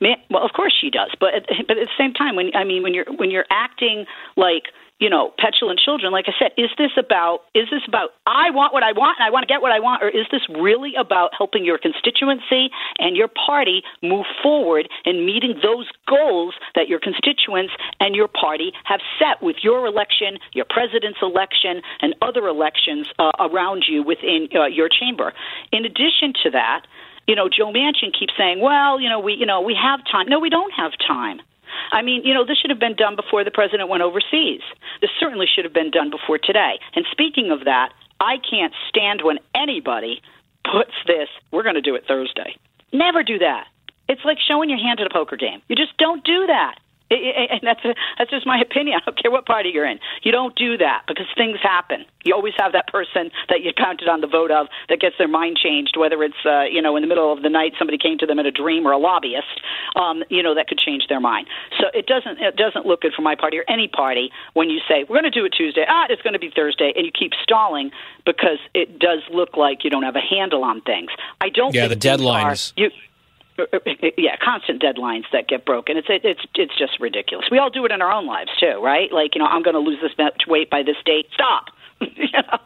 [0.01, 2.65] ma- Well, of course she does, but at, but at the same time, when I
[2.65, 4.07] mean, when you're when you're acting
[4.37, 4.65] like
[5.01, 8.73] you know petulant children, like I said, is this about is this about I want
[8.73, 10.95] what I want and I want to get what I want, or is this really
[10.95, 17.01] about helping your constituency and your party move forward in meeting those goals that your
[17.01, 23.09] constituents and your party have set with your election, your president's election, and other elections
[23.19, 25.33] uh, around you within uh, your chamber?
[25.73, 26.87] In addition to that
[27.27, 30.27] you know, Joe Manchin keeps saying, "Well, you know, we, you know, we have time."
[30.27, 31.41] No, we don't have time.
[31.93, 34.63] I mean, you know, this should have been done before the president went overseas.
[35.01, 36.79] This certainly should have been done before today.
[36.95, 40.23] And speaking of that, I can't stand when anybody
[40.65, 42.57] puts this, we're going to do it Thursday.
[42.93, 43.67] Never do that.
[44.09, 45.63] It's like showing your hand at a poker game.
[45.69, 46.77] You just don't do that.
[47.51, 49.01] And that's a, that's just my opinion.
[49.01, 49.99] I don't care what party you're in.
[50.23, 52.05] You don't do that because things happen.
[52.25, 55.29] You always have that person that you counted on the vote of that gets their
[55.29, 55.97] mind changed.
[55.97, 58.39] Whether it's uh, you know in the middle of the night somebody came to them
[58.39, 59.61] in a dream or a lobbyist,
[59.97, 61.49] um, you know that could change their mind.
[61.81, 64.81] So it doesn't it doesn't look good for my party or any party when you
[64.89, 65.85] say we're going to do it Tuesday.
[65.89, 67.91] Ah, it's going to be Thursday, and you keep stalling
[68.25, 71.11] because it does look like you don't have a handle on things.
[71.41, 71.75] I don't.
[71.75, 72.73] Yeah, the deadlines.
[72.77, 72.91] Are, you,
[74.19, 75.97] yeah, constant deadlines that get broken.
[75.97, 77.47] It's it's it's just ridiculous.
[77.51, 79.11] We all do it in our own lives too, right?
[79.13, 81.27] Like you know, I'm going to lose this much weight by this date.
[81.35, 81.67] Stop.
[82.01, 82.59] you know?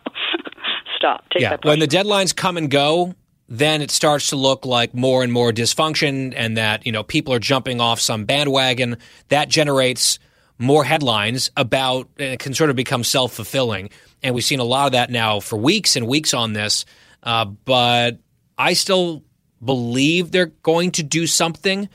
[0.96, 1.28] Stop.
[1.30, 3.14] Take yeah, when the deadlines come and go,
[3.48, 7.34] then it starts to look like more and more dysfunction, and that you know people
[7.34, 8.96] are jumping off some bandwagon.
[9.28, 10.18] That generates
[10.58, 13.90] more headlines about, and it can sort of become self fulfilling.
[14.22, 16.84] And we've seen a lot of that now for weeks and weeks on this.
[17.22, 18.18] Uh, but
[18.56, 19.22] I still
[19.64, 21.88] believe they're going to do something.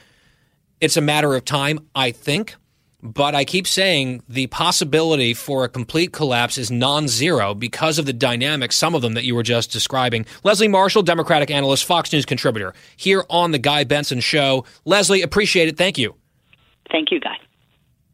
[0.81, 2.55] It's a matter of time, I think.
[3.01, 8.05] But I keep saying the possibility for a complete collapse is non zero because of
[8.05, 10.25] the dynamics, some of them that you were just describing.
[10.43, 14.65] Leslie Marshall, Democratic analyst, Fox News contributor, here on The Guy Benson Show.
[14.83, 15.77] Leslie, appreciate it.
[15.77, 16.15] Thank you.
[16.91, 17.37] Thank you, Guy.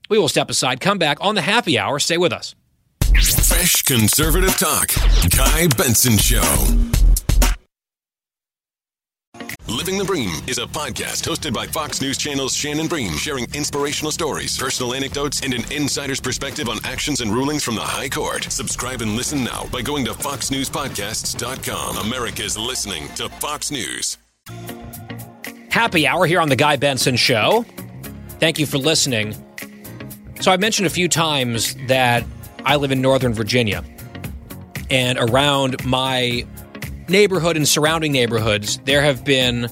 [0.07, 1.97] We will step aside, come back on the happy hour.
[1.97, 2.53] Stay with us.
[3.01, 4.89] Fresh conservative talk.
[5.35, 6.94] Guy Benson Show.
[9.67, 14.11] Living the Bream is a podcast hosted by Fox News Channel's Shannon Bream, sharing inspirational
[14.11, 18.43] stories, personal anecdotes, and an insider's perspective on actions and rulings from the High Court.
[18.43, 21.97] Subscribe and listen now by going to foxnewspodcasts.com.
[21.97, 24.19] America's listening to Fox News.
[25.71, 27.65] Happy hour here on The Guy Benson Show.
[28.39, 29.35] Thank you for listening.
[30.41, 32.23] So, I mentioned a few times that
[32.65, 33.83] I live in Northern Virginia,
[34.91, 36.45] and around my
[37.07, 39.69] neighborhood and surrounding neighborhoods, there have been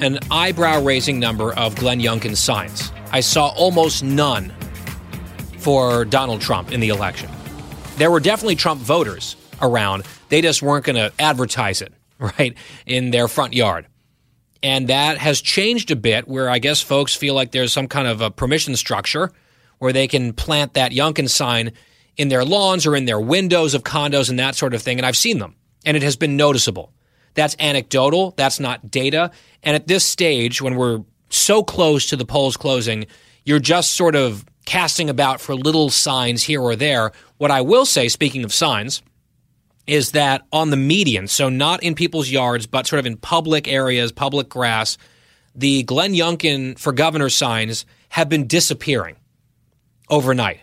[0.00, 2.92] an eyebrow raising number of Glenn Youngkin signs.
[3.12, 4.52] I saw almost none
[5.58, 7.30] for Donald Trump in the election.
[7.96, 10.04] There were definitely Trump voters around.
[10.28, 12.54] They just weren't going to advertise it, right,
[12.86, 13.86] in their front yard.
[14.62, 18.06] And that has changed a bit where I guess folks feel like there's some kind
[18.06, 19.32] of a permission structure
[19.78, 21.72] where they can plant that Youngkin sign
[22.16, 24.98] in their lawns or in their windows of condos and that sort of thing.
[24.98, 26.92] And I've seen them and it has been noticeable.
[27.34, 29.30] That's anecdotal, that's not data.
[29.62, 31.00] And at this stage, when we're
[31.30, 33.06] so close to the polls closing,
[33.44, 37.12] you're just sort of casting about for little signs here or there.
[37.38, 39.02] What I will say, speaking of signs,
[39.86, 43.66] is that on the median, so not in people's yards, but sort of in public
[43.66, 44.96] areas, public grass,
[45.54, 49.16] the Glenn Youngkin for governor signs have been disappearing
[50.08, 50.60] overnight.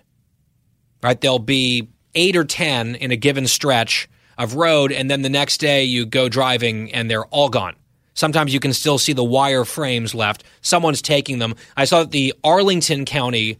[1.03, 1.19] Right?
[1.19, 4.09] There'll be eight or 10 in a given stretch
[4.40, 7.76] of road, and then the next day you go driving and they're all gone.
[8.16, 10.44] Sometimes you can still see the wire frames left.
[10.61, 11.56] Someone's taking them.
[11.78, 13.60] I saw that the Arlington County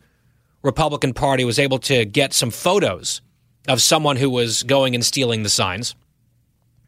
[0.64, 3.22] Republican Party was able to get some photos
[3.68, 5.96] of someone who was going and stealing the signs.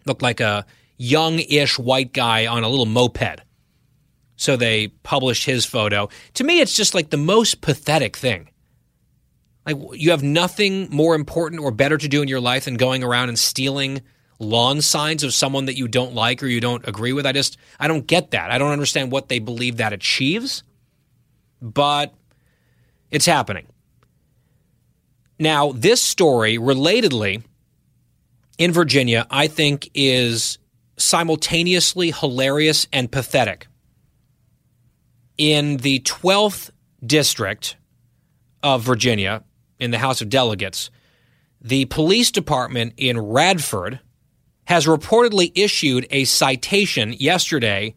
[0.06, 0.66] Looked like a
[0.98, 3.42] young ish white guy on a little moped.
[4.36, 6.10] So they published his photo.
[6.36, 8.50] To me, it's just like the most pathetic thing.
[9.66, 13.04] Like, you have nothing more important or better to do in your life than going
[13.04, 14.02] around and stealing
[14.40, 17.28] lawn signs of someone that you don't like or you don't agree with.
[17.28, 18.50] I just, I don't get that.
[18.50, 20.64] I don't understand what they believe that achieves,
[21.62, 22.14] but
[23.12, 23.68] it's happening.
[25.38, 27.44] Now, this story, relatedly,
[28.58, 30.58] in Virginia, I think is
[30.98, 33.68] simultaneously hilarious and pathetic.
[35.38, 36.70] In the 12th
[37.04, 37.76] district
[38.62, 39.44] of Virginia,
[39.82, 40.90] in the House of Delegates,
[41.60, 43.99] the police department in Radford
[44.66, 47.94] has reportedly issued a citation yesterday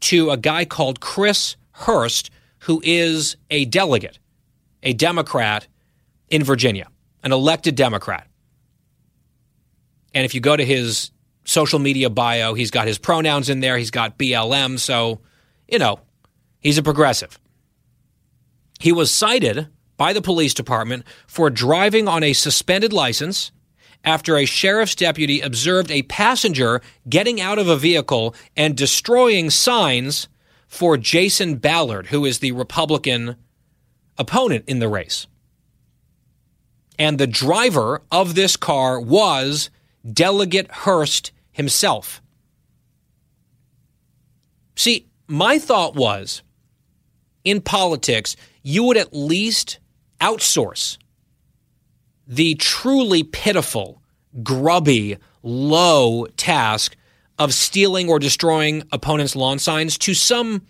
[0.00, 2.30] to a guy called Chris Hurst,
[2.60, 4.18] who is a delegate,
[4.82, 5.68] a Democrat
[6.28, 6.88] in Virginia,
[7.22, 8.26] an elected Democrat.
[10.14, 11.12] And if you go to his
[11.44, 14.78] social media bio, he's got his pronouns in there, he's got BLM.
[14.78, 15.20] So,
[15.68, 16.00] you know,
[16.60, 17.38] He's a progressive.
[18.80, 19.68] He was cited
[19.98, 23.52] by the police department for driving on a suspended license
[24.04, 30.28] after a sheriff's deputy observed a passenger getting out of a vehicle and destroying signs
[30.66, 33.36] for Jason Ballard, who is the Republican
[34.16, 35.26] opponent in the race.
[36.98, 39.70] And the driver of this car was
[40.10, 42.22] Delegate Hurst himself.
[44.76, 46.42] See, my thought was
[47.44, 49.78] in politics, you would at least
[50.20, 50.98] outsource
[52.28, 54.02] the truly pitiful,
[54.42, 56.94] grubby, low task
[57.38, 60.66] of stealing or destroying opponents' lawn signs to some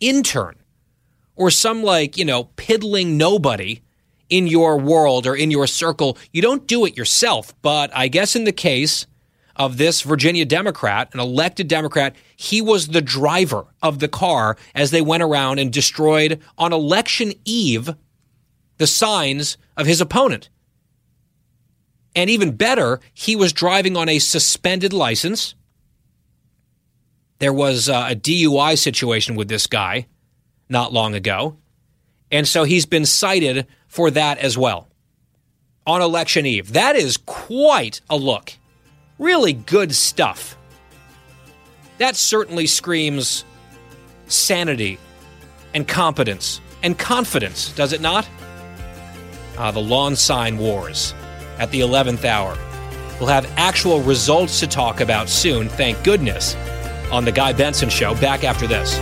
[0.00, 0.54] intern
[1.34, 3.80] or some, like, you know, piddling nobody
[4.30, 6.16] in your world or in your circle.
[6.32, 7.54] You don't do it yourself.
[7.60, 9.06] But I guess in the case
[9.56, 14.90] of this Virginia Democrat, an elected Democrat, he was the driver of the car as
[14.90, 17.90] they went around and destroyed on election eve
[18.78, 20.48] the signs of his opponent.
[22.16, 25.54] And even better, he was driving on a suspended license.
[27.38, 30.06] There was uh, a DUI situation with this guy
[30.68, 31.56] not long ago.
[32.30, 34.88] And so he's been cited for that as well
[35.86, 36.72] on election eve.
[36.72, 38.52] That is quite a look.
[39.18, 40.56] Really good stuff.
[41.98, 43.44] That certainly screams
[44.26, 44.98] sanity
[45.74, 48.28] and competence and confidence, does it not?
[49.56, 51.14] Uh, the lawn sign wars
[51.58, 52.58] at the 11th hour.
[53.20, 56.56] We'll have actual results to talk about soon, thank goodness,
[57.12, 58.14] on The Guy Benson Show.
[58.16, 58.98] Back after this.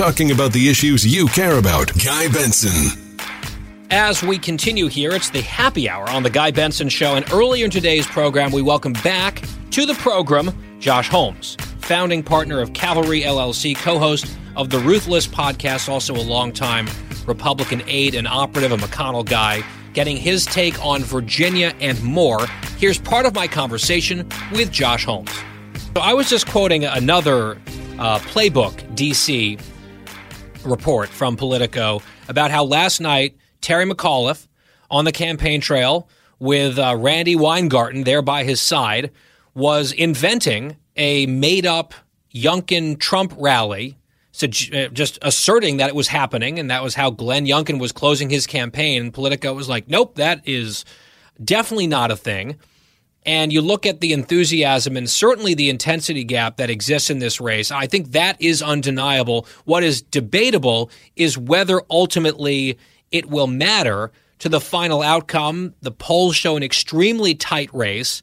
[0.00, 1.92] Talking about the issues you care about.
[2.02, 2.98] Guy Benson.
[3.90, 7.16] As we continue here, it's the happy hour on The Guy Benson Show.
[7.16, 12.60] And earlier in today's program, we welcome back to the program Josh Holmes, founding partner
[12.60, 14.26] of Cavalry LLC, co host
[14.56, 16.88] of the Ruthless podcast, also a longtime
[17.26, 22.46] Republican aide and operative, a McConnell guy, getting his take on Virginia and more.
[22.78, 25.30] Here's part of my conversation with Josh Holmes.
[25.94, 27.52] So I was just quoting another
[27.98, 29.60] uh, Playbook DC
[30.64, 34.48] report from Politico about how last night Terry McAuliffe
[34.90, 39.10] on the campaign trail with uh, Randi Weingarten there by his side
[39.54, 41.94] was inventing a made up
[42.34, 43.98] Youngkin Trump rally,
[44.42, 48.30] uh, just asserting that it was happening, and that was how Glenn Youngkin was closing
[48.30, 49.02] his campaign.
[49.02, 50.84] And Politico was like, nope, that is
[51.42, 52.58] definitely not a thing.
[53.26, 57.40] And you look at the enthusiasm and certainly the intensity gap that exists in this
[57.40, 57.70] race.
[57.70, 59.46] I think that is undeniable.
[59.64, 62.78] What is debatable is whether ultimately
[63.10, 65.74] it will matter to the final outcome.
[65.82, 68.22] The polls show an extremely tight race.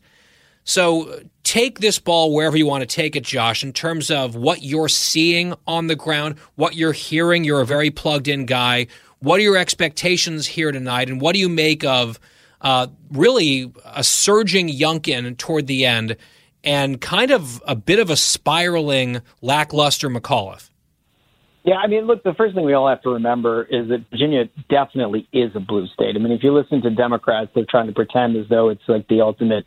[0.67, 4.63] So take this ball wherever you want to take it, Josh, in terms of what
[4.63, 7.45] you're seeing on the ground, what you're hearing.
[7.45, 8.87] You're a very plugged in guy.
[9.19, 11.09] What are your expectations here tonight?
[11.09, 12.19] And what do you make of
[12.59, 16.17] uh, really a surging Youngkin toward the end
[16.65, 20.69] and kind of a bit of a spiraling, lackluster McAuliffe?
[21.63, 24.49] Yeah, I mean, look, the first thing we all have to remember is that Virginia
[24.69, 26.17] definitely is a blue state.
[26.17, 29.07] I mean, if you listen to Democrats, they're trying to pretend as though it's like
[29.07, 29.65] the ultimate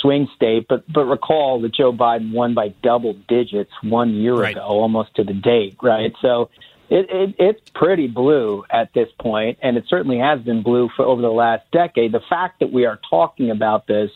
[0.00, 4.52] swing state, but but recall that Joe Biden won by double digits one year right.
[4.56, 6.14] ago, almost to the date, right?
[6.20, 6.50] So
[6.90, 11.04] it, it, it's pretty blue at this point, and it certainly has been blue for
[11.04, 12.12] over the last decade.
[12.12, 14.10] The fact that we are talking about this,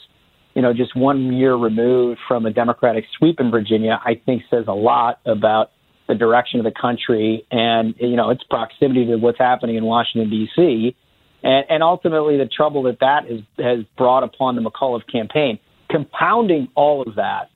[0.55, 4.65] you know, just one year removed from a Democratic sweep in Virginia, I think says
[4.69, 5.71] a lot about
[6.09, 10.31] the direction of the country and you know its proximity to what's happening in Washington
[10.31, 10.97] D.C.
[11.43, 15.59] And, and ultimately the trouble that that has has brought upon the McAuliffe campaign.
[15.93, 17.51] Compounding all of that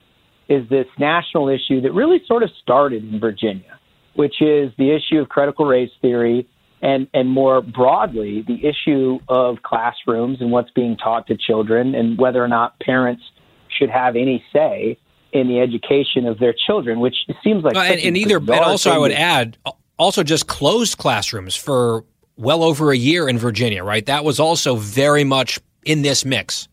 [0.47, 3.77] is this national issue that really sort of started in Virginia
[4.17, 6.47] which is the issue of critical race theory
[6.81, 12.17] and, and more broadly, the issue of classrooms and what's being taught to children and
[12.17, 13.21] whether or not parents
[13.69, 14.97] should have any say
[15.33, 17.75] in the education of their children, which seems like.
[17.75, 19.57] and, and either, and also, I would add,
[19.99, 22.03] also just closed classrooms for
[22.35, 24.05] well over a year in Virginia, right?
[24.07, 26.67] That was also very much in this mix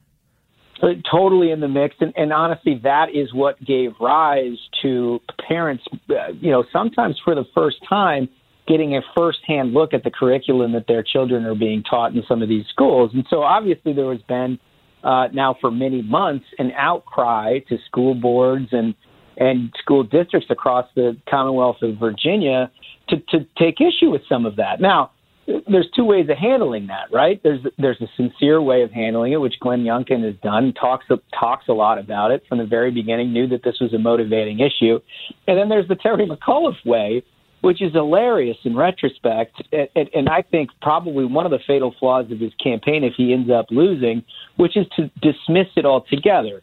[1.11, 1.95] totally in the mix.
[2.01, 7.35] And, and honestly, that is what gave rise to parents, uh, you know, sometimes for
[7.35, 8.29] the first time,
[8.67, 12.43] getting a firsthand look at the curriculum that their children are being taught in some
[12.43, 13.11] of these schools.
[13.13, 14.59] And so obviously there has been
[15.03, 18.95] uh, now for many months an outcry to school boards and
[19.37, 22.71] and school districts across the Commonwealth of Virginia
[23.09, 24.81] to, to take issue with some of that.
[24.81, 25.11] Now,
[25.47, 27.41] there's two ways of handling that, right?
[27.43, 30.73] There's there's a sincere way of handling it, which Glenn Youngkin has done.
[30.73, 31.07] talks
[31.39, 33.33] talks a lot about it from the very beginning.
[33.33, 35.01] Knew that this was a motivating issue,
[35.47, 37.23] and then there's the Terry McAuliffe way,
[37.61, 41.95] which is hilarious in retrospect, and, and, and I think probably one of the fatal
[41.99, 44.25] flaws of his campaign if he ends up losing,
[44.57, 46.63] which is to dismiss it altogether.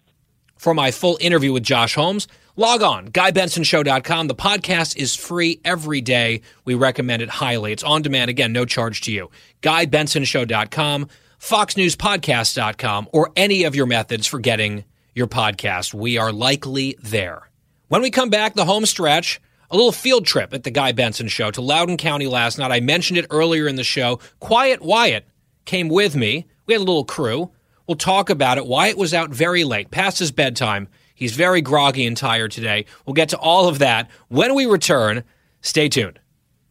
[0.61, 4.27] For my full interview with Josh Holmes, log on, GuyBensonShow.com.
[4.27, 6.41] The podcast is free every day.
[6.65, 7.71] We recommend it highly.
[7.71, 9.31] It's on demand, again, no charge to you.
[9.63, 11.07] GuyBensonShow.com,
[11.39, 14.83] FoxNewsPodcast.com, or any of your methods for getting
[15.15, 15.95] your podcast.
[15.95, 17.49] We are likely there.
[17.88, 21.27] When we come back, the home stretch, a little field trip at the Guy Benson
[21.27, 22.71] Show to Loudoun County last night.
[22.71, 24.19] I mentioned it earlier in the show.
[24.39, 25.27] Quiet Wyatt
[25.65, 26.45] came with me.
[26.67, 27.49] We had a little crew.
[27.91, 28.65] We'll talk about it.
[28.65, 30.88] why it was out very late, past his bedtime.
[31.13, 32.85] He's very groggy and tired today.
[33.05, 35.26] We'll get to all of that when we return.
[35.59, 36.18] Stay tuned.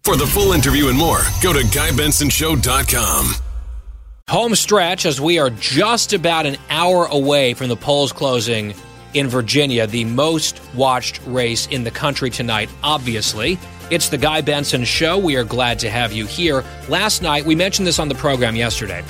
[0.02, 3.34] For the full interview and more, go to GuyBensonShow.com.
[4.30, 8.72] Home stretch as we are just about an hour away from the polls closing
[9.12, 13.58] in Virginia, the most watched race in the country tonight, obviously.
[13.90, 15.18] It's the Guy Benson Show.
[15.18, 16.64] We are glad to have you here.
[16.88, 19.04] Last night, we mentioned this on the program yesterday.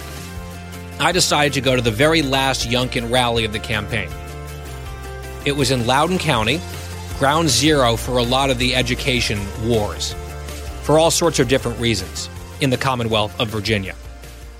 [1.00, 4.10] I decided to go to the very last Youngkin rally of the campaign.
[5.46, 6.60] It was in Loudoun County,
[7.18, 10.14] ground zero for a lot of the education wars,
[10.82, 12.28] for all sorts of different reasons
[12.60, 13.94] in the Commonwealth of Virginia.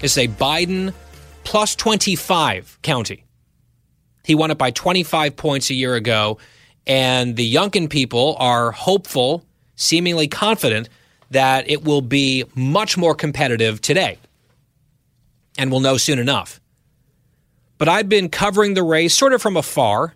[0.00, 0.94] It's a Biden
[1.44, 3.24] plus 25 county.
[4.24, 6.38] He won it by 25 points a year ago,
[6.86, 9.44] and the Youngkin people are hopeful,
[9.76, 10.88] seemingly confident,
[11.32, 14.16] that it will be much more competitive today
[15.58, 16.60] and we'll know soon enough.
[17.78, 20.14] But I've been covering the race sort of from afar,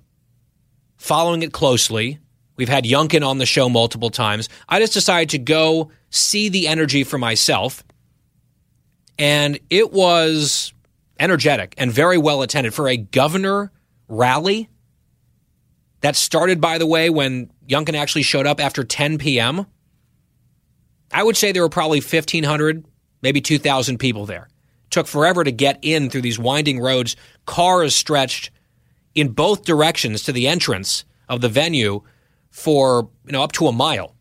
[0.96, 2.18] following it closely.
[2.56, 4.48] We've had Youngkin on the show multiple times.
[4.68, 7.82] I just decided to go see the energy for myself.
[9.18, 10.72] And it was
[11.18, 13.72] energetic and very well attended for a governor
[14.08, 14.68] rally
[16.00, 19.66] that started, by the way, when Youngkin actually showed up after 10 p.m.
[21.10, 22.84] I would say there were probably 1,500,
[23.22, 24.48] maybe 2,000 people there
[24.94, 27.16] took forever to get in through these winding roads.
[27.46, 28.50] Cars stretched
[29.14, 32.00] in both directions to the entrance of the venue
[32.50, 34.14] for you know up to a mile.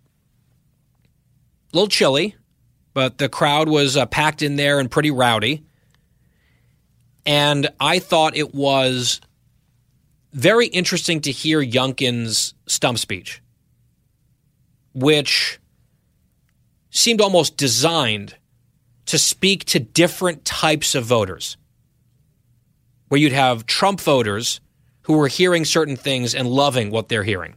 [1.71, 2.35] A little chilly,
[2.93, 5.63] but the crowd was uh, packed in there and pretty rowdy.
[7.25, 9.21] And I thought it was
[10.33, 13.41] very interesting to hear Youngkin's stump speech,
[14.93, 15.59] which
[16.89, 18.35] seemed almost designed
[19.07, 21.57] to speak to different types of voters.
[23.09, 24.59] Where you'd have Trump voters
[25.03, 27.55] who were hearing certain things and loving what they're hearing.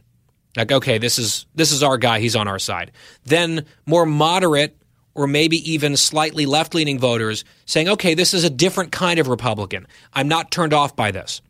[0.55, 2.91] Like, okay, this is this is our guy, he's on our side.
[3.25, 4.75] Then more moderate
[5.13, 9.87] or maybe even slightly left-leaning voters saying, "Okay, this is a different kind of Republican.
[10.13, 11.41] I'm not turned off by this."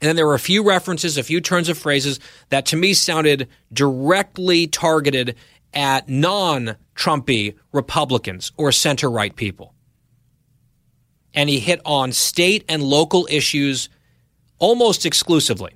[0.00, 2.94] And then there were a few references, a few turns of phrases that to me
[2.94, 5.36] sounded directly targeted
[5.74, 9.74] at non Trumpy Republicans or center right people.
[11.32, 13.88] And he hit on state and local issues
[14.58, 15.72] almost exclusively.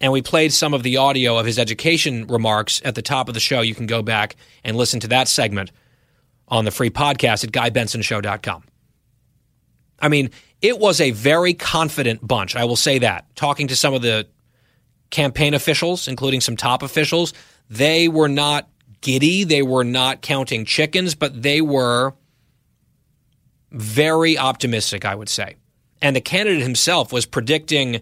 [0.00, 3.34] And we played some of the audio of his education remarks at the top of
[3.34, 3.60] the show.
[3.60, 5.70] You can go back and listen to that segment
[6.48, 8.64] on the free podcast at GuyBensonShow.com.
[10.00, 10.30] I mean,
[10.62, 12.56] it was a very confident bunch.
[12.56, 13.26] I will say that.
[13.36, 14.28] Talking to some of the
[15.10, 17.34] campaign officials, including some top officials,
[17.68, 18.68] they were not
[19.04, 19.44] giddy.
[19.44, 22.14] They were not counting chickens, but they were
[23.70, 25.56] very optimistic, I would say.
[26.02, 28.00] And the candidate himself was predicting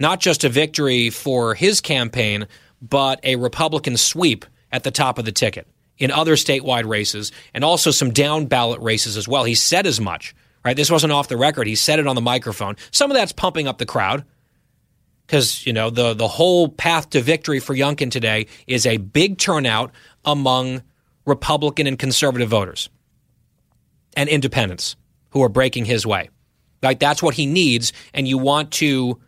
[0.00, 2.48] not just a victory for his campaign,
[2.82, 5.68] but a Republican sweep at the top of the ticket
[5.98, 9.44] in other statewide races and also some down ballot races as well.
[9.44, 10.34] He said as much,
[10.64, 10.76] right?
[10.76, 11.66] This wasn't off the record.
[11.66, 12.76] He said it on the microphone.
[12.90, 14.24] Some of that's pumping up the crowd
[15.26, 19.38] because you know the the whole path to victory for Youngkin today is a big
[19.38, 19.92] turnout
[20.24, 20.82] among
[21.26, 22.88] Republican and conservative voters
[24.16, 24.96] and independents
[25.30, 26.30] who are breaking his way.
[26.82, 29.20] Like that's what he needs, and you want to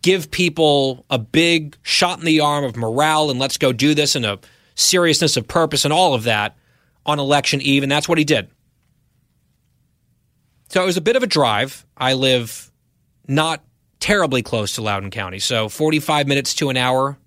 [0.00, 4.14] give people a big shot in the arm of morale and let's go do this
[4.14, 4.38] and a
[4.74, 6.56] seriousness of purpose and all of that
[7.04, 8.48] on election eve, and that's what he did.
[10.68, 11.84] So it was a bit of a drive.
[11.96, 12.72] I live
[13.28, 13.62] not
[14.00, 15.38] terribly close to Loudoun County.
[15.38, 17.18] So 45 minutes to an hour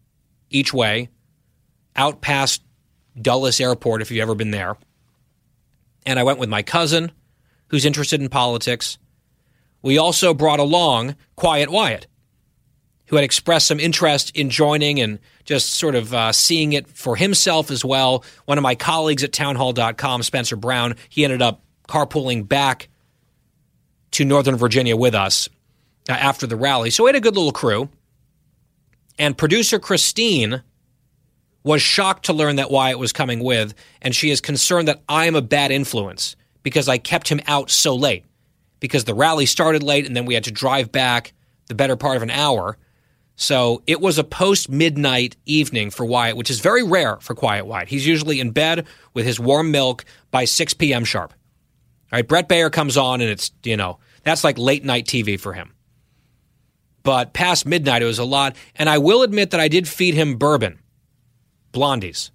[0.50, 1.10] each way,
[1.96, 2.64] out past
[3.22, 4.78] Dulles Airport if you've ever been there.
[6.06, 7.12] And I went with my cousin,
[7.70, 8.98] who's interested in politics.
[9.82, 12.08] We also brought along Quiet Wyatt.
[13.08, 17.16] who had expressed some interest in joining and just sort of uh, seeing it for
[17.16, 18.24] himself as well.
[18.46, 22.90] One of my colleagues at townhall.com, Spencer Brown, he ended up carpooling back
[24.12, 25.50] to Northern Virginia with us
[26.10, 26.90] uh, after the rally.
[26.90, 27.90] So we had a good little crew.
[29.20, 30.64] And producer Christine
[31.66, 35.26] was shocked to learn that Wyatt was coming with, and she is concerned that I
[35.26, 38.24] am a bad influence because I kept him out so late.
[38.80, 41.34] Because the rally started late, and then we had to drive back
[41.68, 42.78] the better part of an hour.
[43.36, 47.66] So it was a post midnight evening for Wyatt, which is very rare for Quiet
[47.66, 47.88] Wyatt.
[47.88, 48.86] He's usually in bed
[49.16, 51.04] with his warm milk by 6 p.m.
[51.04, 51.34] sharp.
[52.12, 55.40] All right, Bret Baier comes on, and it's, you know, that's like late night TV
[55.40, 55.74] for him.
[57.02, 58.56] But past midnight, it was a lot.
[58.76, 60.80] And I will admit that I did feed him bourbon,
[61.76, 62.32] blondies.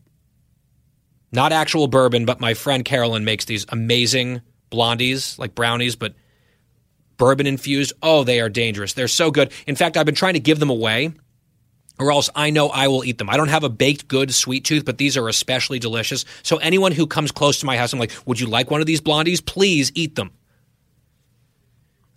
[1.33, 4.41] Not actual bourbon, but my friend Carolyn makes these amazing
[4.71, 6.15] blondies, like brownies, but
[7.17, 7.93] bourbon infused.
[8.03, 8.93] Oh, they are dangerous.
[8.93, 9.53] They're so good.
[9.67, 11.13] In fact, I've been trying to give them away
[12.01, 13.29] or else I know I will eat them.
[13.29, 16.25] I don't have a baked good sweet tooth, but these are especially delicious.
[16.43, 18.87] So anyone who comes close to my house, I'm like, would you like one of
[18.87, 19.45] these blondies?
[19.45, 20.31] Please eat them.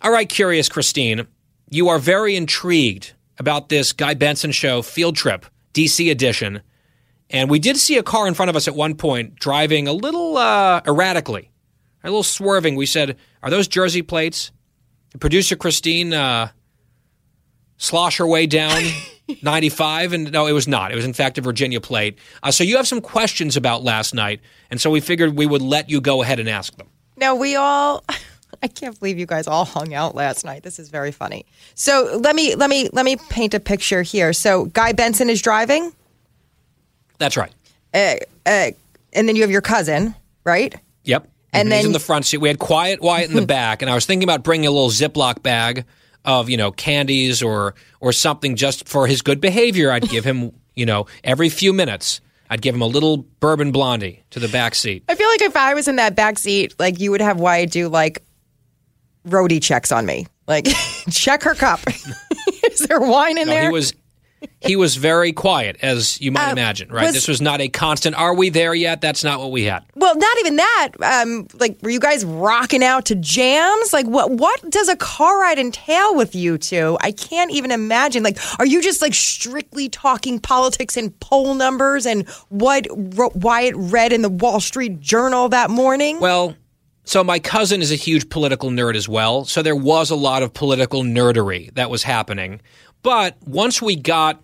[0.00, 1.26] All right, curious Christine,
[1.70, 5.44] you are very intrigued about this Guy Benson show field trip,
[5.74, 6.62] DC edition.
[7.30, 9.92] And we did see a car in front of us at one point driving a
[9.92, 11.50] little uh, erratically,
[12.02, 12.76] a little swerving.
[12.76, 14.52] We said, Are those Jersey plates?
[15.20, 16.48] Producer Christine uh,
[17.76, 18.82] slosh her way down
[19.42, 20.92] 95, and no, it was not.
[20.92, 22.18] It was, in fact, a Virginia plate.
[22.42, 24.40] Uh, so you have some questions about last night,
[24.70, 26.88] and so we figured we would let you go ahead and ask them.
[27.16, 28.04] No, we all.
[28.62, 30.62] I can't believe you guys all hung out last night.
[30.62, 31.44] This is very funny.
[31.74, 34.32] So let me let me let me paint a picture here.
[34.32, 35.92] So Guy Benson is driving.
[37.18, 37.52] That's right.
[37.92, 38.16] Uh,
[38.46, 38.70] uh,
[39.12, 40.14] and then you have your cousin,
[40.44, 40.74] right?
[41.04, 41.28] Yep.
[41.52, 42.38] And He's then- in the front seat.
[42.38, 44.90] We had Quiet Wyatt in the back, and I was thinking about bringing a little
[44.90, 45.84] Ziploc bag
[46.24, 49.92] of you know candies or or something just for his good behavior.
[49.92, 52.20] I'd give him you know every few minutes.
[52.50, 55.04] I'd give him a little bourbon blondie to the back seat.
[55.08, 57.70] I feel like if I was in that back seat, like you would have Wyatt
[57.70, 58.22] do like
[59.26, 60.66] roadie checks on me, like
[61.10, 61.80] check her cup.
[62.70, 63.62] is there wine in No, there?
[63.64, 63.94] he was
[64.60, 66.88] he was very quiet, as you might Uh, imagine.
[66.90, 68.16] Right, was- this was not a constant.
[68.16, 69.00] Are we there yet?
[69.00, 69.84] That's not what we had.
[69.94, 70.88] Well, not even that.
[71.02, 73.92] Um, like, were you guys rocking out to jams?
[73.92, 76.96] Like, what what does a car ride entail with you two?
[77.00, 78.22] I can't even imagine.
[78.22, 83.74] Like, are you just like strictly talking politics and poll numbers and what Ro- Wyatt
[83.76, 86.20] read in the Wall Street Journal that morning?
[86.20, 86.54] Well,
[87.06, 89.44] so my cousin is a huge political nerd as well.
[89.44, 92.60] So there was a lot of political nerdery that was happening.
[93.04, 94.42] But once we got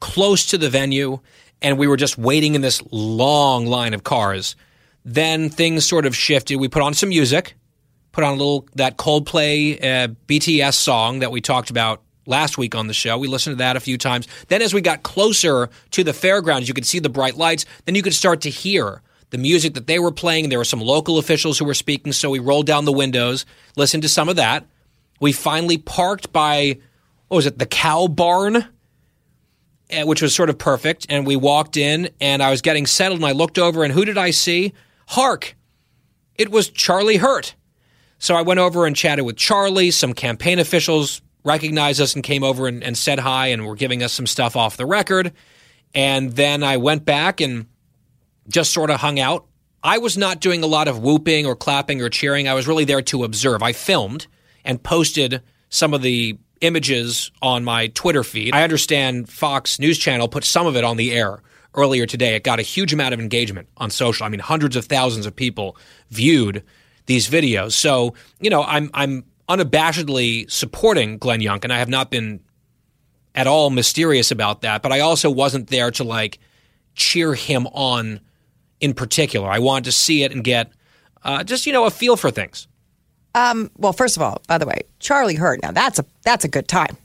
[0.00, 1.20] close to the venue
[1.62, 4.56] and we were just waiting in this long line of cars,
[5.04, 6.56] then things sort of shifted.
[6.56, 7.54] We put on some music,
[8.10, 12.74] put on a little that Coldplay uh, BTS song that we talked about last week
[12.74, 13.16] on the show.
[13.16, 14.26] We listened to that a few times.
[14.48, 17.64] Then as we got closer to the fairgrounds, you could see the bright lights.
[17.84, 20.48] Then you could start to hear the music that they were playing.
[20.48, 24.02] There were some local officials who were speaking, so we rolled down the windows, listened
[24.02, 24.66] to some of that.
[25.20, 26.78] We finally parked by
[27.32, 28.66] what was it, the cow barn?
[29.92, 31.06] eh, which was sort of perfect.
[31.08, 34.04] And we walked in, and I was getting settled, and I looked over, and who
[34.04, 34.72] did I see?
[35.08, 35.54] Hark!
[36.36, 37.54] It was Charlie Hurt.
[38.18, 39.90] So I went over and chatted with Charlie.
[39.90, 44.02] Some campaign officials recognized us and came over and, and said hi, and were giving
[44.02, 45.32] us some stuff off the record.
[45.94, 47.66] And then I went back and
[48.48, 49.46] just sort of hung out.
[49.82, 52.48] I was not doing a lot of whooping or clapping or cheering.
[52.48, 53.62] I was really there to observe.
[53.62, 54.26] I filmed
[54.64, 58.54] and posted some of the images on my Twitter feed.
[58.54, 61.42] I understand Fox News Channel put some of it on the air
[61.74, 62.34] earlier today.
[62.34, 64.24] It got a huge amount of engagement on social.
[64.24, 65.76] I mean, hundreds of thousands of people
[66.10, 66.62] viewed
[67.06, 67.72] these videos.
[67.72, 71.70] So, you know, I'm I'm unabashedly supporting Glenn Youngkin.
[71.70, 72.40] I have not been
[73.34, 76.38] at all mysterious about that, but I also wasn't there to like
[76.94, 78.20] cheer him on
[78.80, 79.48] in particular.
[79.48, 80.70] I wanted to see it and get
[81.24, 82.68] uh, just you know a feel for things.
[83.34, 85.62] Um, well, first of all, by the way, Charlie Hurt.
[85.62, 86.96] Now that's a that's a good time.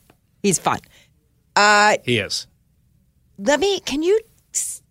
[0.43, 0.79] He's fun.
[1.55, 2.47] Uh, He is.
[3.37, 3.79] let me.
[3.81, 4.19] Can you?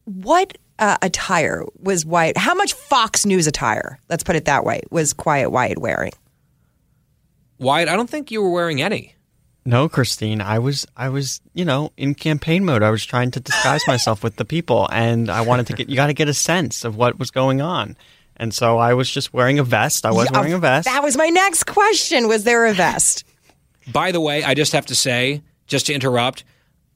[0.04, 2.36] What uh, attire was Wyatt?
[2.36, 3.98] How much Fox News attire?
[4.08, 4.82] Let's put it that way.
[4.90, 6.12] Was Quiet Wyatt wearing?
[7.58, 9.14] Wyatt, I don't think you were wearing any.
[9.64, 12.82] No, Christine, I was I was, you know, in campaign mode.
[12.84, 15.96] I was trying to disguise myself with the people and I wanted to get you
[15.96, 17.96] got to get a sense of what was going on.
[18.36, 20.04] And so I was just wearing a vest.
[20.04, 20.86] I was Yeah, wearing a vest.
[20.86, 22.28] That was my next question.
[22.28, 23.24] Was there a vest?
[23.92, 26.44] By the way, I just have to say, just to interrupt,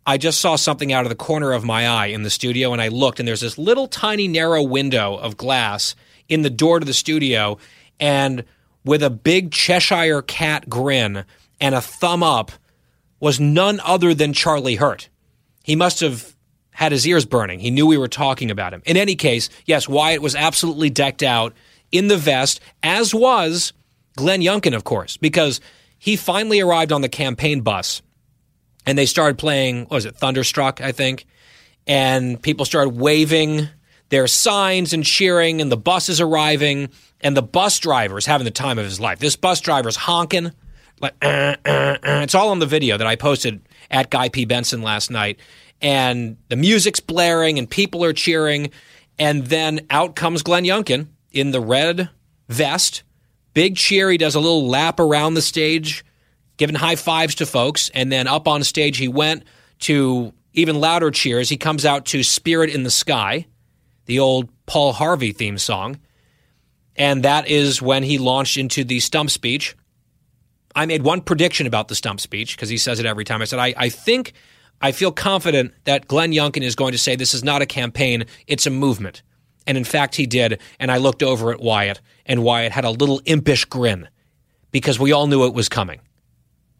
[0.06, 2.82] I just saw something out of the corner of my eye in the studio, and
[2.82, 5.94] I looked, and there's this little tiny narrow window of glass
[6.28, 7.58] in the door to the studio,
[7.98, 8.44] and
[8.84, 11.24] with a big Cheshire cat grin
[11.60, 12.50] and a thumb up,
[13.20, 15.08] was none other than Charlie Hurt.
[15.62, 16.34] He must have
[16.72, 17.60] had his ears burning.
[17.60, 18.82] He knew we were talking about him.
[18.84, 21.54] In any case, yes, Wyatt was absolutely decked out
[21.92, 23.72] in the vest, as was
[24.16, 25.60] Glenn Youngkin, of course, because
[25.98, 28.02] he finally arrived on the campaign bus
[28.86, 31.26] and they started playing, was it, Thunderstruck, I think.
[31.86, 33.68] And people started waving
[34.08, 36.88] their signs and cheering, and the bus is arriving,
[37.20, 39.18] and the bus driver is having the time of his life.
[39.18, 40.52] This bus driver is honking.
[41.00, 41.96] Like, uh, uh, uh.
[42.02, 43.60] It's all on the video that I posted
[43.90, 44.44] at Guy P.
[44.44, 45.38] Benson last night.
[45.82, 48.70] And the music's blaring, and people are cheering.
[49.18, 52.10] And then out comes Glenn Youngkin in the red
[52.48, 53.02] vest.
[53.54, 54.10] Big cheer.
[54.10, 56.04] He does a little lap around the stage,
[56.56, 57.90] giving high fives to folks.
[57.94, 59.44] And then up on stage, he went
[59.80, 61.48] to even louder cheers.
[61.48, 63.46] He comes out to Spirit in the Sky,
[64.06, 65.98] the old Paul Harvey theme song.
[66.96, 69.76] And that is when he launched into the stump speech.
[70.74, 73.42] I made one prediction about the stump speech because he says it every time.
[73.42, 74.32] I said, I, I think,
[74.80, 78.24] I feel confident that Glenn Youngkin is going to say this is not a campaign,
[78.46, 79.22] it's a movement.
[79.66, 80.60] And in fact, he did.
[80.78, 84.08] And I looked over at Wyatt, and Wyatt had a little impish grin
[84.72, 86.00] because we all knew it was coming.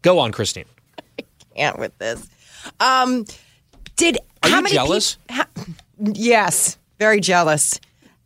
[0.01, 0.65] Go on, Christine.
[1.19, 1.23] I
[1.55, 2.27] can't with this.
[2.79, 3.25] Um,
[3.97, 5.17] did Are how you many jealous?
[5.27, 5.47] peop- ha-
[5.99, 7.79] yes, very jealous.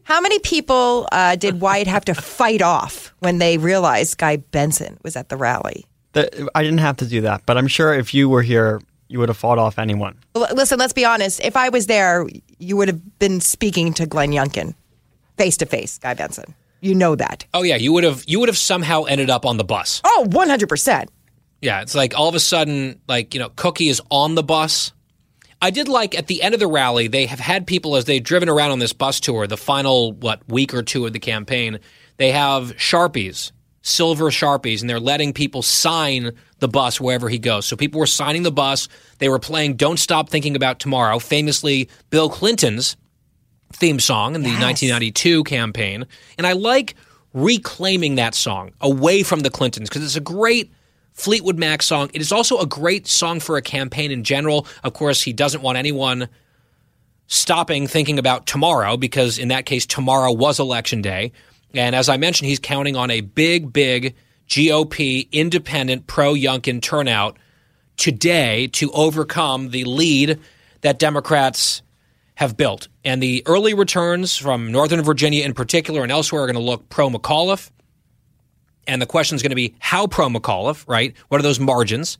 [0.04, 4.98] How many people uh, did Wyatt have to fight off when they realized Guy Benson
[5.04, 5.86] was at the rally?
[6.14, 9.20] The, I didn't have to do that, but I'm sure if you were here, you
[9.20, 10.18] would have fought off anyone.
[10.36, 11.42] Listen, let's be honest.
[11.42, 12.28] If I was there,
[12.60, 14.74] you would have been speaking to Glenn Youngkin
[15.38, 16.56] face to face, Guy Benson.
[16.82, 17.46] You know that.
[17.54, 20.02] Oh yeah, you would have you would have somehow ended up on the bus.
[20.04, 21.08] Oh, 100%.
[21.62, 24.92] Yeah, it's like all of a sudden, like, you know, Cookie is on the bus.
[25.62, 28.22] I did like at the end of the rally, they have had people as they've
[28.22, 31.80] driven around on this bus tour, the final, what, week or two of the campaign,
[32.18, 33.52] they have Sharpies,
[33.86, 37.68] silver Sharpies, and they're letting people sign the bus wherever he goes.
[37.68, 38.88] So people were signing the bus.
[39.20, 42.98] They were playing Don't Stop Thinking About Tomorrow, famously Bill Clinton's
[43.74, 46.08] theme song in the 1992 campaign.
[46.38, 46.96] And I like
[47.34, 50.72] reclaiming that song away from the Clintons because it's a great
[51.14, 52.10] Fleetwood Mac song.
[52.14, 54.66] It is also a great song for a campaign in general.
[54.84, 56.28] Of course, he doesn't want anyone
[57.28, 61.32] stopping thinking about tomorrow because in that case, tomorrow was election day.
[61.74, 64.16] And as I mentioned, he's counting on a big, big
[64.48, 67.38] GOP independent pro Youngkin turnout
[67.98, 70.40] today to overcome the lead
[70.82, 71.82] that Democrats
[72.36, 72.88] have built.
[73.04, 76.90] And the early returns from Northern Virginia in particular and elsewhere are going to look
[76.90, 77.72] pro McAuliffe.
[78.88, 81.16] And the question is going to be how pro McAuliffe, right?
[81.30, 82.18] What are those margins?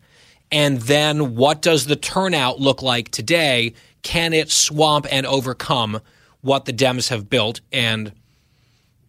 [0.52, 3.74] And then what does the turnout look like today?
[4.04, 6.00] Can it swamp and overcome
[6.42, 7.62] what the Dems have built?
[7.72, 8.14] And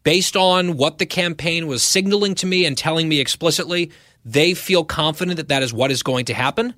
[0.06, 3.90] based on what the campaign was signaling to me and telling me explicitly,
[4.24, 6.72] they feel confident that that is what is going to happen.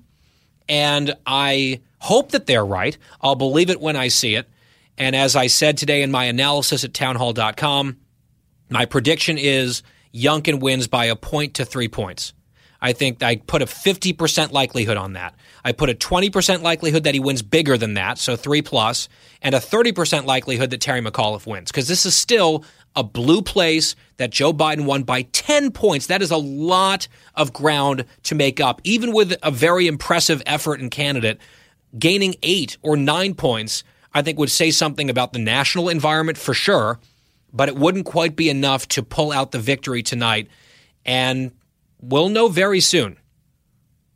[0.67, 2.97] And I hope that they're right.
[3.21, 4.49] I'll believe it when I see it.
[4.97, 7.97] And as I said today in my analysis at townhall.com,
[8.71, 12.33] my prediction is Youngkin wins by a point to three points.
[12.81, 15.35] I think I put a 50% likelihood on that.
[15.63, 19.09] I put a 20% likelihood that he wins bigger than that, so three plus,
[19.41, 21.71] and a 30% likelihood that Terry McAuliffe wins.
[21.71, 22.63] Because this is still
[22.95, 26.07] a blue place that Joe Biden won by 10 points.
[26.07, 30.79] That is a lot of ground to make up, even with a very impressive effort
[30.79, 31.39] and candidate.
[31.97, 33.83] Gaining eight or nine points,
[34.13, 36.99] I think, would say something about the national environment for sure,
[37.53, 40.49] but it wouldn't quite be enough to pull out the victory tonight.
[41.05, 41.51] And
[42.01, 43.17] we'll know very soon.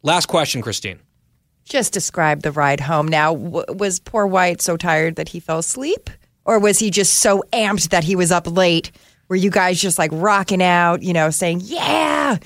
[0.03, 0.99] Last question, Christine.
[1.65, 3.07] Just describe the ride home.
[3.07, 6.09] Now, w- was poor Wyatt so tired that he fell asleep?
[6.45, 8.91] Or was he just so amped that he was up late?
[9.29, 12.37] Were you guys just like rocking out, you know, saying, yeah,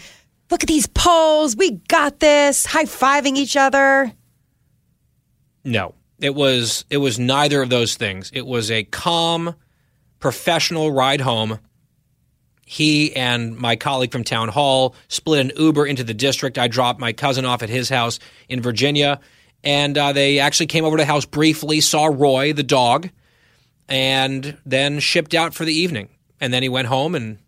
[0.52, 1.56] look at these polls.
[1.56, 4.12] We got this, high fiving each other?
[5.64, 8.32] No, it was it was neither of those things.
[8.34, 9.56] It was a calm,
[10.20, 11.60] professional ride home.
[12.66, 16.58] He and my colleague from town hall split an Uber into the district.
[16.58, 18.20] I dropped my cousin off at his house
[18.50, 19.20] in Virginia,
[19.64, 23.10] and uh, they actually came over to the house briefly, saw Roy the dog,
[23.90, 26.10] and then shipped out for the evening.
[26.40, 27.40] And then he went home and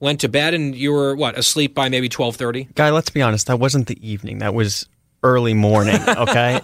[0.00, 0.54] went to bed.
[0.54, 2.64] And you were what asleep by maybe twelve thirty.
[2.74, 3.46] Guy, let's be honest.
[3.46, 4.38] That wasn't the evening.
[4.38, 4.86] That was
[5.22, 5.96] early morning.
[6.18, 6.60] Okay.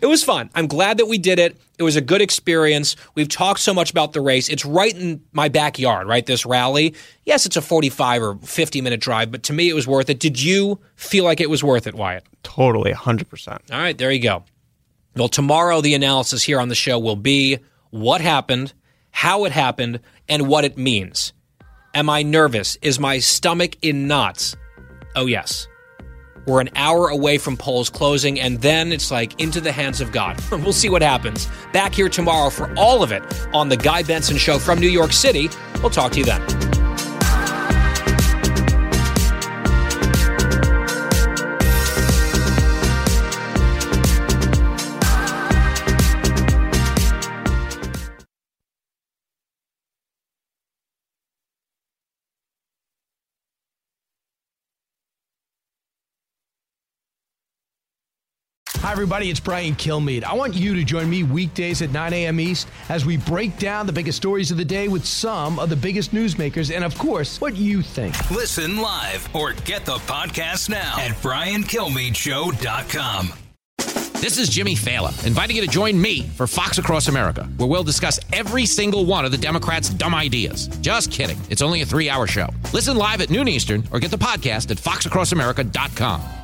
[0.00, 0.50] it was fun.
[0.54, 1.56] I'm glad that we did it.
[1.78, 2.96] It was a good experience.
[3.14, 4.48] We've talked so much about the race.
[4.48, 6.24] It's right in my backyard, right?
[6.24, 6.94] This rally.
[7.24, 10.20] Yes, it's a 45 or 50 minute drive, but to me, it was worth it.
[10.20, 12.24] Did you feel like it was worth it, Wyatt?
[12.42, 13.62] totally, hundred percent.
[13.72, 14.44] All right, there you go.
[15.16, 17.58] Well, tomorrow, the analysis here on the show will be
[17.90, 18.72] what happened,
[19.12, 21.32] how it happened, and what it means.
[21.94, 22.76] Am I nervous?
[22.82, 24.56] Is my stomach in knots?
[25.14, 25.68] Oh, yes.
[26.46, 30.10] We're an hour away from polls closing, and then it's like into the hands of
[30.10, 30.42] God.
[30.50, 31.48] we'll see what happens.
[31.72, 33.22] Back here tomorrow for all of it
[33.54, 35.48] on The Guy Benson Show from New York City.
[35.80, 36.42] We'll talk to you then.
[58.84, 59.30] Hi, everybody.
[59.30, 60.24] It's Brian Kilmeade.
[60.24, 62.38] I want you to join me weekdays at 9 a.m.
[62.38, 65.76] East as we break down the biggest stories of the day with some of the
[65.76, 68.30] biggest newsmakers and, of course, what you think.
[68.30, 73.32] Listen live or get the podcast now at briankilmeadshow.com.
[74.20, 77.84] This is Jimmy Failla, inviting you to join me for Fox Across America, where we'll
[77.84, 80.66] discuss every single one of the Democrats' dumb ideas.
[80.82, 81.38] Just kidding.
[81.48, 82.50] It's only a three hour show.
[82.74, 86.43] Listen live at noon Eastern or get the podcast at foxacrossamerica.com.